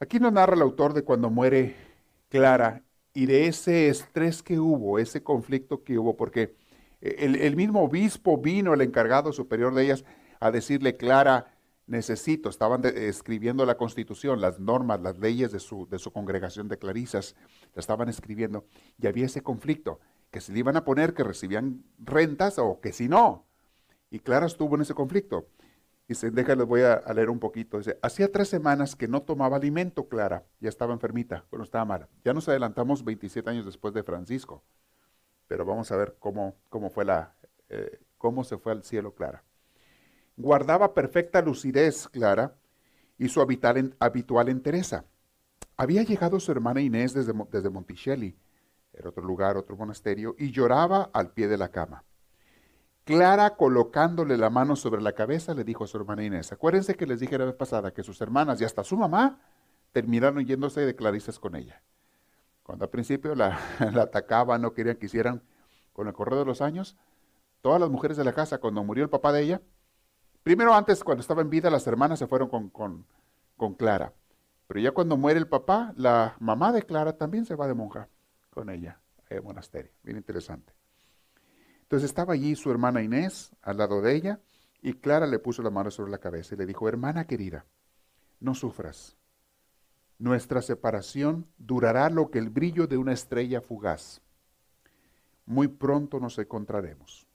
Aquí 0.00 0.18
nos 0.20 0.32
narra 0.32 0.54
el 0.54 0.62
autor 0.62 0.94
de 0.94 1.02
cuando 1.02 1.30
muere 1.30 1.76
Clara 2.28 2.82
y 3.12 3.26
de 3.26 3.46
ese 3.46 3.88
estrés 3.88 4.42
que 4.42 4.58
hubo, 4.58 4.98
ese 4.98 5.22
conflicto 5.22 5.82
que 5.82 5.98
hubo, 5.98 6.16
porque 6.16 6.54
el, 7.00 7.36
el 7.36 7.56
mismo 7.56 7.82
obispo 7.82 8.38
vino, 8.38 8.74
el 8.74 8.80
encargado 8.80 9.32
superior 9.32 9.74
de 9.74 9.84
ellas, 9.84 10.04
a 10.40 10.50
decirle, 10.50 10.96
Clara, 10.96 11.57
necesito, 11.88 12.48
estaban 12.48 12.84
escribiendo 12.84 13.66
la 13.66 13.76
constitución, 13.76 14.40
las 14.40 14.60
normas, 14.60 15.00
las 15.00 15.18
leyes 15.18 15.50
de 15.50 15.58
su, 15.58 15.88
de 15.88 15.98
su 15.98 16.12
congregación 16.12 16.68
de 16.68 16.78
clarisas, 16.78 17.34
la 17.74 17.80
estaban 17.80 18.08
escribiendo, 18.08 18.66
y 19.00 19.06
había 19.06 19.26
ese 19.26 19.42
conflicto, 19.42 19.98
que 20.30 20.40
se 20.40 20.52
le 20.52 20.60
iban 20.60 20.76
a 20.76 20.84
poner 20.84 21.14
que 21.14 21.24
recibían 21.24 21.82
rentas 21.98 22.58
o 22.58 22.80
que 22.80 22.92
si 22.92 23.08
no. 23.08 23.46
Y 24.10 24.20
Clara 24.20 24.46
estuvo 24.46 24.74
en 24.74 24.82
ese 24.82 24.94
conflicto. 24.94 25.48
Dice, 26.06 26.30
déjales, 26.30 26.66
voy 26.66 26.82
a, 26.82 27.02
leer 27.14 27.28
un 27.28 27.38
poquito. 27.38 27.78
Dice, 27.78 27.98
hacía 28.02 28.30
tres 28.32 28.48
semanas 28.48 28.96
que 28.96 29.08
no 29.08 29.22
tomaba 29.22 29.56
alimento, 29.56 30.08
Clara. 30.08 30.46
Ya 30.60 30.68
estaba 30.68 30.94
enfermita, 30.94 31.44
bueno, 31.50 31.64
estaba 31.64 31.84
mala. 31.84 32.08
Ya 32.24 32.32
nos 32.32 32.48
adelantamos 32.48 33.04
27 33.04 33.48
años 33.50 33.66
después 33.66 33.92
de 33.92 34.02
Francisco. 34.02 34.62
Pero 35.46 35.64
vamos 35.64 35.90
a 35.92 35.96
ver 35.96 36.16
cómo, 36.18 36.56
cómo 36.68 36.88
fue 36.90 37.04
la, 37.04 37.34
eh, 37.68 38.00
cómo 38.16 38.44
se 38.44 38.58
fue 38.58 38.72
al 38.72 38.82
cielo 38.84 39.14
Clara. 39.14 39.44
Guardaba 40.38 40.94
perfecta 40.94 41.42
lucidez, 41.42 42.06
Clara, 42.06 42.54
y 43.18 43.28
su 43.28 43.40
habitual, 43.40 43.96
habitual 43.98 44.48
entereza. 44.48 45.04
Había 45.76 46.04
llegado 46.04 46.38
su 46.38 46.52
hermana 46.52 46.80
Inés 46.80 47.12
desde, 47.12 47.32
desde 47.50 47.70
Monticelli, 47.70 48.36
era 48.92 49.08
otro 49.08 49.24
lugar, 49.24 49.56
otro 49.56 49.76
monasterio, 49.76 50.36
y 50.38 50.52
lloraba 50.52 51.10
al 51.12 51.32
pie 51.32 51.48
de 51.48 51.58
la 51.58 51.70
cama. 51.70 52.04
Clara, 53.02 53.56
colocándole 53.56 54.36
la 54.36 54.48
mano 54.48 54.76
sobre 54.76 55.02
la 55.02 55.12
cabeza, 55.12 55.54
le 55.54 55.64
dijo 55.64 55.82
a 55.82 55.86
su 55.88 55.96
hermana 55.96 56.22
Inés, 56.22 56.52
acuérdense 56.52 56.94
que 56.94 57.06
les 57.06 57.18
dije 57.18 57.36
la 57.36 57.46
vez 57.46 57.54
pasada 57.54 57.92
que 57.92 58.04
sus 58.04 58.20
hermanas 58.20 58.60
y 58.60 58.64
hasta 58.64 58.84
su 58.84 58.96
mamá 58.96 59.40
terminaron 59.90 60.44
yéndose 60.46 60.82
de 60.82 60.94
clarisas 60.94 61.40
con 61.40 61.56
ella. 61.56 61.82
Cuando 62.62 62.84
al 62.84 62.90
principio 62.90 63.34
la, 63.34 63.58
atacaban, 64.00 64.62
no 64.62 64.72
querían 64.72 64.98
que 64.98 65.06
hicieran, 65.06 65.42
con 65.92 66.06
el 66.06 66.12
correr 66.12 66.38
de 66.38 66.44
los 66.44 66.60
años, 66.60 66.96
todas 67.60 67.80
las 67.80 67.90
mujeres 67.90 68.16
de 68.16 68.22
la 68.22 68.32
casa, 68.32 68.58
cuando 68.58 68.84
murió 68.84 69.02
el 69.02 69.10
papá 69.10 69.32
de 69.32 69.42
ella, 69.42 69.62
primero 70.42 70.74
antes, 70.74 71.04
cuando 71.04 71.20
estaba 71.20 71.42
en 71.42 71.50
vida, 71.50 71.70
las 71.70 71.86
hermanas 71.86 72.18
se 72.18 72.26
fueron 72.26 72.48
con, 72.48 73.04
con, 73.56 73.74
Clara. 73.74 74.12
Pero 74.66 74.80
ya 74.80 74.92
cuando 74.92 75.16
muere 75.16 75.38
el 75.38 75.48
papá, 75.48 75.92
la 75.96 76.36
mamá 76.40 76.72
de 76.72 76.82
Clara 76.82 77.16
también 77.16 77.46
se 77.46 77.54
va 77.54 77.66
de 77.66 77.74
monja 77.74 78.08
con 78.50 78.70
ella, 78.70 79.00
al 79.30 79.42
monasterio. 79.42 79.92
Bien 80.02 80.16
interesante. 80.16 80.72
Entonces 81.82 82.10
estaba 82.10 82.34
allí 82.34 82.54
su 82.54 82.70
hermana 82.70 83.02
Inés 83.02 83.52
al 83.62 83.78
lado 83.78 84.02
de 84.02 84.14
ella 84.14 84.40
y 84.82 84.94
Clara 84.94 85.26
le 85.26 85.38
puso 85.38 85.62
la 85.62 85.70
mano 85.70 85.90
sobre 85.90 86.10
la 86.10 86.18
cabeza 86.18 86.54
y 86.54 86.58
le 86.58 86.66
dijo, 86.66 86.88
hermana 86.88 87.26
querida, 87.26 87.64
no 88.40 88.54
sufras. 88.54 89.16
Nuestra 90.18 90.62
separación 90.62 91.46
durará 91.58 92.10
lo 92.10 92.30
que 92.30 92.38
el 92.38 92.50
brillo 92.50 92.86
de 92.88 92.98
una 92.98 93.12
estrella 93.12 93.60
fugaz. 93.60 94.20
Muy 95.46 95.68
pronto 95.68 96.18
nos 96.18 96.38
encontraremos. 96.38 97.27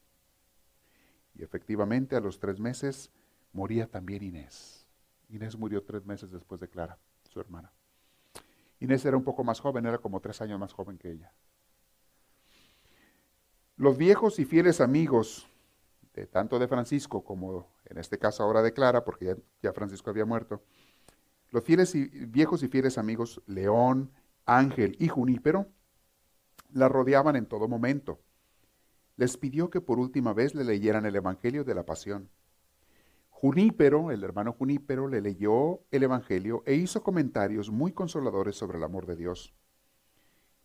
Y 1.36 1.44
efectivamente 1.44 2.16
a 2.16 2.20
los 2.20 2.40
tres 2.40 2.60
meses 2.60 3.12
moría 3.52 3.88
también 3.88 4.24
Inés. 4.24 4.86
Inés 5.30 5.58
murió 5.58 5.84
tres 5.84 6.06
meses 6.06 6.32
después 6.32 6.62
de 6.62 6.70
Clara, 6.70 6.98
su 7.30 7.40
hermana. 7.40 7.72
Inés 8.80 9.06
era 9.06 9.18
un 9.18 9.24
poco 9.24 9.44
más 9.44 9.60
joven, 9.60 9.86
era 9.86 9.98
como 9.98 10.20
tres 10.20 10.42
años 10.42 10.60
más 10.60 10.74
joven 10.74 10.98
que 10.98 11.12
ella. 11.12 11.34
Los 13.78 13.98
viejos 13.98 14.40
y 14.40 14.46
fieles 14.46 14.82
amigos, 14.82 15.48
de 16.14 16.28
tanto 16.28 16.60
de 16.60 16.68
Francisco 16.68 17.24
como 17.24 17.74
en 17.86 17.98
este 17.98 18.20
caso 18.20 18.44
ahora 18.44 18.62
de 18.62 18.74
Clara, 18.74 19.04
porque 19.04 19.36
ya, 19.62 19.74
Francisco 19.74 20.10
había 20.10 20.26
muerto, 20.26 20.64
los 21.50 21.64
fieles 21.64 21.96
y, 21.96 22.06
viejos 22.08 22.64
y 22.64 22.68
fieles 22.68 22.98
amigos, 22.98 23.42
León, 23.46 24.12
Ángel 24.46 24.96
y 25.00 25.08
Junípero, 25.08 25.68
la 26.72 26.90
rodeaban 26.90 27.36
en 27.36 27.46
todo 27.46 27.68
momento. 27.68 28.20
Les 29.16 29.38
pidió 29.38 29.70
que 29.70 29.82
por 29.82 30.00
última 30.00 30.34
vez 30.34 30.56
le 30.56 30.64
leyeran 30.64 31.06
el 31.06 31.16
Evangelio 31.16 31.64
de 31.64 31.76
la 31.76 31.86
Pasión. 31.86 32.30
Junípero, 33.30 34.10
el 34.12 34.24
hermano 34.24 34.54
Junípero, 34.54 35.08
le 35.08 35.22
leyó 35.22 35.82
el 35.92 36.04
Evangelio 36.04 36.64
e 36.66 36.76
hizo 36.76 37.04
comentarios 37.04 37.70
muy 37.70 37.92
consoladores 37.92 38.56
sobre 38.56 38.78
el 38.78 38.84
amor 38.84 39.06
de 39.06 39.16
Dios. 39.16 39.54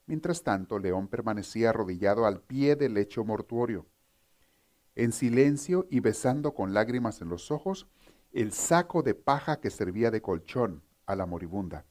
Mientras 0.06 0.42
tanto, 0.42 0.78
León 0.78 1.08
permanecía 1.08 1.70
arrodillado 1.70 2.24
al 2.24 2.40
pie 2.40 2.76
del 2.76 2.94
lecho 2.94 3.24
mortuorio, 3.24 3.86
en 4.94 5.12
silencio 5.12 5.86
y 5.90 6.00
besando 6.00 6.54
con 6.54 6.72
lágrimas 6.72 7.20
en 7.20 7.28
los 7.28 7.50
ojos 7.50 7.88
el 8.32 8.52
saco 8.52 9.02
de 9.02 9.14
paja 9.14 9.60
que 9.60 9.70
servía 9.70 10.10
de 10.10 10.22
colchón 10.22 10.82
a 11.04 11.14
la 11.14 11.26
moribunda, 11.26 11.84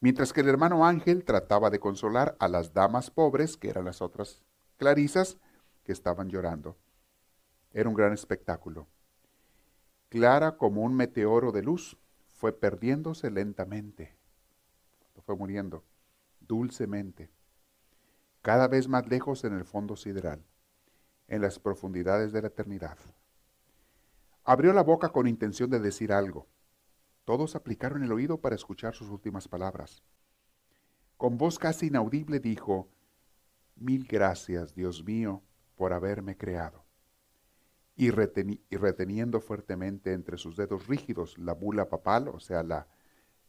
mientras 0.00 0.32
que 0.32 0.40
el 0.40 0.48
hermano 0.48 0.86
Ángel 0.86 1.24
trataba 1.24 1.70
de 1.70 1.78
consolar 1.78 2.36
a 2.40 2.48
las 2.48 2.72
damas 2.72 3.10
pobres, 3.10 3.56
que 3.56 3.68
eran 3.68 3.84
las 3.84 4.02
otras 4.02 4.42
clarisas, 4.76 5.38
que 5.86 5.92
estaban 5.92 6.28
llorando. 6.28 6.76
Era 7.72 7.88
un 7.88 7.94
gran 7.94 8.12
espectáculo. 8.12 8.86
Clara 10.10 10.56
como 10.56 10.82
un 10.82 10.94
meteoro 10.94 11.52
de 11.52 11.62
luz, 11.62 11.96
fue 12.26 12.52
perdiéndose 12.52 13.30
lentamente, 13.30 14.14
fue 15.24 15.36
muriendo 15.36 15.82
dulcemente 16.40 17.30
cada 18.42 18.68
vez 18.68 18.86
más 18.86 19.08
lejos 19.08 19.42
en 19.42 19.54
el 19.54 19.64
fondo 19.64 19.96
sideral, 19.96 20.44
en 21.26 21.42
las 21.42 21.58
profundidades 21.58 22.32
de 22.32 22.42
la 22.42 22.48
eternidad. 22.48 22.96
Abrió 24.44 24.72
la 24.72 24.84
boca 24.84 25.08
con 25.08 25.26
intención 25.26 25.68
de 25.68 25.80
decir 25.80 26.12
algo. 26.12 26.46
Todos 27.24 27.56
aplicaron 27.56 28.04
el 28.04 28.12
oído 28.12 28.40
para 28.40 28.54
escuchar 28.54 28.94
sus 28.94 29.08
últimas 29.08 29.48
palabras. 29.48 30.04
Con 31.16 31.38
voz 31.38 31.58
casi 31.58 31.88
inaudible 31.88 32.38
dijo, 32.38 32.88
Mil 33.74 34.06
gracias, 34.06 34.76
Dios 34.76 35.04
mío, 35.04 35.42
por 35.76 35.92
haberme 35.92 36.36
creado. 36.36 36.84
Y, 37.94 38.10
reteniendo 38.10 39.40
fuertemente 39.40 40.12
entre 40.12 40.36
sus 40.36 40.56
dedos 40.56 40.86
rígidos 40.86 41.38
la 41.38 41.54
bula 41.54 41.88
papal, 41.88 42.28
o 42.28 42.40
sea, 42.40 42.62
la, 42.62 42.88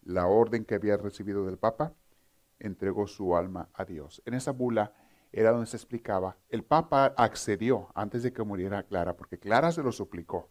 la 0.04 0.28
orden 0.28 0.64
que 0.64 0.76
había 0.76 0.96
recibido 0.96 1.46
del 1.46 1.58
Papa, 1.58 1.94
entregó 2.60 3.08
su 3.08 3.36
alma 3.36 3.70
a 3.74 3.84
Dios. 3.84 4.22
En 4.26 4.34
esa 4.34 4.52
bula 4.52 4.94
era 5.34 5.52
donde 5.52 5.68
se 5.68 5.76
explicaba, 5.76 6.38
el 6.48 6.64
Papa 6.64 7.14
accedió 7.18 7.90
antes 7.94 8.24
de 8.24 8.32
que 8.32 8.44
muriera 8.44 8.84
Clara, 8.84 9.18
porque 9.18 9.38
Clara 9.38 9.72
se 9.72 9.84
lo 9.84 9.92
suplicó 9.92 10.50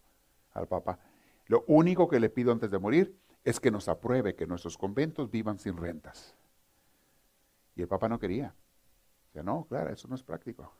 al 0.52 0.68
Papa. 0.68 0.98
Lo 1.46 1.64
único 1.66 2.08
que 2.08 2.20
le 2.20 2.28
pido 2.28 2.52
antes 2.52 2.70
de 2.70 2.78
morir 2.78 3.18
es 3.44 3.60
que 3.60 3.70
nos 3.70 3.88
apruebe 3.88 4.34
que 4.34 4.46
nuestros 4.46 4.76
conventos 4.76 5.30
vivan 5.30 5.58
sin 5.58 5.76
rentas. 5.76 6.36
Y 7.74 7.82
el 7.82 7.88
Papa 7.88 8.08
no 8.08 8.18
quería. 8.18 8.54
O 9.34 9.42
no, 9.42 9.66
Clara, 9.68 9.92
eso 9.92 10.08
no 10.08 10.14
es 10.14 10.22
práctico. 10.22 10.72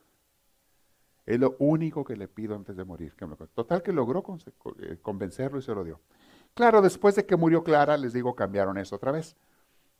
Es 1.26 1.38
lo 1.38 1.56
único 1.58 2.04
que 2.04 2.16
le 2.16 2.28
pido 2.28 2.54
antes 2.54 2.76
de 2.76 2.84
morir. 2.84 3.14
Total 3.54 3.82
que 3.82 3.92
logró 3.92 4.24
eh, 4.80 4.98
convencerlo 5.02 5.58
y 5.58 5.62
se 5.62 5.74
lo 5.74 5.84
dio. 5.84 6.00
Claro, 6.54 6.80
después 6.80 7.16
de 7.16 7.26
que 7.26 7.36
murió 7.36 7.62
Clara, 7.62 7.96
les 7.96 8.12
digo, 8.12 8.34
cambiaron 8.34 8.78
eso 8.78 8.96
otra 8.96 9.12
vez 9.12 9.36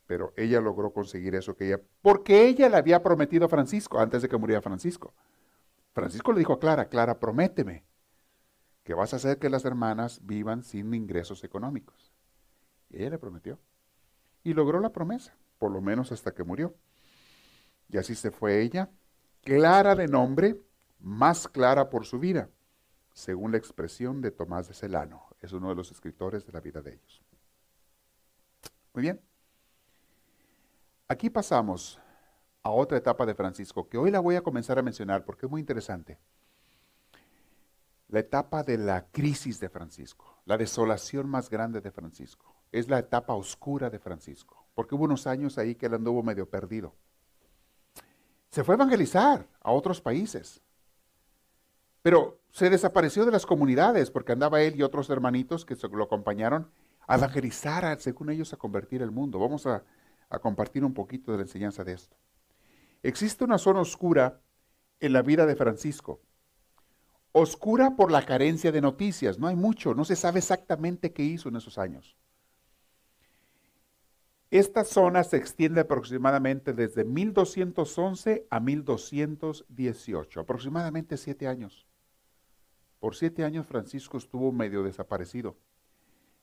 pero 0.07 0.33
ella 0.37 0.61
logró 0.61 0.91
conseguir 0.91 1.35
eso 1.35 1.55
que 1.55 1.67
ella, 1.67 1.81
porque 2.01 2.47
ella 2.47 2.69
le 2.69 2.77
había 2.77 3.03
prometido 3.03 3.45
a 3.45 3.49
Francisco 3.49 3.99
antes 3.99 4.21
de 4.21 4.29
que 4.29 4.37
muriera 4.37 4.61
Francisco. 4.61 5.13
Francisco 5.93 6.31
le 6.31 6.39
dijo 6.39 6.53
a 6.53 6.59
Clara, 6.59 6.87
Clara, 6.87 7.19
prométeme 7.19 7.83
que 8.83 8.93
vas 8.93 9.13
a 9.13 9.17
hacer 9.17 9.37
que 9.37 9.49
las 9.49 9.65
hermanas 9.65 10.21
vivan 10.23 10.63
sin 10.63 10.93
ingresos 10.93 11.43
económicos. 11.43 12.13
Y 12.89 13.01
ella 13.01 13.11
le 13.11 13.17
prometió. 13.17 13.59
Y 14.43 14.53
logró 14.53 14.79
la 14.79 14.93
promesa, 14.93 15.35
por 15.59 15.71
lo 15.71 15.81
menos 15.81 16.13
hasta 16.13 16.33
que 16.33 16.45
murió. 16.45 16.73
Y 17.89 17.97
así 17.97 18.15
se 18.15 18.31
fue 18.31 18.61
ella, 18.61 18.89
clara 19.43 19.93
de 19.93 20.07
nombre, 20.07 20.61
más 20.99 21.47
clara 21.47 21.89
por 21.89 22.05
su 22.05 22.19
vida, 22.19 22.49
según 23.13 23.51
la 23.51 23.57
expresión 23.57 24.21
de 24.21 24.31
Tomás 24.31 24.67
de 24.67 24.73
Celano. 24.73 25.27
Es 25.39 25.53
uno 25.53 25.69
de 25.69 25.75
los 25.75 25.91
escritores 25.91 26.45
de 26.45 26.53
la 26.53 26.61
vida 26.61 26.81
de 26.81 26.93
ellos. 26.93 27.21
Muy 28.93 29.03
bien. 29.03 29.21
Aquí 31.07 31.29
pasamos 31.29 31.99
a 32.63 32.71
otra 32.71 32.97
etapa 32.97 33.25
de 33.25 33.35
Francisco, 33.35 33.87
que 33.87 33.97
hoy 33.97 34.11
la 34.11 34.19
voy 34.19 34.35
a 34.35 34.41
comenzar 34.41 34.77
a 34.77 34.81
mencionar 34.81 35.23
porque 35.23 35.45
es 35.45 35.49
muy 35.49 35.61
interesante. 35.61 36.19
La 38.09 38.19
etapa 38.19 38.63
de 38.63 38.77
la 38.77 39.07
crisis 39.07 39.59
de 39.59 39.69
Francisco, 39.69 40.41
la 40.45 40.57
desolación 40.57 41.29
más 41.29 41.49
grande 41.49 41.81
de 41.81 41.91
Francisco. 41.91 42.55
Es 42.71 42.89
la 42.89 42.99
etapa 42.99 43.33
oscura 43.33 43.89
de 43.89 43.99
Francisco, 43.99 44.67
porque 44.75 44.95
hubo 44.95 45.05
unos 45.05 45.27
años 45.27 45.57
ahí 45.57 45.75
que 45.75 45.85
él 45.85 45.93
anduvo 45.93 46.23
medio 46.23 46.49
perdido. 46.49 46.93
Se 48.49 48.63
fue 48.63 48.75
a 48.75 48.77
evangelizar 48.77 49.47
a 49.61 49.71
otros 49.71 50.01
países, 50.01 50.61
pero 52.01 52.39
se 52.51 52.69
desapareció 52.69 53.25
de 53.25 53.31
las 53.31 53.45
comunidades 53.45 54.11
porque 54.11 54.31
andaba 54.31 54.61
él 54.61 54.75
y 54.75 54.83
otros 54.83 55.09
hermanitos 55.09 55.65
que 55.65 55.75
lo 55.91 56.03
acompañaron 56.03 56.69
a 57.07 57.15
evangelizar, 57.15 57.99
según 57.99 58.29
ellos, 58.29 58.53
a 58.53 58.57
convertir 58.57 59.01
el 59.01 59.11
mundo. 59.11 59.39
Vamos 59.39 59.65
a 59.65 59.83
compartir 60.41 60.83
un 60.83 60.93
poquito 60.93 61.31
de 61.31 61.37
la 61.37 61.43
enseñanza 61.43 61.83
de 61.83 61.93
esto. 61.93 62.17
Existe 63.03 63.43
una 63.43 63.57
zona 63.57 63.81
oscura 63.81 64.41
en 64.99 65.13
la 65.13 65.21
vida 65.21 65.45
de 65.45 65.55
Francisco. 65.55 66.21
Oscura 67.31 67.95
por 67.95 68.11
la 68.11 68.25
carencia 68.25 68.71
de 68.71 68.81
noticias. 68.81 69.37
No 69.37 69.47
hay 69.47 69.55
mucho, 69.55 69.93
no 69.93 70.05
se 70.05 70.15
sabe 70.15 70.39
exactamente 70.39 71.13
qué 71.13 71.23
hizo 71.23 71.49
en 71.49 71.57
esos 71.57 71.77
años. 71.77 72.17
Esta 74.49 74.85
zona 74.85 75.25
se 75.25 75.35
extiende 75.35 75.81
aproximadamente 75.81 76.71
desde 76.71 77.03
1211 77.03 78.47
a 78.49 78.59
1218, 78.61 80.39
aproximadamente 80.39 81.17
siete 81.17 81.47
años. 81.47 81.85
Por 82.99 83.15
siete 83.15 83.43
años 83.43 83.67
Francisco 83.67 84.17
estuvo 84.17 84.53
medio 84.53 84.83
desaparecido 84.83 85.57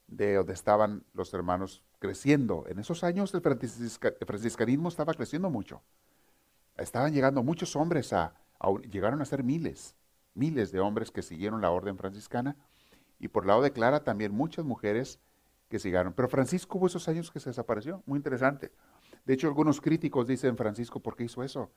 de 0.07 0.35
donde 0.35 0.53
estaban 0.53 1.05
los 1.15 1.33
hermanos 1.33 1.83
creciendo. 1.99 2.67
En 2.69 2.79
esos 2.79 3.05
años 3.05 3.33
el, 3.33 3.41
franciscanismo 3.41 4.91
estaba 4.91 5.15
creciendo 5.15 5.49
mucho. 5.49 5.83
Estaban 6.77 7.15
llegando 7.15 7.43
muchos 7.43 7.75
hombres 7.75 8.13
a, 8.13 8.35
llegaron 8.91 9.23
a 9.23 9.25
ser 9.25 9.43
miles, 9.43 9.97
miles 10.35 10.73
de 10.73 10.81
hombres 10.81 11.11
que 11.11 11.23
siguieron 11.23 11.63
la 11.63 11.71
orden 11.71 11.97
franciscana 11.97 12.57
Y 13.19 13.29
por 13.29 13.47
lado 13.47 13.63
de 13.63 13.73
Clara 13.73 14.05
también 14.05 14.33
muchas 14.33 14.67
mujeres 14.67 15.21
que. 15.79 16.15
Pero 16.15 16.29
Francisco 16.29 16.79
hubo 16.79 16.87
esos 16.87 17.09
años 17.09 17.31
que 17.31 17.41
se 17.41 17.51
desapareció, 17.51 18.03
muy 18.07 18.17
interesante. 18.17 18.73
De 19.25 19.35
hecho, 19.35 19.49
algunos 19.49 19.81
críticos 19.81 20.27
dicen, 20.27 20.57
Francisco, 20.57 21.01
¿por 21.01 21.17
qué 21.17 21.25
hizo 21.25 21.43
eso? 21.43 21.71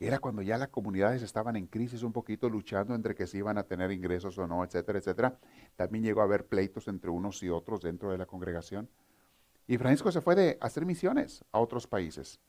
Era 0.00 0.20
cuando 0.20 0.42
ya 0.42 0.58
las 0.58 0.68
comunidades 0.68 1.22
estaban 1.22 1.56
en 1.56 1.66
crisis 1.66 2.02
un 2.02 2.12
poquito, 2.12 2.48
luchando 2.48 2.94
entre 2.94 3.14
que 3.14 3.26
si 3.26 3.38
iban 3.38 3.58
a 3.58 3.64
tener 3.64 3.90
ingresos 3.90 4.38
o 4.38 4.46
no, 4.46 4.64
etcétera, 4.64 4.98
etcétera. 4.98 5.38
También 5.74 6.04
llegó 6.04 6.20
a 6.20 6.24
haber 6.24 6.46
pleitos 6.46 6.86
entre 6.86 7.10
unos 7.10 7.42
y 7.42 7.48
otros 7.48 7.82
dentro 7.82 8.10
de 8.10 8.18
la 8.18 8.26
congregación. 8.26 8.88
Y 9.66 9.76
Francisco 9.76 10.12
se 10.12 10.20
fue 10.20 10.34
de 10.34 10.56
hacer 10.60 10.86
misiones 10.86 11.44
a 11.50 11.58
otros 11.58 11.86
países 11.86 12.40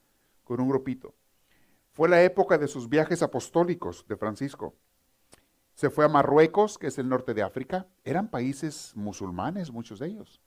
con 0.44 0.62
un 0.62 0.70
grupito. 0.70 1.16
Fue 1.92 2.08
la 2.08 2.22
época 2.24 2.58
de 2.58 2.68
sus 2.68 2.88
viajes 2.88 3.24
apostólicos 3.24 4.06
de 4.08 4.16
Francisco. 4.16 4.76
Se 5.74 5.90
fue 5.90 6.06
a 6.06 6.10
Marruecos, 6.10 6.78
que 6.78 6.88
es 6.88 6.98
el 6.98 7.10
norte 7.10 7.34
de 7.34 7.42
África. 7.42 7.88
Eran 8.04 8.30
países 8.30 8.94
musulmanes, 8.96 9.72
muchos 9.72 10.00
de 10.00 10.08
ellos. 10.08 10.40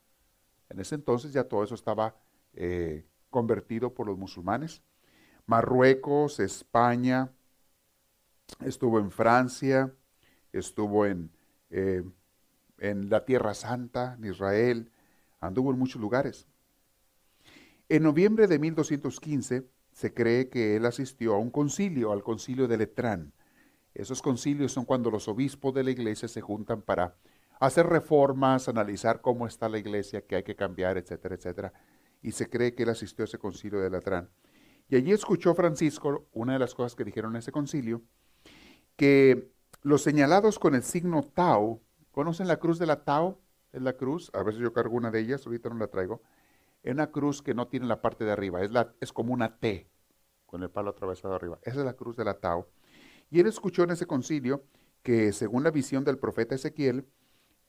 En 0.73 0.81
ese 0.81 0.95
entonces 0.95 1.33
ya 1.33 1.45
todo 1.45 1.63
eso 1.63 1.75
estaba 1.75 2.17
eh, 2.55 3.05
convertido 3.29 3.93
por 3.93 4.07
los 4.07 4.17
musulmanes. 4.17 4.83
Marruecos, 5.45 6.41
España, 6.41 7.31
estuvo 8.65 8.99
en 8.99 9.11
Francia, 9.11 9.95
estuvo 10.51 11.05
en, 11.05 11.31
eh, 11.69 12.03
en 12.79 13.11
la 13.11 13.27
Tierra 13.27 13.53
Santa, 13.53 14.15
en 14.19 14.25
Israel, 14.25 14.91
anduvo 15.41 15.73
en 15.73 15.79
muchos 15.79 16.01
lugares. 16.01 16.47
En 17.91 18.03
noviembre 18.05 18.47
de 18.47 18.59
1215 18.59 19.69
se 19.91 20.15
cree 20.15 20.49
que 20.49 20.77
él 20.77 20.87
asistió 20.87 21.35
a 21.35 21.39
un 21.39 21.51
concilio, 21.51 22.13
al 22.13 22.23
concilio 22.23 22.67
de 22.67 22.79
Letrán. 22.79 23.35
Esos 23.93 24.23
concilios 24.23 24.73
son 24.73 24.87
cuando 24.87 25.11
los 25.11 25.29
obispos 25.29 25.75
de 25.75 25.85
la 25.85 25.91
iglesia 25.91 26.29
se 26.29 26.41
juntan 26.41 26.81
para 26.81 27.15
hacer 27.67 27.87
reformas, 27.87 28.69
analizar 28.69 29.21
cómo 29.21 29.47
está 29.47 29.69
la 29.69 29.79
iglesia, 29.79 30.27
qué 30.27 30.37
hay 30.37 30.43
que 30.43 30.57
cambiar, 30.57 30.99
etcétera, 30.99 31.35
etcétera. 31.37 31.73
Y 32.21 32.33
se 32.33 32.51
cree 32.51 32.75
que 32.75 32.83
él 32.83 32.89
asistió 32.89 33.23
a 33.23 33.27
ese 33.27 33.39
concilio 33.39 33.81
de 33.81 33.91
Letrán. 33.91 34.31
Y 34.89 34.97
allí 34.97 35.13
escuchó 35.13 35.55
Francisco, 35.55 36.29
una 36.33 36.55
de 36.55 36.59
las 36.59 36.75
cosas 36.75 36.97
que 36.97 37.05
dijeron 37.05 37.33
en 37.33 37.39
ese 37.39 37.53
concilio, 37.53 38.03
que 38.97 39.53
los 39.83 40.03
señalados 40.03 40.59
con 40.59 40.75
el 40.75 40.83
signo 40.83 41.23
Tau, 41.23 41.81
¿conocen 42.11 42.49
la 42.49 42.59
cruz 42.59 42.79
de 42.79 42.87
la 42.87 43.05
Tau? 43.05 43.39
Es 43.73 43.81
la 43.81 43.95
cruz, 43.95 44.31
a 44.35 44.43
veces 44.43 44.61
yo 44.61 44.73
cargo 44.73 44.97
una 44.97 45.11
de 45.11 45.21
ellas, 45.21 45.47
ahorita 45.47 45.69
no 45.71 45.77
la 45.77 45.87
traigo. 45.87 46.23
Es 46.83 46.93
una 46.93 47.11
cruz 47.11 47.43
que 47.43 47.55
no 47.55 47.69
tiene 47.69 47.87
la 47.87 48.03
parte 48.03 48.25
de 48.25 48.33
arriba, 48.33 48.63
es, 48.63 48.73
la, 48.73 48.93
es 49.01 49.13
como 49.13 49.33
una 49.33 49.59
T, 49.59 49.89
con 50.47 50.63
el 50.63 50.71
palo 50.71 50.91
atravesado 50.91 51.35
arriba. 51.35 51.59
Esa 51.63 51.79
es 51.79 51.85
la 51.85 51.95
cruz 51.95 52.17
de 52.17 52.25
la 52.25 52.35
Tau. 52.35 52.67
Y 53.31 53.41
él 53.41 53.47
escuchó 53.47 53.85
en 53.85 53.91
ese 53.91 54.07
concilio 54.07 54.65
que 55.03 55.33
según 55.33 55.63
la 55.63 55.71
visión 55.71 56.05
del 56.05 56.19
profeta 56.19 56.55
Ezequiel, 56.55 57.07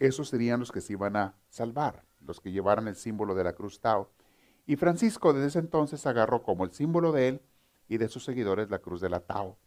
esos 0.08 0.30
serían 0.30 0.60
los 0.60 0.72
que 0.72 0.82
se 0.82 0.93
iban 0.93 1.16
a 1.16 1.36
salvar, 1.49 2.04
los 2.22 2.39
que 2.39 2.51
llevaran 2.51 2.88
el 2.88 2.95
símbolo 2.95 3.36
de 3.36 3.43
la 3.43 3.54
cruz 3.54 3.80
Tau. 3.80 4.10
Y 4.66 4.76
Francisco 4.76 5.34
desde 5.34 5.47
ese 5.47 5.60
entonces 5.60 6.06
agarró 6.06 6.43
como 6.43 6.64
el 6.64 6.72
símbolo 6.72 7.12
de 7.12 7.28
él 7.28 7.41
y 7.88 7.97
de 7.97 8.08
sus 8.08 8.24
seguidores 8.24 8.70
la 8.70 8.80
cruz 8.80 9.01
de 9.01 9.10
la 9.10 9.20
Tao. 9.20 9.58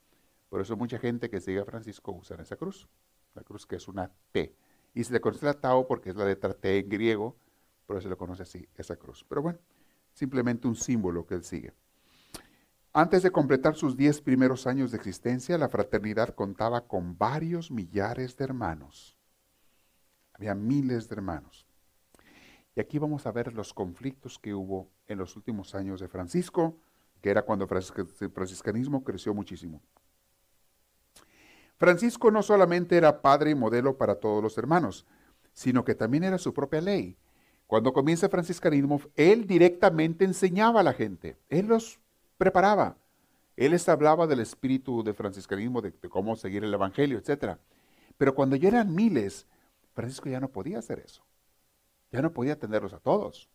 Por 0.49 0.61
eso 0.61 0.76
mucha 0.76 0.99
gente 0.99 1.28
que 1.28 1.41
sigue 1.41 1.61
a 1.61 1.64
Francisco 1.64 2.12
usa 2.12 2.37
esa 2.41 2.57
cruz, 2.57 2.89
la 3.34 3.43
cruz 3.43 3.66
que 3.66 3.76
es 3.76 3.89
una 3.89 4.11
T. 4.32 4.55
Y 4.95 5.05
se 5.05 5.12
le 5.12 5.20
conoce 5.20 5.45
la 5.45 5.55
Tao 5.55 5.87
porque 5.87 6.11
es 6.11 6.16
la 6.16 6.24
letra 6.24 6.55
T 6.55 6.78
en 6.78 6.89
griego, 6.89 7.37
por 7.87 7.97
eso 7.97 8.05
se 8.05 8.11
le 8.11 8.16
conoce 8.16 8.43
así, 8.43 8.66
esa 8.76 8.97
cruz. 8.97 9.24
Pero 9.28 9.43
bueno, 9.43 9.59
simplemente 10.12 10.66
un 10.66 10.76
símbolo 10.76 11.26
que 11.26 11.34
él 11.34 11.45
sigue. 11.45 11.74
Antes 12.93 13.22
de 13.22 13.30
completar 13.30 13.74
sus 13.74 13.97
diez 13.97 14.22
primeros 14.22 14.66
años 14.66 14.91
de 14.91 14.97
existencia, 14.97 15.59
la 15.59 15.68
fraternidad 15.68 16.34
contaba 16.34 16.87
con 16.87 17.18
varios 17.18 17.70
millares 17.70 18.37
de 18.39 18.45
hermanos. 18.45 19.16
Había 20.37 20.55
miles 20.55 21.09
de 21.09 21.14
hermanos. 21.14 21.66
Y 22.74 22.80
aquí 22.80 22.99
vamos 22.99 23.26
a 23.26 23.32
ver 23.32 23.55
los 23.55 23.72
conflictos 23.72 24.39
que 24.39 24.53
hubo 24.53 24.91
en 25.09 25.18
los 25.18 25.34
últimos 25.34 25.74
años 25.74 25.99
de 25.99 26.09
Francisco, 26.09 26.76
que 27.22 27.30
era 27.30 27.43
cuando 27.43 27.64
el 27.64 28.30
franciscanismo 28.30 29.03
creció 29.03 29.32
muchísimo. 29.32 29.80
Francisco 31.78 32.30
no 32.30 32.43
solamente 32.43 32.97
era 32.97 33.22
padre 33.22 33.51
y 33.51 33.55
modelo 33.55 33.97
para 33.97 34.16
todos 34.16 34.43
los 34.43 34.59
hermanos, 34.59 35.07
sino 35.55 35.84
que 35.84 35.95
también 35.95 36.24
era 36.24 36.37
su 36.37 36.53
propia 36.53 36.82
ley. 36.82 37.16
Cuando 37.66 37.95
comienza 37.95 38.26
el 38.26 38.32
franciscanismo, 38.32 39.01
él 39.16 39.47
directamente 39.47 40.26
enseñaba 40.26 40.80
a 40.80 40.84
la 40.84 40.93
gente, 40.93 41.39
él 41.49 41.66
los 41.66 41.99
preparaba. 42.37 42.97
Él 43.57 43.70
les 43.70 43.89
hablaba 43.89 44.26
del 44.26 44.41
espíritu 44.41 45.03
del 45.03 45.14
franciscanismo, 45.14 45.80
de, 45.80 45.91
de 45.91 46.09
cómo 46.11 46.37
seguir 46.37 46.62
el 46.62 46.74
evangelio, 46.74 47.18
etc. 47.18 47.57
Pero 48.18 48.34
cuando 48.34 48.55
ya 48.55 48.68
eran 48.68 48.95
miles, 48.95 49.47
Francisco 49.97 50.28
ya 50.28 50.40
no 50.40 50.51
podía 50.51 50.78
hacer 50.78 50.99
eso. 51.01 51.24
Ya 52.12 52.20
no 52.20 52.30
podía 52.30 52.53
atenderlos 52.53 52.92
a 52.92 52.99
todos. 52.99 53.49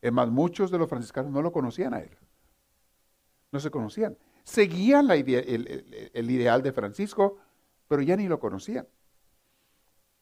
Es 0.00 0.10
más, 0.10 0.30
muchos 0.30 0.70
de 0.70 0.78
los 0.78 0.88
franciscanos 0.88 1.30
no 1.30 1.42
lo 1.42 1.52
conocían 1.52 1.92
a 1.92 2.00
él. 2.00 2.16
No 3.52 3.60
se 3.60 3.70
conocían. 3.70 4.16
Seguían 4.44 5.06
la 5.06 5.16
idea, 5.16 5.40
el, 5.40 6.30
ideal 6.30 6.62
de 6.62 6.72
Francisco, 6.72 7.36
pero 7.86 8.00
ya 8.00 8.16
ni 8.16 8.28
lo 8.28 8.40
conocían. 8.40 8.88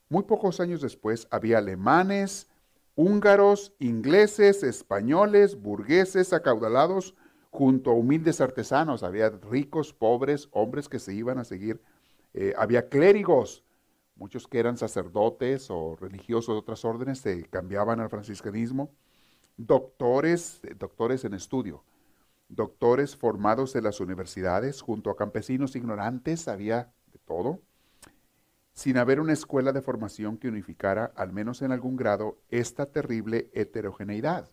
Muy 0.08 0.24
pocos 0.24 0.58
años 0.58 0.80
después 0.80 1.28
había 1.30 1.58
alemanes, 1.58 2.48
húngaros, 2.96 3.72
ingleses, 3.78 4.64
españoles, 4.64 5.54
burgueses 5.54 6.32
acaudalados 6.32 7.14
junto 7.50 7.90
a 7.90 7.94
humildes 7.94 8.40
artesanos. 8.40 9.04
Había 9.04 9.30
ricos, 9.30 9.92
pobres, 9.92 10.48
hombres 10.50 10.88
que 10.88 10.98
se 10.98 11.14
iban 11.14 11.38
a 11.38 11.44
seguir. 11.44 11.80
Eh, 12.34 12.52
había 12.58 12.88
clérigos, 12.88 13.62
Muchos 14.16 14.48
que 14.48 14.58
eran 14.58 14.78
sacerdotes 14.78 15.70
o 15.70 15.94
religiosos 15.94 16.54
de 16.54 16.58
otras 16.58 16.84
órdenes 16.86 17.18
se 17.18 17.44
cambiaban 17.44 18.00
al 18.00 18.08
franciscanismo. 18.08 18.90
Doctores, 19.58 20.62
doctores 20.78 21.24
en 21.26 21.34
estudio, 21.34 21.84
doctores 22.48 23.14
formados 23.14 23.76
en 23.76 23.84
las 23.84 24.00
universidades, 24.00 24.80
junto 24.80 25.10
a 25.10 25.16
campesinos 25.16 25.76
ignorantes, 25.76 26.48
había 26.48 26.92
de 27.12 27.18
todo, 27.26 27.60
sin 28.72 28.96
haber 28.96 29.20
una 29.20 29.34
escuela 29.34 29.72
de 29.72 29.82
formación 29.82 30.38
que 30.38 30.48
unificara, 30.48 31.12
al 31.14 31.32
menos 31.32 31.60
en 31.62 31.72
algún 31.72 31.96
grado, 31.96 32.38
esta 32.50 32.86
terrible 32.86 33.50
heterogeneidad. 33.52 34.50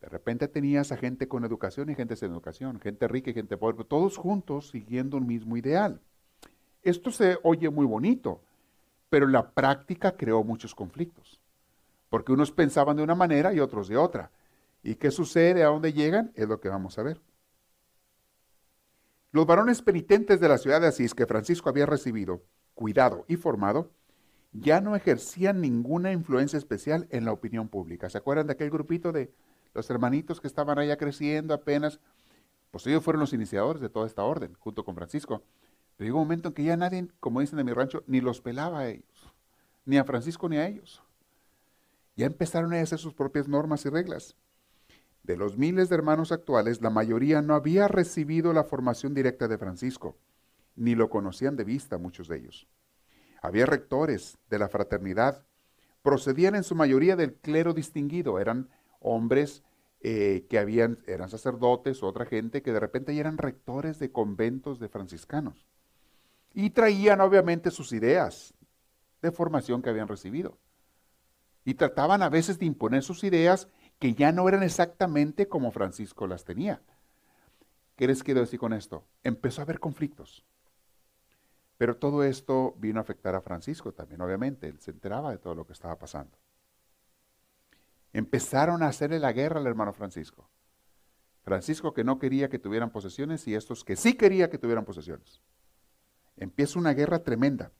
De 0.00 0.08
repente 0.08 0.48
tenías 0.48 0.92
a 0.92 0.96
gente 0.96 1.28
con 1.28 1.44
educación 1.44 1.90
y 1.90 1.94
gente 1.94 2.16
sin 2.16 2.30
educación, 2.30 2.80
gente 2.80 3.08
rica 3.08 3.30
y 3.30 3.34
gente 3.34 3.58
pobre, 3.58 3.84
todos 3.84 4.16
juntos 4.16 4.70
siguiendo 4.70 5.18
un 5.18 5.26
mismo 5.26 5.58
ideal. 5.58 6.00
Esto 6.82 7.10
se 7.10 7.38
oye 7.42 7.68
muy 7.68 7.84
bonito, 7.84 8.42
pero 9.10 9.26
la 9.26 9.50
práctica 9.50 10.16
creó 10.16 10.42
muchos 10.42 10.74
conflictos, 10.74 11.40
porque 12.08 12.32
unos 12.32 12.52
pensaban 12.52 12.96
de 12.96 13.02
una 13.02 13.14
manera 13.14 13.52
y 13.52 13.60
otros 13.60 13.88
de 13.88 13.96
otra. 13.96 14.30
¿Y 14.82 14.94
qué 14.94 15.10
sucede? 15.10 15.62
¿A 15.62 15.66
dónde 15.66 15.92
llegan? 15.92 16.32
Es 16.34 16.48
lo 16.48 16.60
que 16.60 16.68
vamos 16.68 16.98
a 16.98 17.02
ver. 17.02 17.20
Los 19.32 19.46
varones 19.46 19.82
penitentes 19.82 20.40
de 20.40 20.48
la 20.48 20.58
ciudad 20.58 20.80
de 20.80 20.88
Asís 20.88 21.14
que 21.14 21.26
Francisco 21.26 21.68
había 21.68 21.86
recibido, 21.86 22.42
cuidado 22.74 23.24
y 23.28 23.36
formado, 23.36 23.90
ya 24.52 24.80
no 24.80 24.96
ejercían 24.96 25.60
ninguna 25.60 26.12
influencia 26.12 26.56
especial 26.56 27.06
en 27.10 27.24
la 27.24 27.32
opinión 27.32 27.68
pública. 27.68 28.08
¿Se 28.10 28.18
acuerdan 28.18 28.46
de 28.46 28.54
aquel 28.54 28.70
grupito 28.70 29.12
de 29.12 29.32
los 29.74 29.88
hermanitos 29.90 30.40
que 30.40 30.48
estaban 30.48 30.78
allá 30.78 30.96
creciendo 30.96 31.54
apenas? 31.54 32.00
Pues 32.70 32.86
ellos 32.86 33.04
fueron 33.04 33.20
los 33.20 33.32
iniciadores 33.32 33.80
de 33.80 33.88
toda 33.88 34.06
esta 34.06 34.24
orden, 34.24 34.54
junto 34.54 34.84
con 34.84 34.94
Francisco. 34.94 35.42
Pero 36.00 36.08
llegó 36.08 36.18
un 36.20 36.28
momento 36.28 36.48
en 36.48 36.54
que 36.54 36.64
ya 36.64 36.78
nadie, 36.78 37.08
como 37.20 37.40
dicen 37.40 37.58
en 37.58 37.66
mi 37.66 37.74
rancho, 37.74 38.04
ni 38.06 38.22
los 38.22 38.40
pelaba 38.40 38.78
a 38.78 38.88
ellos, 38.88 39.34
ni 39.84 39.98
a 39.98 40.04
Francisco 40.04 40.48
ni 40.48 40.56
a 40.56 40.66
ellos. 40.66 41.02
Ya 42.16 42.24
empezaron 42.24 42.72
a 42.72 42.80
hacer 42.80 42.98
sus 42.98 43.12
propias 43.12 43.48
normas 43.48 43.84
y 43.84 43.90
reglas. 43.90 44.34
De 45.24 45.36
los 45.36 45.58
miles 45.58 45.90
de 45.90 45.96
hermanos 45.96 46.32
actuales, 46.32 46.80
la 46.80 46.88
mayoría 46.88 47.42
no 47.42 47.54
había 47.54 47.86
recibido 47.86 48.54
la 48.54 48.64
formación 48.64 49.12
directa 49.12 49.46
de 49.46 49.58
Francisco, 49.58 50.16
ni 50.74 50.94
lo 50.94 51.10
conocían 51.10 51.56
de 51.56 51.64
vista 51.64 51.98
muchos 51.98 52.28
de 52.28 52.38
ellos. 52.38 52.66
Había 53.42 53.66
rectores 53.66 54.38
de 54.48 54.58
la 54.58 54.70
fraternidad, 54.70 55.44
procedían 56.00 56.54
en 56.54 56.64
su 56.64 56.74
mayoría 56.74 57.14
del 57.14 57.34
clero 57.34 57.74
distinguido, 57.74 58.38
eran 58.38 58.70
hombres 59.00 59.64
eh, 60.00 60.46
que 60.48 60.58
habían, 60.58 61.00
eran 61.06 61.28
sacerdotes 61.28 62.02
o 62.02 62.06
otra 62.06 62.24
gente 62.24 62.62
que 62.62 62.72
de 62.72 62.80
repente 62.80 63.14
ya 63.14 63.20
eran 63.20 63.36
rectores 63.36 63.98
de 63.98 64.10
conventos 64.10 64.80
de 64.80 64.88
franciscanos. 64.88 65.69
Y 66.52 66.70
traían 66.70 67.20
obviamente 67.20 67.70
sus 67.70 67.92
ideas 67.92 68.54
de 69.22 69.32
formación 69.32 69.82
que 69.82 69.90
habían 69.90 70.08
recibido. 70.08 70.58
Y 71.64 71.74
trataban 71.74 72.22
a 72.22 72.28
veces 72.28 72.58
de 72.58 72.66
imponer 72.66 73.02
sus 73.02 73.22
ideas 73.24 73.68
que 73.98 74.14
ya 74.14 74.32
no 74.32 74.48
eran 74.48 74.62
exactamente 74.62 75.48
como 75.48 75.70
Francisco 75.70 76.26
las 76.26 76.44
tenía. 76.44 76.82
¿Qué 77.96 78.06
les 78.06 78.22
quiero 78.22 78.40
decir 78.40 78.58
con 78.58 78.72
esto? 78.72 79.04
Empezó 79.22 79.60
a 79.60 79.64
haber 79.64 79.78
conflictos. 79.78 80.44
Pero 81.76 81.96
todo 81.96 82.24
esto 82.24 82.74
vino 82.78 82.98
a 82.98 83.02
afectar 83.02 83.34
a 83.34 83.40
Francisco 83.40 83.92
también, 83.92 84.20
obviamente. 84.20 84.68
Él 84.68 84.80
se 84.80 84.90
enteraba 84.90 85.30
de 85.30 85.38
todo 85.38 85.54
lo 85.54 85.66
que 85.66 85.74
estaba 85.74 85.98
pasando. 85.98 86.36
Empezaron 88.12 88.82
a 88.82 88.88
hacerle 88.88 89.18
la 89.18 89.32
guerra 89.32 89.60
al 89.60 89.66
hermano 89.66 89.92
Francisco. 89.92 90.48
Francisco 91.42 91.94
que 91.94 92.04
no 92.04 92.18
quería 92.18 92.48
que 92.48 92.58
tuvieran 92.58 92.90
posesiones 92.90 93.46
y 93.46 93.54
estos 93.54 93.84
que 93.84 93.96
sí 93.96 94.14
quería 94.14 94.50
que 94.50 94.58
tuvieran 94.58 94.84
posesiones. 94.84 95.40
Empieza 96.36 96.78
una 96.78 96.92
guerra 96.92 97.22
tremenda. 97.22 97.72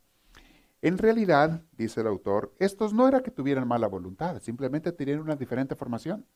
En 0.82 0.96
realidad, 0.96 1.62
dice 1.76 2.00
el 2.00 2.06
autor, 2.06 2.54
estos 2.58 2.92
no 2.94 3.06
era 3.06 3.22
que 3.22 3.30
tuvieran 3.30 3.68
mala 3.68 3.86
voluntad, 3.86 4.40
simplemente 4.40 4.92
tenían 4.92 5.20
una 5.20 5.36
diferente 5.36 5.74
formación. 5.74 6.26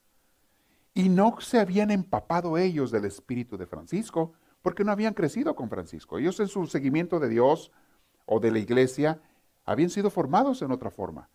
Y 0.93 1.09
no 1.09 1.41
se 1.41 1.59
habían 1.59 1.91
empapado 1.91 2.59
ellos 2.59 2.91
del 2.91 3.07
espíritu 3.07 3.57
de 3.57 3.67
Francisco, 3.67 4.35
porque 4.63 4.85
no 4.85 4.93
habían 4.93 5.15
crecido 5.15 5.55
con 5.55 5.69
Francisco. 5.69 6.19
Ellos 6.19 6.41
en 6.41 6.49
su 6.49 6.67
seguimiento 6.67 7.21
de 7.21 7.29
Dios 7.29 7.73
o 8.27 8.41
de 8.41 8.51
la 8.51 8.59
iglesia 8.59 9.21
habían 9.65 9.91
sido 9.91 10.11
formados 10.11 10.63
en 10.63 10.71
otra 10.71 10.91
forma. 10.91 11.29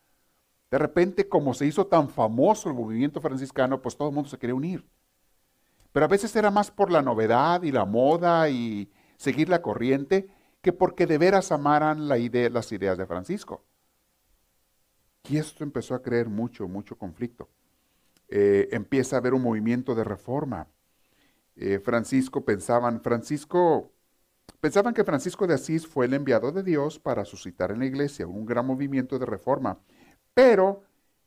De 0.72 0.78
repente, 0.78 1.28
como 1.28 1.54
se 1.54 1.66
hizo 1.66 1.88
tan 1.88 2.10
famoso 2.10 2.70
el 2.70 2.76
movimiento 2.76 3.22
franciscano, 3.22 3.82
pues 3.82 3.98
todo 3.98 4.10
el 4.10 4.16
mundo 4.16 4.30
se 4.30 4.38
quería 4.38 4.56
unir. 4.56 4.88
Pero 5.92 6.06
a 6.06 6.10
veces 6.10 6.36
era 6.36 6.52
más 6.52 6.70
por 6.70 6.92
la 6.92 7.02
novedad 7.02 7.64
y 7.64 7.72
la 7.72 7.86
moda 7.86 8.50
y 8.50 8.92
seguir 9.18 9.50
la 9.50 9.62
corriente 9.62 10.30
que 10.62 10.74
porque 10.74 11.06
de 11.06 11.18
veras 11.18 11.52
amaran 11.52 12.08
la 12.08 12.18
idea, 12.18 12.50
las 12.50 12.72
ideas 12.72 12.98
de 12.98 13.06
Francisco. 13.06 13.64
Y 15.30 15.38
esto 15.38 15.64
empezó 15.64 15.96
a 15.96 16.02
creer 16.02 16.28
mucho, 16.28 16.68
mucho 16.68 16.98
conflicto. 16.98 17.50
Eh, 18.28 18.70
empieza 18.72 19.16
a 19.16 19.20
haber 19.20 19.34
un 19.34 19.42
movimiento 19.42 19.96
de 19.96 20.04
reforma. 20.04 20.68
Eh, 21.56 21.80
Francisco 21.80 22.46
pensaban, 22.46 23.02
Francisco, 23.02 23.92
pensaban 24.60 24.94
que 24.94 25.04
Francisco 25.04 25.46
de 25.48 25.56
Asís 25.56 25.88
fue 25.88 26.06
el 26.06 26.14
enviado 26.14 26.52
de 26.52 26.64
Dios 26.64 27.00
para 27.00 27.26
suscitar 27.26 27.72
en 27.72 27.80
la 27.80 27.86
iglesia 27.86 28.28
un 28.28 28.46
gran 28.46 28.66
movimiento 28.66 29.20
de 29.20 29.26
reforma. 29.26 29.80
Pero, 30.34 30.84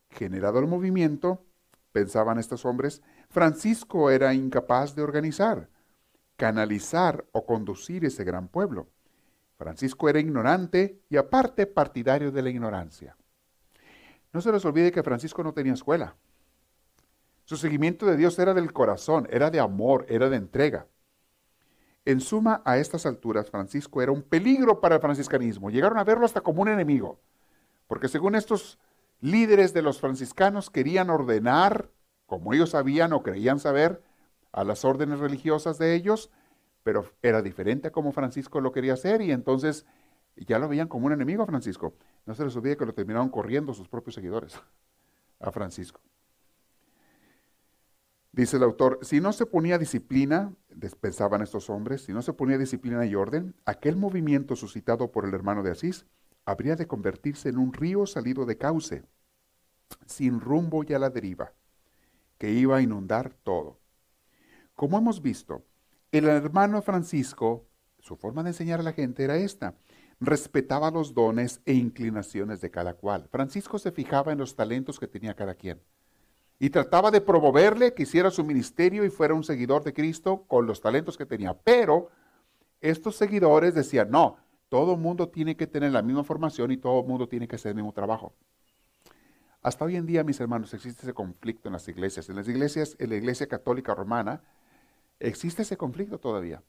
generado 0.09 0.59
el 0.59 0.67
movimiento, 0.67 1.45
pensaban 1.91 2.39
estos 2.39 2.65
hombres, 2.65 3.01
Francisco 3.29 4.09
era 4.09 4.33
incapaz 4.33 4.95
de 4.95 5.03
organizar, 5.03 5.69
canalizar 6.35 7.25
o 7.31 7.45
conducir 7.45 8.05
ese 8.05 8.23
gran 8.23 8.47
pueblo. 8.47 8.87
Francisco 9.57 10.09
era 10.09 10.19
ignorante 10.19 11.01
y 11.09 11.17
aparte 11.17 11.67
partidario 11.67 12.31
de 12.31 12.41
la 12.41 12.49
ignorancia. 12.49 13.15
No 14.31 14.41
se 14.41 14.51
les 14.51 14.65
olvide 14.65 14.91
que 14.91 15.03
Francisco 15.03 15.43
no 15.43 15.53
tenía 15.53 15.73
escuela. 15.73 16.15
Su 17.45 17.57
seguimiento 17.57 18.05
de 18.05 18.17
Dios 18.17 18.39
era 18.39 18.53
del 18.53 18.73
corazón, 18.73 19.27
era 19.29 19.51
de 19.51 19.59
amor, 19.59 20.05
era 20.09 20.29
de 20.29 20.37
entrega. 20.37 20.87
En 22.05 22.19
suma, 22.19 22.61
a 22.65 22.77
estas 22.77 23.05
alturas, 23.05 23.49
Francisco 23.49 24.01
era 24.01 24.11
un 24.11 24.23
peligro 24.23 24.81
para 24.81 24.95
el 24.95 25.01
franciscanismo. 25.01 25.69
Llegaron 25.69 25.97
a 25.97 26.03
verlo 26.03 26.25
hasta 26.25 26.41
como 26.41 26.61
un 26.61 26.67
enemigo, 26.67 27.19
porque 27.87 28.07
según 28.07 28.35
estos 28.35 28.79
líderes 29.21 29.73
de 29.73 29.81
los 29.81 30.01
franciscanos 30.01 30.69
querían 30.69 31.09
ordenar, 31.09 31.89
como 32.25 32.53
ellos 32.53 32.71
sabían 32.71 33.13
o 33.13 33.23
creían 33.23 33.59
saber, 33.59 34.03
a 34.51 34.63
las 34.63 34.83
órdenes 34.83 35.19
religiosas 35.19 35.77
de 35.77 35.95
ellos, 35.95 36.29
pero 36.83 37.09
era 37.21 37.41
diferente 37.41 37.87
a 37.87 37.91
como 37.91 38.11
Francisco 38.11 38.61
lo 38.61 38.71
quería 38.71 38.93
hacer 38.93 39.21
y 39.21 39.31
entonces 39.31 39.85
ya 40.35 40.59
lo 40.59 40.67
veían 40.67 40.87
como 40.87 41.07
un 41.07 41.13
enemigo 41.13 41.43
a 41.43 41.47
Francisco. 41.47 41.95
No 42.25 42.35
se 42.35 42.43
les 42.43 42.55
olvide 42.55 42.77
que 42.77 42.85
lo 42.85 42.93
terminaron 42.93 43.29
corriendo 43.29 43.73
sus 43.73 43.87
propios 43.87 44.15
seguidores 44.15 44.59
a 45.39 45.51
Francisco. 45.51 46.01
Dice 48.31 48.57
el 48.57 48.63
autor, 48.63 48.97
si 49.03 49.21
no 49.21 49.31
se 49.31 49.45
ponía 49.45 49.77
disciplina, 49.77 50.51
pensaban 50.99 51.43
estos 51.43 51.69
hombres, 51.69 52.01
si 52.03 52.13
no 52.13 52.23
se 52.23 52.33
ponía 52.33 52.57
disciplina 52.57 53.05
y 53.05 53.13
orden, 53.13 53.53
aquel 53.63 53.95
movimiento 53.95 54.55
suscitado 54.55 55.11
por 55.11 55.25
el 55.25 55.35
hermano 55.35 55.61
de 55.61 55.69
Asís 55.69 56.07
habría 56.43 56.75
de 56.75 56.87
convertirse 56.87 57.49
en 57.49 57.59
un 57.59 57.73
río 57.73 58.07
salido 58.07 58.47
de 58.47 58.57
cauce, 58.57 59.03
sin 60.07 60.39
rumbo 60.39 60.83
y 60.83 60.93
a 60.93 60.99
la 60.99 61.11
deriva, 61.11 61.53
que 62.39 62.51
iba 62.51 62.77
a 62.77 62.81
inundar 62.81 63.35
todo. 63.43 63.79
Como 64.73 64.97
hemos 64.97 65.21
visto, 65.21 65.63
el 66.13 66.25
hermano 66.25 66.81
Francisco, 66.83 67.65
su 67.99 68.15
forma 68.15 68.43
de 68.43 68.51
enseñar 68.51 68.79
a 68.79 68.83
la 68.83 68.93
gente 68.93 69.23
era 69.23 69.35
esta. 69.35 69.73
Respetaba 70.19 70.91
los 70.91 71.15
dones 71.15 71.59
e 71.65 71.73
inclinaciones 71.73 72.61
de 72.61 72.69
cada 72.69 72.93
cual. 72.93 73.27
Francisco 73.31 73.79
se 73.79 73.91
fijaba 73.91 74.31
en 74.31 74.37
los 74.37 74.55
talentos 74.55 74.99
que 74.99 75.07
tenía 75.07 75.33
cada 75.33 75.55
quien 75.55 75.81
y 76.59 76.69
trataba 76.69 77.09
de 77.09 77.19
promoverle 77.19 77.95
que 77.95 78.03
hiciera 78.03 78.29
su 78.29 78.43
ministerio 78.43 79.03
y 79.03 79.09
fuera 79.09 79.33
un 79.33 79.43
seguidor 79.43 79.83
de 79.83 79.91
Cristo 79.91 80.45
con 80.47 80.67
los 80.67 80.81
talentos 80.81 81.17
que 81.17 81.25
tenía. 81.25 81.55
Pero 81.55 82.09
estos 82.79 83.15
seguidores 83.15 83.73
decían, 83.73 84.11
no, 84.11 84.37
todo 84.69 84.95
mundo 84.95 85.29
tiene 85.29 85.57
que 85.57 85.65
tener 85.65 85.91
la 85.91 86.03
misma 86.03 86.23
formación 86.23 86.71
y 86.71 86.77
todo 86.77 87.03
mundo 87.03 87.27
tiene 87.27 87.47
que 87.47 87.55
hacer 87.55 87.69
el 87.69 87.75
mismo 87.77 87.91
trabajo. 87.91 88.35
Hasta 89.63 89.83
hoy 89.83 89.95
en 89.95 90.05
día, 90.05 90.23
mis 90.23 90.39
hermanos, 90.39 90.73
existe 90.75 91.01
ese 91.01 91.13
conflicto 91.13 91.69
en 91.69 91.73
las 91.73 91.87
iglesias. 91.87 92.29
En 92.29 92.35
las 92.35 92.47
iglesias, 92.47 92.95
en 92.99 93.09
la 93.09 93.15
iglesia 93.15 93.47
católica 93.47 93.95
romana, 93.95 94.43
Existe 95.19 95.61
ese 95.61 95.77
conflicto 95.77 96.19
todavía. 96.19 96.63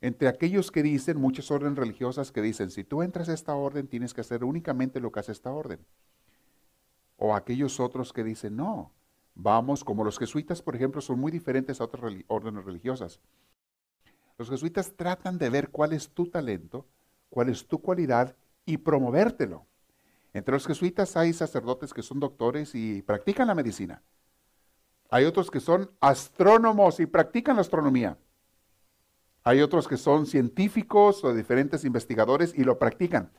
Entre 0.00 0.28
aquellos 0.28 0.70
que 0.70 0.82
dicen, 0.82 1.18
muchas 1.18 1.50
órdenes 1.50 1.78
religiosas 1.78 2.32
que 2.32 2.40
dicen, 2.40 2.70
si 2.70 2.84
tú 2.84 3.02
entras 3.02 3.28
a 3.28 3.34
esta 3.34 3.54
orden, 3.54 3.86
tienes 3.86 4.14
que 4.14 4.22
hacer 4.22 4.44
únicamente 4.44 5.00
lo 5.00 5.12
que 5.12 5.20
hace 5.20 5.32
esta 5.32 5.50
orden. 5.50 5.84
O 7.16 7.34
aquellos 7.34 7.80
otros 7.80 8.12
que 8.12 8.24
dicen, 8.24 8.56
no, 8.56 8.92
vamos, 9.34 9.84
como 9.84 10.04
los 10.04 10.18
jesuitas, 10.18 10.62
por 10.62 10.74
ejemplo, 10.74 11.02
son 11.02 11.20
muy 11.20 11.30
diferentes 11.30 11.80
a 11.80 11.84
otras 11.84 12.14
órdenes 12.28 12.64
religiosas. 12.64 13.20
Los 14.38 14.48
jesuitas 14.48 14.94
tratan 14.96 15.36
de 15.36 15.50
ver 15.50 15.68
cuál 15.68 15.92
es 15.92 16.08
tu 16.08 16.30
talento, 16.30 16.86
cuál 17.28 17.50
es 17.50 17.66
tu 17.66 17.82
cualidad 17.82 18.34
y 18.64 18.78
promovértelo. 18.78 19.66
Entre 20.32 20.54
los 20.54 20.66
jesuitas 20.66 21.14
hay 21.16 21.34
sacerdotes 21.34 21.92
que 21.92 22.02
son 22.02 22.20
doctores 22.20 22.74
y 22.74 23.02
practican 23.02 23.48
la 23.48 23.54
medicina. 23.54 24.02
Hay 25.10 25.24
otros 25.24 25.50
que 25.50 25.60
son 25.60 25.90
astrónomos 26.00 27.00
y 27.00 27.06
practican 27.06 27.56
la 27.56 27.62
astronomía. 27.62 28.16
Hay 29.42 29.60
otros 29.60 29.88
que 29.88 29.96
son 29.96 30.26
científicos 30.26 31.24
o 31.24 31.34
diferentes 31.34 31.84
investigadores 31.84 32.52
y 32.56 32.64
lo 32.64 32.78
practican, 32.78 33.32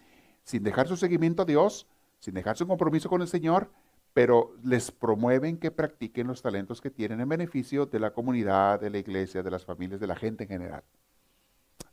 sin 0.43 0.63
dejar 0.63 0.88
su 0.88 0.97
seguimiento 0.97 1.43
a 1.43 1.45
Dios, 1.45 1.88
sin 2.19 2.34
dejar 2.34 2.57
su 2.57 2.67
compromiso 2.67 3.09
con 3.09 3.22
el 3.22 3.28
Señor, 3.28 3.72
pero 4.13 4.55
les 4.63 4.91
promueven 4.91 5.57
que 5.57 5.72
practiquen 5.72 6.28
los 6.28 6.41
talentos 6.41 6.82
que 6.82 6.89
tienen 6.89 7.22
en 7.22 7.30
beneficio 7.30 7.86
de 7.86 7.99
la 7.99 8.11
comunidad, 8.11 8.82
de 8.82 8.89
la 8.89 8.97
iglesia, 8.97 9.41
de 9.41 9.51
las 9.51 9.63
familias, 9.63 9.99
de 10.01 10.07
la 10.07 10.15
gente 10.15 10.43
en 10.43 10.49
general. 10.49 10.84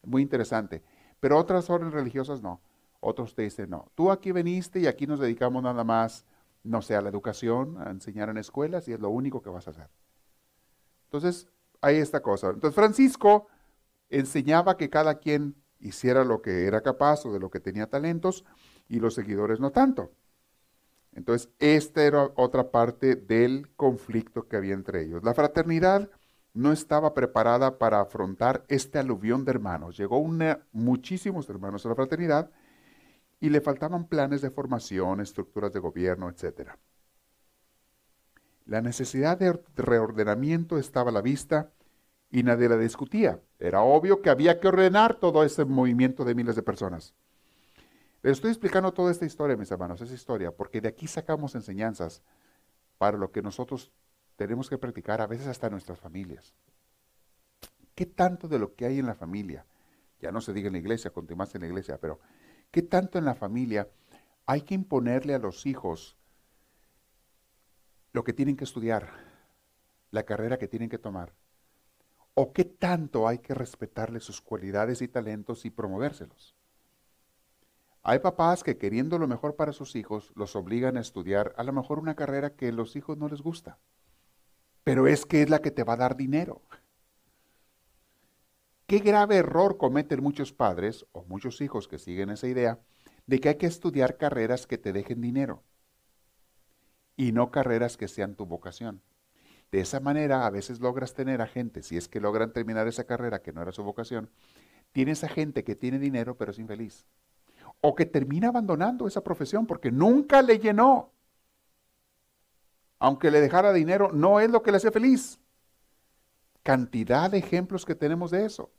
Muy 0.02 0.22
interesante. 0.22 0.82
Pero 1.20 1.38
otras 1.38 1.68
órdenes 1.70 1.94
religiosas 1.94 2.42
no. 2.42 2.60
Otros 3.00 3.34
te 3.34 3.42
dicen, 3.42 3.70
no, 3.70 3.92
tú 3.94 4.10
aquí 4.10 4.32
veniste 4.32 4.80
y 4.80 4.86
aquí 4.86 5.06
nos 5.06 5.20
dedicamos 5.20 5.62
nada 5.62 5.84
más 5.84 6.24
no 6.62 6.82
sea 6.82 7.00
la 7.00 7.09
educación, 7.09 7.76
a 7.80 7.90
enseñar 7.90 8.28
en 8.28 8.38
escuelas 8.38 8.88
y 8.88 8.92
es 8.92 9.00
lo 9.00 9.11
único 9.11 9.42
que 9.42 9.50
vas 9.50 9.66
a 9.66 9.70
hacer. 9.70 9.88
Entonces, 11.04 11.48
hay 11.80 11.96
esta 11.96 12.20
cosa. 12.20 12.48
Entonces, 12.48 12.74
Francisco 12.74 13.46
enseñaba 14.11 14.76
que 14.76 14.90
cada 14.90 15.18
quien 15.18 15.54
hiciera 15.80 16.24
lo 16.24 16.42
que 16.42 16.66
era 16.66 16.82
capaz 16.82 17.24
o 17.24 17.32
de 17.32 17.40
lo 17.40 17.50
que 17.50 17.61
tenía 17.61 17.88
talentos 17.88 18.44
y 18.88 19.00
los 19.00 19.14
seguidores 19.14 19.61
no 19.61 19.70
tanto. 19.70 20.12
Entonces, 21.12 21.50
esta 21.59 22.02
era 22.02 22.30
otra 22.36 22.70
parte 22.70 23.16
del 23.16 23.70
conflicto 23.76 24.46
que 24.48 24.56
había 24.56 24.74
entre 24.74 25.02
ellos. 25.02 25.22
La 25.24 25.34
fraternidad 25.34 26.11
no 26.54 26.72
estaba 26.72 27.14
preparada 27.14 27.78
para 27.78 28.00
afrontar 28.00 28.64
este 28.68 28.98
aluvión 28.98 29.44
de 29.44 29.52
hermanos. 29.52 29.96
Llegó 29.96 30.18
una, 30.18 30.66
muchísimos 30.72 31.48
hermanos 31.48 31.84
a 31.86 31.90
la 31.90 31.94
fraternidad 31.94 32.50
y 33.41 33.51
le 33.51 33.61
faltaban 33.61 34.09
planes 34.09 34.43
de 34.43 34.51
formación, 34.51 35.20
estructuras 35.20 35.72
de 35.72 35.80
gobierno, 35.80 36.28
etc. 36.28 36.70
La 38.66 38.80
necesidad 38.80 39.39
de 39.39 39.61
reordenamiento 39.76 40.78
estaba 40.78 41.11
a 41.11 41.14
la 41.14 41.22
vista 41.22 41.72
y 42.30 42.43
nadie 42.43 42.68
la 42.68 42.76
discutía. 42.76 43.41
Era 43.59 43.82
obvio 43.82 44.20
que 44.20 44.30
había 44.30 44.61
que 44.61 44.68
ordenar 44.68 45.18
todo 45.20 45.45
ese 45.45 45.64
movimiento 45.64 46.24
de 46.24 46.34
miles 46.34 46.57
de 46.57 46.62
personas. 46.62 47.14
Les 48.22 48.32
estoy 48.32 48.51
explicando 48.51 48.93
toda 48.93 49.12
esta 49.12 49.24
historia, 49.24 49.57
mis 49.57 49.70
hermanos, 49.70 50.01
esa 50.01 50.14
historia, 50.14 50.51
porque 50.51 50.80
de 50.80 50.89
aquí 50.89 51.07
sacamos 51.07 51.55
enseñanzas 51.55 52.22
para 52.99 53.16
lo 53.16 53.30
que 53.30 53.43
nosotros 53.43 53.93
tenemos 54.36 54.68
que 54.68 54.78
practicar 54.78 55.20
a 55.20 55.26
veces 55.26 55.47
hasta 55.47 55.70
nuestras 55.70 55.99
familias. 55.99 56.55
¿Qué 57.95 58.07
tanto 58.07 58.49
de 58.49 58.59
lo 58.59 58.74
que 58.74 58.86
hay 58.86 58.99
en 58.99 59.07
la 59.07 59.14
familia? 59.14 59.64
Ya 60.20 60.32
no 60.32 60.41
se 60.41 60.53
diga 60.53 60.66
en 60.66 60.74
la 60.74 60.78
iglesia, 60.80 61.12
más 61.36 61.55
en 61.55 61.61
la 61.61 61.68
iglesia, 61.68 61.99
pero 61.99 62.20
¿Qué 62.70 62.82
tanto 62.82 63.18
en 63.18 63.24
la 63.24 63.34
familia 63.34 63.88
hay 64.46 64.62
que 64.62 64.74
imponerle 64.74 65.34
a 65.34 65.38
los 65.38 65.66
hijos 65.66 66.16
lo 68.12 68.24
que 68.24 68.32
tienen 68.32 68.56
que 68.56 68.64
estudiar, 68.64 69.10
la 70.10 70.24
carrera 70.24 70.58
que 70.58 70.68
tienen 70.68 70.88
que 70.88 70.98
tomar? 70.98 71.32
¿O 72.34 72.52
qué 72.52 72.64
tanto 72.64 73.26
hay 73.26 73.38
que 73.38 73.54
respetarle 73.54 74.20
sus 74.20 74.40
cualidades 74.40 75.02
y 75.02 75.08
talentos 75.08 75.64
y 75.64 75.70
promovérselos? 75.70 76.54
Hay 78.02 78.20
papás 78.20 78.62
que 78.62 78.78
queriendo 78.78 79.18
lo 79.18 79.26
mejor 79.26 79.56
para 79.56 79.72
sus 79.72 79.96
hijos 79.96 80.32
los 80.34 80.54
obligan 80.54 80.96
a 80.96 81.00
estudiar 81.00 81.52
a 81.56 81.64
lo 81.64 81.72
mejor 81.72 81.98
una 81.98 82.14
carrera 82.14 82.54
que 82.54 82.68
a 82.68 82.72
los 82.72 82.96
hijos 82.96 83.18
no 83.18 83.28
les 83.28 83.42
gusta, 83.42 83.78
pero 84.84 85.06
es 85.06 85.26
que 85.26 85.42
es 85.42 85.50
la 85.50 85.60
que 85.60 85.70
te 85.70 85.84
va 85.84 85.94
a 85.94 85.98
dar 85.98 86.16
dinero. 86.16 86.62
Qué 88.89 89.01
grave 89.01 89.36
error 89.36 89.76
cometen 89.76 90.22
muchos 90.22 90.55
padres 90.55 91.05
o 91.12 91.22
muchos 91.24 91.61
hijos 91.61 91.86
que 91.89 91.99
siguen 91.99 92.30
esa 92.30 92.49
idea 92.49 92.80
de 93.26 93.39
que 93.39 93.51
hay 93.51 93.57
que 93.57 93.66
estudiar 93.66 94.16
carreras 94.16 94.66
que 94.66 94.78
te 94.78 94.95
dejen 94.95 95.20
dinero 95.20 95.62
y 97.14 97.32
no 97.32 97.51
carreras 97.51 97.99
que 97.99 98.09
sean 98.09 98.34
tu 98.34 98.47
vocación. 98.47 99.03
De 99.70 99.80
esa 99.80 100.01
manera 100.01 100.47
a 100.47 100.51
veces 100.51 100.80
logras 100.80 101.12
tener 101.12 101.43
a 101.43 101.47
gente, 101.47 101.82
si 101.82 101.99
es 101.99 102.09
que 102.09 102.18
logran 102.18 102.55
terminar 102.55 102.89
esa 102.89 103.05
carrera 103.05 103.43
que 103.43 103.53
no 103.53 103.61
era 103.61 103.72
su 103.72 103.84
vocación, 103.84 104.30
tienes 104.93 105.22
a 105.22 105.28
gente 105.28 105.64
que 105.64 105.76
tiene 105.76 105.99
dinero 105.99 106.39
pero 106.39 106.53
es 106.53 106.59
infeliz. 106.59 107.05
o 107.82 107.95
que 107.95 108.07
termina 108.07 108.49
abandonando 108.49 109.07
esa 109.07 109.22
profesión 109.22 109.66
porque 109.66 109.93
nunca 109.93 110.41
le 110.41 110.59
llenó. 110.59 111.12
Aunque 112.99 113.30
le 113.30 113.43
dejara 113.43 113.74
dinero, 113.74 114.12
no 114.14 114.41
es 114.41 114.51
lo 114.51 114.62
que 114.62 114.70
le 114.70 114.78
hace 114.78 114.91
feliz. 114.91 115.39
Cantidad 116.68 117.30
de 117.30 117.38
ejemplos 117.38 117.86
que 117.86 117.94
tenemos 117.94 118.30
de 118.30 118.44
eso. 118.44 118.70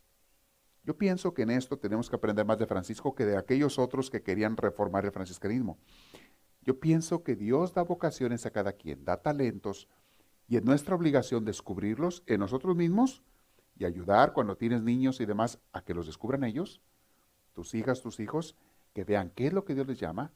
Yo 0.84 0.96
pienso 0.96 1.34
que 1.34 1.42
en 1.42 1.50
esto 1.50 1.80
tenemos 1.80 2.08
que 2.08 2.18
aprender 2.18 2.46
más 2.46 2.60
de 2.60 2.68
Francisco 2.68 3.16
que 3.16 3.26
de 3.26 3.36
aquellos 3.36 3.80
otros 3.80 4.12
que 4.12 4.22
querían 4.22 4.58
reformar 4.58 5.06
el 5.06 5.12
franciscanismo. 5.12 5.80
Yo 6.62 6.80
pienso 6.80 7.24
que 7.24 7.36
Dios 7.36 7.74
da 7.74 7.82
vocaciones 7.82 8.46
a 8.46 8.52
cada 8.52 8.74
quien, 8.74 9.06
da 9.06 9.24
talentos, 9.24 9.90
y 10.48 10.58
es 10.58 10.64
nuestra 10.64 10.94
obligación 10.94 11.46
descubrirlos 11.46 12.22
en 12.28 12.42
nosotros 12.42 12.76
mismos 12.76 13.24
y 13.76 13.86
ayudar 13.86 14.34
cuando 14.34 14.56
tienes 14.56 14.84
niños 14.84 15.20
y 15.20 15.26
demás 15.26 15.58
a 15.74 15.84
que 15.84 15.96
los 15.96 16.06
descubran 16.06 16.44
ellos, 16.44 16.84
tus 17.54 17.74
hijas, 17.74 18.04
tus 18.04 18.20
hijos, 18.20 18.56
que 18.94 19.04
vean 19.04 19.32
qué 19.32 19.48
es 19.48 19.54
lo 19.54 19.66
que 19.66 19.74
Dios 19.74 19.88
les 19.88 20.00
llama, 20.00 20.32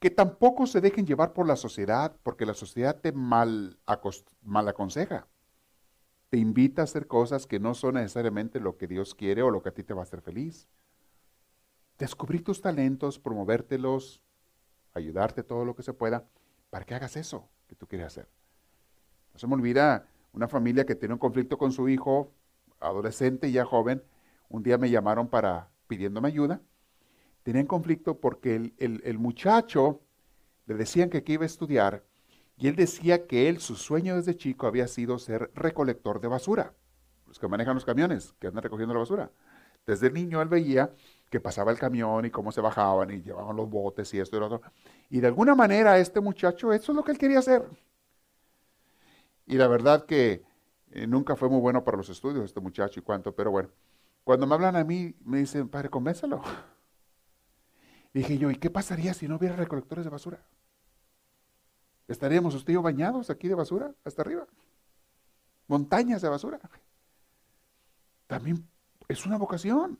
que 0.00 0.10
tampoco 0.10 0.66
se 0.66 0.80
dejen 0.80 1.06
llevar 1.06 1.34
por 1.34 1.46
la 1.46 1.54
sociedad, 1.54 2.16
porque 2.24 2.46
la 2.46 2.54
sociedad 2.54 3.00
te 3.00 3.12
mal, 3.12 3.78
mal 4.42 4.66
aconseja. 4.66 5.28
Te 6.30 6.38
invita 6.38 6.82
a 6.82 6.84
hacer 6.84 7.06
cosas 7.06 7.46
que 7.46 7.60
no 7.60 7.74
son 7.74 7.94
necesariamente 7.94 8.60
lo 8.60 8.76
que 8.76 8.86
Dios 8.86 9.14
quiere 9.14 9.42
o 9.42 9.50
lo 9.50 9.62
que 9.62 9.68
a 9.68 9.74
ti 9.74 9.82
te 9.82 9.94
va 9.94 10.00
a 10.00 10.02
hacer 10.04 10.20
feliz. 10.20 10.68
Descubrir 11.98 12.44
tus 12.44 12.60
talentos, 12.60 13.18
promovértelos, 13.18 14.22
ayudarte 14.92 15.42
todo 15.42 15.64
lo 15.64 15.74
que 15.74 15.82
se 15.82 15.92
pueda 15.92 16.28
para 16.70 16.84
que 16.84 16.94
hagas 16.94 17.16
eso 17.16 17.48
que 17.68 17.76
tú 17.76 17.86
quieres 17.86 18.08
hacer. 18.08 18.28
No 19.32 19.38
se 19.38 19.46
me 19.46 19.54
olvida 19.54 20.08
una 20.32 20.48
familia 20.48 20.84
que 20.84 20.94
tiene 20.94 21.14
un 21.14 21.20
conflicto 21.20 21.56
con 21.58 21.72
su 21.72 21.88
hijo, 21.88 22.32
adolescente 22.80 23.48
y 23.48 23.52
ya 23.52 23.64
joven. 23.64 24.02
Un 24.48 24.62
día 24.62 24.78
me 24.78 24.90
llamaron 24.90 25.28
para 25.28 25.70
pidiéndome 25.86 26.28
ayuda 26.28 26.60
tenían 27.46 27.66
conflicto 27.66 28.18
porque 28.18 28.72
el, 28.76 29.18
muchacho 29.20 30.00
le 30.66 30.74
decían 30.74 31.08
que, 31.10 31.22
iba 31.28 31.44
a 31.44 31.46
estudiar 31.46 32.02
y 32.58 32.68
él 32.68 32.76
decía 32.76 33.26
que 33.26 33.48
él, 33.48 33.60
su 33.60 33.76
sueño 33.76 34.16
desde 34.16 34.36
chico 34.36 34.66
había 34.66 34.88
sido 34.88 35.18
ser 35.18 35.50
recolector 35.54 36.20
de 36.20 36.28
basura. 36.28 36.74
Los 37.26 37.38
que 37.38 37.48
manejan 37.48 37.74
los 37.74 37.84
camiones, 37.84 38.34
que 38.38 38.46
andan 38.46 38.62
recogiendo 38.62 38.94
la 38.94 39.00
basura. 39.00 39.30
Desde 39.86 40.10
niño 40.10 40.40
él 40.40 40.48
veía 40.48 40.94
que 41.30 41.38
pasaba 41.38 41.70
el 41.70 41.78
camión 41.78 42.24
y 42.24 42.30
cómo 42.30 42.50
se 42.52 42.60
bajaban 42.60 43.10
y 43.10 43.22
llevaban 43.22 43.56
los 43.56 43.68
botes 43.68 44.12
y 44.14 44.20
esto 44.20 44.36
y 44.36 44.40
lo 44.40 44.46
otro. 44.46 44.62
Y 45.10 45.20
de 45.20 45.26
alguna 45.26 45.54
manera 45.54 45.98
este 45.98 46.20
muchacho, 46.20 46.72
eso 46.72 46.92
es 46.92 46.96
lo 46.96 47.04
que 47.04 47.12
él 47.12 47.18
quería 47.18 47.40
hacer. 47.40 47.62
Y 49.46 49.56
la 49.56 49.68
verdad 49.68 50.06
que 50.06 50.42
eh, 50.90 51.06
nunca 51.06 51.36
fue 51.36 51.48
muy 51.48 51.60
bueno 51.60 51.84
para 51.84 51.98
los 51.98 52.08
estudios 52.08 52.44
este 52.44 52.60
muchacho 52.60 53.00
y 53.00 53.02
cuánto, 53.02 53.34
pero 53.34 53.50
bueno. 53.50 53.68
Cuando 54.24 54.46
me 54.46 54.54
hablan 54.54 54.74
a 54.74 54.82
mí, 54.82 55.14
me 55.24 55.38
dicen, 55.38 55.68
padre, 55.68 55.88
convéncelo. 55.88 56.42
Dije 58.14 58.38
yo, 58.38 58.50
¿y 58.50 58.56
qué 58.56 58.70
pasaría 58.70 59.14
si 59.14 59.28
no 59.28 59.36
hubiera 59.36 59.54
recolectores 59.54 60.04
de 60.04 60.10
basura? 60.10 60.44
¿Estaríamos 62.08 62.54
usted 62.54 62.74
yo 62.74 62.82
bañados 62.82 63.30
aquí 63.30 63.48
de 63.48 63.54
basura 63.54 63.94
hasta 64.04 64.22
arriba? 64.22 64.46
Montañas 65.66 66.22
de 66.22 66.28
basura. 66.28 66.60
También 68.26 68.68
es 69.08 69.26
una 69.26 69.38
vocación. 69.38 69.98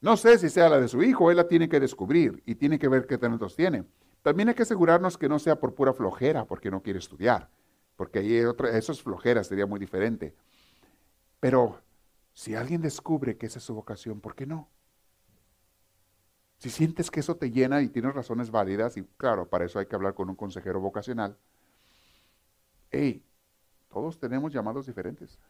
No 0.00 0.16
sé 0.16 0.36
si 0.38 0.50
sea 0.50 0.68
la 0.68 0.80
de 0.80 0.88
su 0.88 1.02
hijo, 1.02 1.30
él 1.30 1.36
la 1.36 1.46
tiene 1.46 1.68
que 1.68 1.80
descubrir 1.80 2.42
y 2.44 2.56
tiene 2.56 2.78
que 2.78 2.88
ver 2.88 3.06
qué 3.06 3.18
talentos 3.18 3.54
tiene. 3.54 3.84
También 4.22 4.48
hay 4.48 4.54
que 4.54 4.64
asegurarnos 4.64 5.16
que 5.16 5.28
no 5.28 5.38
sea 5.38 5.58
por 5.58 5.74
pura 5.74 5.92
flojera, 5.92 6.44
porque 6.44 6.70
no 6.70 6.82
quiere 6.82 6.98
estudiar, 6.98 7.48
porque 7.96 8.18
ahí 8.18 8.34
eso 8.34 8.92
es 8.92 9.02
flojera, 9.02 9.44
sería 9.44 9.66
muy 9.66 9.78
diferente. 9.80 10.34
Pero 11.40 11.80
si 12.32 12.54
alguien 12.54 12.82
descubre 12.82 13.36
que 13.36 13.46
esa 13.46 13.58
es 13.58 13.64
su 13.64 13.74
vocación, 13.74 14.20
¿por 14.20 14.34
qué 14.34 14.46
no? 14.46 14.68
Si 16.62 16.70
sientes 16.70 17.10
que 17.10 17.18
eso 17.18 17.34
te 17.34 17.50
llena 17.50 17.82
y 17.82 17.88
tienes 17.88 18.14
razones 18.14 18.52
válidas, 18.52 18.96
y 18.96 19.02
claro, 19.16 19.48
para 19.48 19.64
eso 19.64 19.80
hay 19.80 19.86
que 19.86 19.96
hablar 19.96 20.14
con 20.14 20.30
un 20.30 20.36
consejero 20.36 20.78
vocacional, 20.78 21.36
hey, 22.92 23.20
todos 23.88 24.20
tenemos 24.20 24.52
llamados 24.52 24.86
diferentes. 24.86 25.40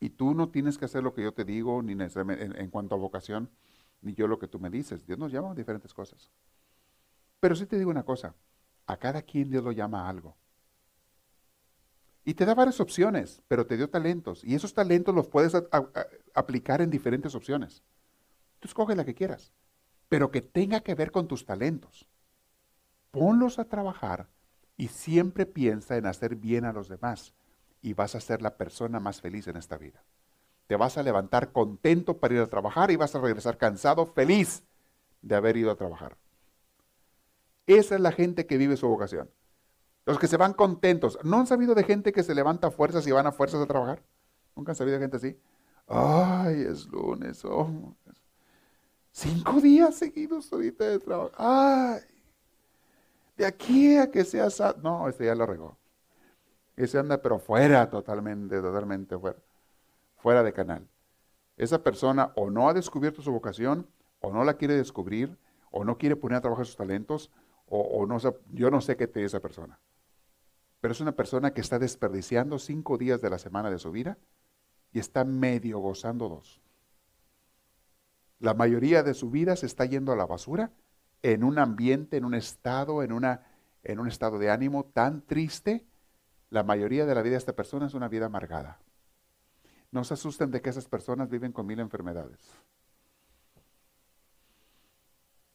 Y 0.00 0.10
tú 0.10 0.34
no 0.34 0.48
tienes 0.48 0.76
que 0.76 0.86
hacer 0.86 1.04
lo 1.04 1.14
que 1.14 1.22
yo 1.22 1.32
te 1.32 1.44
digo, 1.44 1.80
ni 1.82 1.92
en, 1.92 2.70
cuanto 2.70 2.96
a 2.96 2.98
vocación, 2.98 3.48
ni 4.02 4.12
yo 4.12 4.26
lo 4.26 4.40
que 4.40 4.48
tú 4.48 4.58
me 4.58 4.70
dices. 4.70 5.06
Dios 5.06 5.20
nos 5.20 5.30
llama 5.30 5.52
a 5.52 5.54
diferentes 5.54 5.94
cosas. 5.94 6.28
Pero 7.38 7.54
sí 7.54 7.64
te 7.64 7.78
digo 7.78 7.92
una 7.92 8.02
cosa, 8.02 8.34
a 8.86 8.96
cada 8.96 9.22
quien 9.22 9.50
Dios 9.50 9.62
lo 9.62 9.70
llama 9.70 10.04
a 10.04 10.08
algo. 10.08 10.36
Y 12.24 12.34
te 12.34 12.44
da 12.44 12.56
varias 12.56 12.80
opciones, 12.80 13.40
pero 13.46 13.68
te 13.68 13.76
dio 13.76 13.88
talentos. 13.88 14.42
Y 14.42 14.56
esos 14.56 14.74
talentos 14.74 15.14
los 15.14 15.28
puedes 15.28 15.52
aplicar 16.34 16.80
en 16.80 16.90
diferentes 16.90 17.36
opciones. 17.36 17.84
Tú 18.60 18.68
escoge 18.68 18.96
la 18.96 19.04
que 19.04 19.14
quieras, 19.14 19.52
pero 20.08 20.30
que 20.30 20.42
tenga 20.42 20.80
que 20.80 20.94
ver 20.94 21.10
con 21.10 21.28
tus 21.28 21.44
talentos. 21.44 22.08
Ponlos 23.10 23.58
a 23.58 23.64
trabajar 23.64 24.28
y 24.76 24.88
siempre 24.88 25.46
piensa 25.46 25.96
en 25.96 26.06
hacer 26.06 26.36
bien 26.36 26.64
a 26.64 26.72
los 26.72 26.88
demás 26.88 27.34
y 27.82 27.94
vas 27.94 28.14
a 28.14 28.20
ser 28.20 28.42
la 28.42 28.56
persona 28.56 29.00
más 29.00 29.20
feliz 29.20 29.46
en 29.48 29.56
esta 29.56 29.78
vida. 29.78 30.02
Te 30.66 30.76
vas 30.76 30.98
a 30.98 31.02
levantar 31.02 31.52
contento 31.52 32.18
para 32.18 32.34
ir 32.34 32.40
a 32.40 32.46
trabajar 32.48 32.90
y 32.90 32.96
vas 32.96 33.14
a 33.14 33.20
regresar 33.20 33.56
cansado, 33.56 34.06
feliz 34.06 34.64
de 35.22 35.36
haber 35.36 35.56
ido 35.56 35.70
a 35.70 35.76
trabajar. 35.76 36.16
Esa 37.66 37.94
es 37.94 38.00
la 38.00 38.12
gente 38.12 38.46
que 38.46 38.58
vive 38.58 38.76
su 38.76 38.88
vocación. 38.88 39.30
Los 40.04 40.18
que 40.18 40.28
se 40.28 40.36
van 40.36 40.52
contentos. 40.52 41.18
¿No 41.24 41.38
han 41.38 41.46
sabido 41.46 41.74
de 41.74 41.82
gente 41.84 42.12
que 42.12 42.22
se 42.22 42.34
levanta 42.34 42.68
a 42.68 42.70
fuerzas 42.70 43.06
y 43.06 43.12
van 43.12 43.26
a 43.26 43.32
fuerzas 43.32 43.60
a 43.60 43.66
trabajar? 43.66 44.02
¿Nunca 44.54 44.72
han 44.72 44.76
sabido 44.76 44.98
de 44.98 45.04
gente 45.04 45.16
así? 45.16 45.36
Ay, 45.88 46.62
es 46.62 46.86
lunes. 46.86 47.44
Oh, 47.44 47.94
Cinco 49.18 49.62
días 49.62 49.94
seguidos 49.94 50.52
ahorita 50.52 50.84
de 50.84 50.98
trabajo. 50.98 51.32
Ay, 51.38 52.02
de 53.38 53.46
aquí 53.46 53.96
a 53.96 54.10
que 54.10 54.26
sea 54.26 54.48
No, 54.82 55.08
este 55.08 55.24
ya 55.24 55.34
lo 55.34 55.46
regó. 55.46 55.78
Ese 56.76 56.98
anda 56.98 57.22
pero 57.22 57.38
fuera 57.38 57.88
totalmente, 57.88 58.60
totalmente 58.60 59.16
fuera. 59.16 59.38
Fuera 60.18 60.42
de 60.42 60.52
canal. 60.52 60.86
Esa 61.56 61.82
persona 61.82 62.32
o 62.36 62.50
no 62.50 62.68
ha 62.68 62.74
descubierto 62.74 63.22
su 63.22 63.32
vocación, 63.32 63.86
o 64.20 64.30
no 64.30 64.44
la 64.44 64.58
quiere 64.58 64.76
descubrir, 64.76 65.38
o 65.70 65.82
no 65.82 65.96
quiere 65.96 66.16
poner 66.16 66.36
a 66.36 66.42
trabajar 66.42 66.66
sus 66.66 66.76
talentos, 66.76 67.30
o, 67.68 68.04
no 68.04 68.18
yo 68.52 68.70
no 68.70 68.82
sé 68.82 68.98
qué 68.98 69.06
te 69.06 69.24
esa 69.24 69.40
persona. 69.40 69.80
Pero 70.82 70.92
es 70.92 71.00
una 71.00 71.12
persona 71.12 71.54
que 71.54 71.62
está 71.62 71.78
desperdiciando 71.78 72.58
cinco 72.58 72.98
días 72.98 73.22
de 73.22 73.30
la 73.30 73.38
semana 73.38 73.70
de 73.70 73.78
su 73.78 73.90
vida 73.90 74.18
y 74.92 74.98
está 74.98 75.24
medio 75.24 75.78
gozando 75.78 76.28
dos. 76.28 76.60
La 78.38 78.54
mayoría 78.54 79.02
de 79.02 79.14
su 79.14 79.30
vida 79.30 79.56
se 79.56 79.66
está 79.66 79.84
yendo 79.86 80.12
a 80.12 80.16
la 80.16 80.26
basura 80.26 80.72
en 81.22 81.42
un 81.42 81.58
ambiente, 81.58 82.16
en 82.16 82.24
un 82.24 82.34
estado, 82.34 83.02
en, 83.02 83.12
una, 83.12 83.46
en 83.82 83.98
un 83.98 84.08
estado 84.08 84.38
de 84.38 84.50
ánimo 84.50 84.84
tan 84.84 85.22
triste. 85.22 85.86
La 86.50 86.62
mayoría 86.62 87.06
de 87.06 87.14
la 87.14 87.22
vida 87.22 87.32
de 87.32 87.38
esta 87.38 87.56
persona 87.56 87.86
es 87.86 87.94
una 87.94 88.08
vida 88.08 88.26
amargada. 88.26 88.78
No 89.90 90.04
se 90.04 90.14
asusten 90.14 90.50
de 90.50 90.60
que 90.60 90.70
esas 90.70 90.86
personas 90.86 91.30
viven 91.30 91.52
con 91.52 91.66
mil 91.66 91.80
enfermedades. 91.80 92.40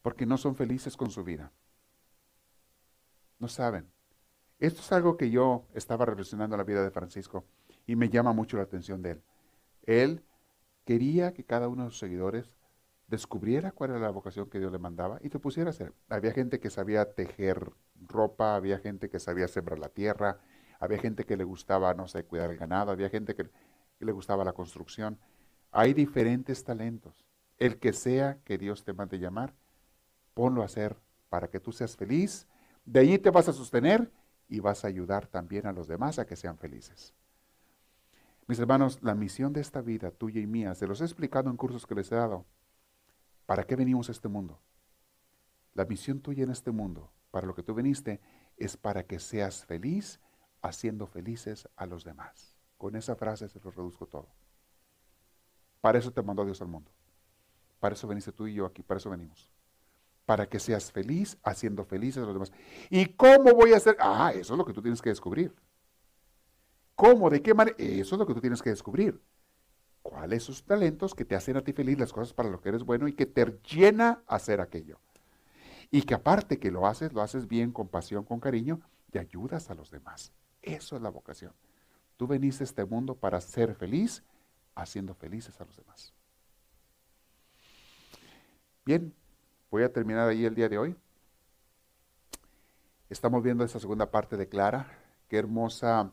Porque 0.02 0.26
no 0.26 0.38
son 0.38 0.56
felices 0.56 0.98
con 0.98 1.12
su 1.12 1.24
vida. 1.24 1.52
No 3.38 3.48
saben. 3.48 3.88
Esto 4.60 4.82
es 4.82 4.92
algo 4.92 5.18
que 5.18 5.30
yo 5.30 5.66
estaba 5.74 6.06
reflexionando 6.06 6.56
en 6.56 6.60
la 6.60 6.64
vida 6.64 6.84
de 6.84 6.92
Francisco 6.92 7.46
y 7.86 7.96
me 7.96 8.10
llama 8.10 8.34
mucho 8.34 8.58
la 8.58 8.64
atención 8.64 9.02
de 9.02 9.12
él. 9.12 9.24
Él 9.84 10.24
quería 10.86 11.34
que 11.34 11.44
cada 11.44 11.68
uno 11.68 11.86
de 11.86 11.90
sus 11.90 12.00
seguidores 12.00 12.52
descubriera 13.12 13.74
cuál 13.74 13.92
era 13.92 14.00
la 14.00 14.10
vocación 14.10 14.50
que 14.50 14.58
Dios 14.58 14.72
le 14.72 14.80
mandaba 14.80 15.20
y 15.22 15.30
te 15.30 15.38
pusiera 15.38 15.70
a 15.70 15.72
hacer. 15.72 15.94
Había 16.08 16.32
gente 16.32 16.62
que 16.62 16.70
sabía 16.70 17.14
tejer 17.14 17.74
ropa, 18.08 18.56
había 18.56 18.80
gente 18.80 19.10
que 19.10 19.20
sabía 19.20 19.50
sembrar 19.50 19.80
la 19.80 19.90
tierra, 19.90 20.40
había 20.80 20.98
gente 20.98 21.26
que 21.26 21.36
le 21.36 21.44
gustaba, 21.44 21.94
no 21.94 22.08
sé, 22.08 22.24
cuidar 22.24 22.50
el 22.50 22.58
ganado, 22.58 22.90
había 22.90 23.10
gente 23.10 23.36
que, 23.36 23.50
le 24.00 24.12
gustaba 24.14 24.46
la 24.46 24.54
construcción. 24.54 25.20
Hay 25.72 25.94
diferentes 25.94 26.64
talentos. 26.64 27.28
El 27.60 27.78
que 27.78 27.94
sea 27.94 28.40
que 28.46 28.58
Dios 28.58 28.84
te 28.84 28.94
mande 28.94 29.20
llamar, 29.20 29.54
ponlo 30.34 30.64
a 30.64 30.66
hacer 30.66 30.98
para 31.30 31.50
que 31.50 31.60
tú 31.60 31.72
seas 31.72 31.96
feliz. 31.96 32.48
De 32.86 33.02
allí 33.02 33.20
te 33.20 33.30
vas 33.30 33.50
a 33.50 33.54
sostener 33.54 34.10
y 34.48 34.60
vas 34.60 34.86
a 34.86 34.88
ayudar 34.88 35.28
también 35.28 35.68
a 35.68 35.74
los 35.74 35.88
demás 35.88 36.18
a 36.18 36.26
que 36.26 36.36
sean 36.36 36.58
felices. 36.58 37.14
Mis 38.48 38.58
hermanos, 38.58 39.00
la 39.04 39.14
misión 39.14 39.54
de 39.54 39.62
esta 39.62 39.82
vida, 39.82 40.12
tuya 40.12 40.42
y 40.42 40.48
mía, 40.48 40.74
se 40.74 40.88
los 40.88 41.02
he 41.02 41.04
explicado 41.04 41.50
en 41.50 41.58
cursos 41.58 41.86
que 41.86 41.94
les 41.94 42.12
he 42.12 42.16
dado. 42.16 42.46
¿Para 43.52 43.66
qué 43.66 43.76
venimos 43.76 44.08
a 44.08 44.14
este 44.14 44.30
mundo? 44.30 44.62
La 45.74 45.84
misión 45.84 46.22
tuya 46.22 46.46
en 46.46 46.52
este 46.52 46.72
mundo, 46.72 47.12
para 47.32 47.46
lo 47.46 47.54
que 47.54 47.64
tú 47.64 47.74
viniste, 47.74 48.22
es 48.56 48.78
para 48.78 49.04
que 49.04 49.20
seas 49.20 49.66
feliz 49.66 50.22
haciendo 50.62 51.06
felices 51.06 51.68
a 51.76 51.86
los 51.86 52.06
demás. 52.06 52.56
Con 52.78 52.96
esa 52.96 53.18
frase 53.18 53.50
se 53.50 53.60
lo 53.60 53.72
reduzco 53.72 54.08
todo. 54.08 54.30
Para 55.82 56.00
eso 56.00 56.14
te 56.14 56.22
mandó 56.22 56.46
Dios 56.46 56.62
al 56.62 56.70
mundo. 56.70 56.90
Para 57.82 57.94
eso 57.94 58.08
veniste 58.08 58.32
tú 58.32 58.48
y 58.48 58.54
yo 58.54 58.66
aquí, 58.66 58.84
para 58.84 59.00
eso 59.00 59.10
venimos. 59.10 59.52
Para 60.26 60.48
que 60.48 60.58
seas 60.58 60.90
feliz 60.90 61.38
haciendo 61.44 61.84
felices 61.84 62.24
a 62.24 62.26
los 62.28 62.34
demás. 62.34 62.54
¿Y 62.90 63.06
cómo 63.16 63.54
voy 63.54 63.74
a 63.74 63.78
hacer? 63.78 63.98
Ah, 64.00 64.32
eso 64.34 64.54
es 64.54 64.58
lo 64.58 64.64
que 64.64 64.72
tú 64.72 64.82
tienes 64.82 65.02
que 65.02 65.10
descubrir. 65.10 65.54
¿Cómo? 66.96 67.30
¿De 67.30 67.42
qué 67.42 67.54
manera? 67.54 67.76
Eso 67.78 68.16
es 68.16 68.20
lo 68.20 68.26
que 68.26 68.34
tú 68.34 68.40
tienes 68.40 68.62
que 68.62 68.70
descubrir. 68.70 69.22
Cuáles 70.02 70.44
sus 70.44 70.64
talentos 70.64 71.14
que 71.14 71.26
te 71.26 71.36
hacen 71.36 71.58
a 71.58 71.64
ti 71.64 71.74
feliz, 71.74 71.98
las 72.00 72.14
cosas 72.14 72.34
para 72.34 72.50
lo 72.50 72.62
que 72.62 72.70
eres 72.70 72.84
bueno 72.84 73.08
y 73.08 73.14
que 73.14 73.26
te 73.26 73.46
llena 73.64 74.24
hacer 74.28 74.62
aquello. 74.62 75.00
Y 75.90 76.04
que 76.04 76.14
aparte 76.14 76.60
que 76.60 76.72
lo 76.72 76.88
haces, 76.88 77.14
lo 77.14 77.22
haces 77.22 77.48
bien, 77.48 77.72
con 77.72 77.88
pasión, 77.88 78.24
con 78.24 78.40
cariño, 78.40 78.80
y 79.12 79.18
ayudas 79.18 79.70
a 79.70 79.76
los 79.76 79.92
demás. 79.92 80.32
Eso 80.62 80.96
es 80.96 81.02
la 81.02 81.10
vocación. 81.10 81.54
Tú 82.18 82.28
veniste 82.28 82.64
a 82.64 82.66
este 82.66 82.86
mundo 82.86 83.16
para 83.16 83.42
ser 83.42 83.76
feliz, 83.76 84.24
haciendo 84.76 85.14
felices 85.14 85.60
a 85.60 85.66
los 85.66 85.76
demás. 85.76 86.14
Bien, 88.86 89.14
voy 89.70 89.84
a 89.84 89.92
terminar 89.92 90.30
ahí 90.30 90.46
el 90.46 90.56
día 90.56 90.70
de 90.70 90.78
hoy. 90.78 90.96
Estamos 93.10 93.44
viendo 93.44 93.64
esta 93.64 93.80
segunda 93.80 94.10
parte 94.10 94.38
de 94.38 94.48
Clara. 94.48 94.88
Qué 95.28 95.38
hermosa, 95.38 96.12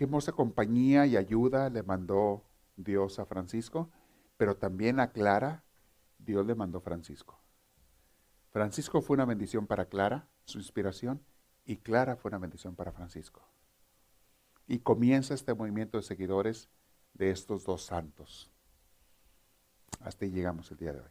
qué 0.00 0.04
hermosa 0.04 0.32
compañía 0.32 1.04
y 1.04 1.18
ayuda 1.18 1.68
le 1.68 1.82
mandó 1.82 2.42
Dios 2.74 3.18
a 3.18 3.26
Francisco, 3.26 3.90
pero 4.38 4.56
también 4.56 4.98
a 4.98 5.12
Clara 5.12 5.62
Dios 6.18 6.46
le 6.46 6.54
mandó 6.54 6.80
Francisco. 6.80 7.38
Francisco 8.48 9.02
fue 9.02 9.12
una 9.12 9.26
bendición 9.26 9.66
para 9.66 9.90
Clara, 9.90 10.26
su 10.46 10.56
inspiración, 10.56 11.22
y 11.66 11.76
Clara 11.76 12.16
fue 12.16 12.30
una 12.30 12.38
bendición 12.38 12.76
para 12.76 12.92
Francisco. 12.92 13.42
Y 14.66 14.78
comienza 14.78 15.34
este 15.34 15.52
movimiento 15.52 15.98
de 15.98 16.02
seguidores 16.02 16.70
de 17.12 17.30
estos 17.30 17.66
dos 17.66 17.84
santos. 17.84 18.50
Hasta 20.00 20.24
ahí 20.24 20.30
llegamos 20.30 20.70
el 20.70 20.78
día 20.78 20.94
de 20.94 21.00
hoy. 21.00 21.10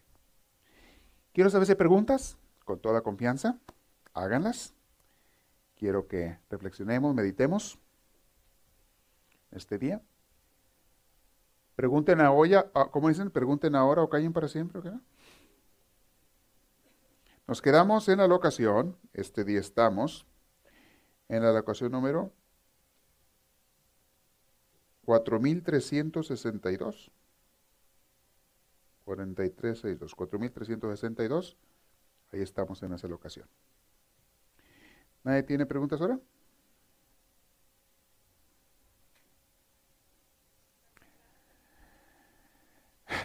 Quiero 1.31 1.51
saber 1.51 1.67
si 1.67 1.73
hay 1.73 1.77
preguntas, 1.77 2.39
con 2.65 2.79
toda 2.79 3.03
confianza, 3.03 3.59
háganlas. 4.15 4.73
Quiero 5.75 6.07
que 6.07 6.39
reflexionemos, 6.49 7.13
meditemos 7.13 7.77
este 9.51 9.77
día. 9.77 10.01
Pregunten 11.75 12.21
ahora, 12.21 12.69
ah, 12.73 12.89
¿cómo 12.91 13.09
dicen? 13.09 13.31
Pregunten 13.31 13.75
ahora 13.75 14.03
o 14.03 14.09
callen 14.09 14.33
para 14.33 14.47
siempre. 14.47 14.79
¿okay? 14.79 14.99
Nos 17.47 17.61
quedamos 17.61 18.07
en 18.09 18.19
la 18.19 18.27
locación, 18.27 18.97
este 19.13 19.43
día 19.43 19.59
estamos 19.59 20.25
en 21.29 21.43
la 21.43 21.51
locación 21.51 21.91
número 21.91 22.31
4362. 25.05 27.11
4362, 29.05 30.13
4362. 30.13 31.57
Ahí 32.31 32.41
estamos 32.41 32.83
en 32.83 32.93
esa 32.93 33.07
locación. 33.07 33.47
¿Nadie 35.23 35.41
tiene 35.41 35.65
preguntas 35.65 35.99
ahora? 35.99 36.19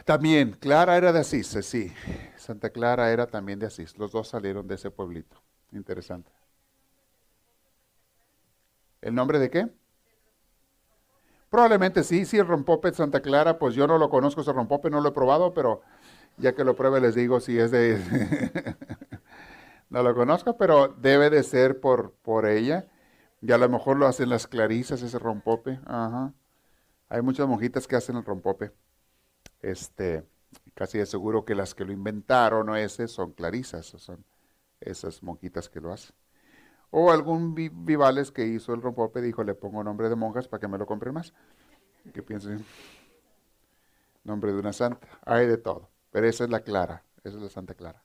También, 0.05 0.53
Clara 0.53 0.97
era 0.97 1.13
de 1.13 1.21
Asís, 1.21 1.47
sí. 1.63 1.93
Santa 2.37 2.69
Clara 2.71 3.11
era 3.11 3.27
también 3.27 3.59
de 3.59 3.67
Asís. 3.67 3.97
Los 3.97 4.13
dos 4.13 4.29
salieron 4.29 4.69
de 4.69 4.75
ese 4.75 4.91
pueblito. 4.91 5.43
Interesante. 5.73 6.31
¿El 9.01 9.15
nombre 9.15 9.39
de 9.39 9.51
qué? 9.51 9.69
Probablemente 11.49 12.05
sí, 12.05 12.27
sí, 12.27 12.37
el 12.37 12.47
rompope 12.47 12.91
de 12.91 12.97
Santa 12.97 13.21
Clara, 13.21 13.59
pues 13.59 13.75
yo 13.75 13.87
no 13.87 13.97
lo 13.97 14.11
conozco 14.11 14.41
ese 14.41 14.53
rompope, 14.53 14.91
no 14.91 15.01
lo 15.01 15.11
he 15.11 15.13
probado, 15.13 15.55
pero 15.55 15.83
ya 16.37 16.55
que 16.55 16.65
lo 16.65 16.75
pruebe 16.75 17.01
les 17.01 17.15
digo 17.15 17.41
si 17.41 17.59
es 17.59 17.71
de... 17.71 17.99
no 19.89 20.03
lo 20.03 20.15
conozco, 20.15 20.57
pero 20.59 20.89
debe 20.89 21.31
de 21.31 21.43
ser 21.45 21.81
por, 21.81 22.13
por 22.23 22.47
ella. 22.47 22.89
Y 23.41 23.53
a 23.53 23.59
lo 23.59 23.69
mejor 23.69 23.99
lo 23.99 24.07
hacen 24.07 24.31
las 24.31 24.47
clarisas, 24.47 25.01
ese 25.03 25.19
rompope. 25.19 25.81
Ajá. 25.87 26.35
Hay 27.09 27.23
muchas 27.23 27.47
monjitas 27.47 27.87
que 27.87 27.97
hacen 27.97 28.17
el 28.17 28.25
rompope. 28.25 28.73
Este, 29.65 30.23
casi 30.75 30.99
de 30.99 31.07
seguro 31.07 31.47
que 31.47 31.55
las 31.55 31.75
que 31.75 31.87
lo 31.87 31.93
inventaron 31.93 32.69
o 32.69 32.77
ese 32.77 33.09
son 33.09 33.33
clarisas, 33.33 33.87
son 33.87 34.23
esas 34.79 35.23
monjitas 35.23 35.71
que 35.71 35.81
lo 35.81 35.91
hacen. 35.91 36.15
O 36.91 37.11
algún 37.11 37.55
Vivales 37.55 38.31
que 38.31 38.45
hizo 38.45 38.75
el 38.75 38.83
rompope 38.83 39.23
dijo, 39.23 39.43
le 39.43 39.55
pongo 39.55 39.83
nombre 39.83 40.11
de 40.11 40.17
monjas 40.17 40.49
para 40.49 40.61
que 40.61 40.69
me 40.69 40.77
lo 40.77 40.87
compren 40.87 41.15
más. 41.15 41.33
Que 42.13 42.23
piensen, 42.23 42.65
nombre 44.23 44.53
de 44.53 44.59
una 44.59 44.75
santa. 44.75 45.09
Hay 45.25 45.47
de 45.47 45.57
todo. 45.57 45.89
Pero 46.11 46.29
esa 46.29 46.45
es 46.45 46.51
la 46.51 46.61
clara, 46.61 47.03
esa 47.25 47.39
es 47.39 47.43
la 47.43 47.49
Santa 47.49 47.75
Clara. 47.75 48.05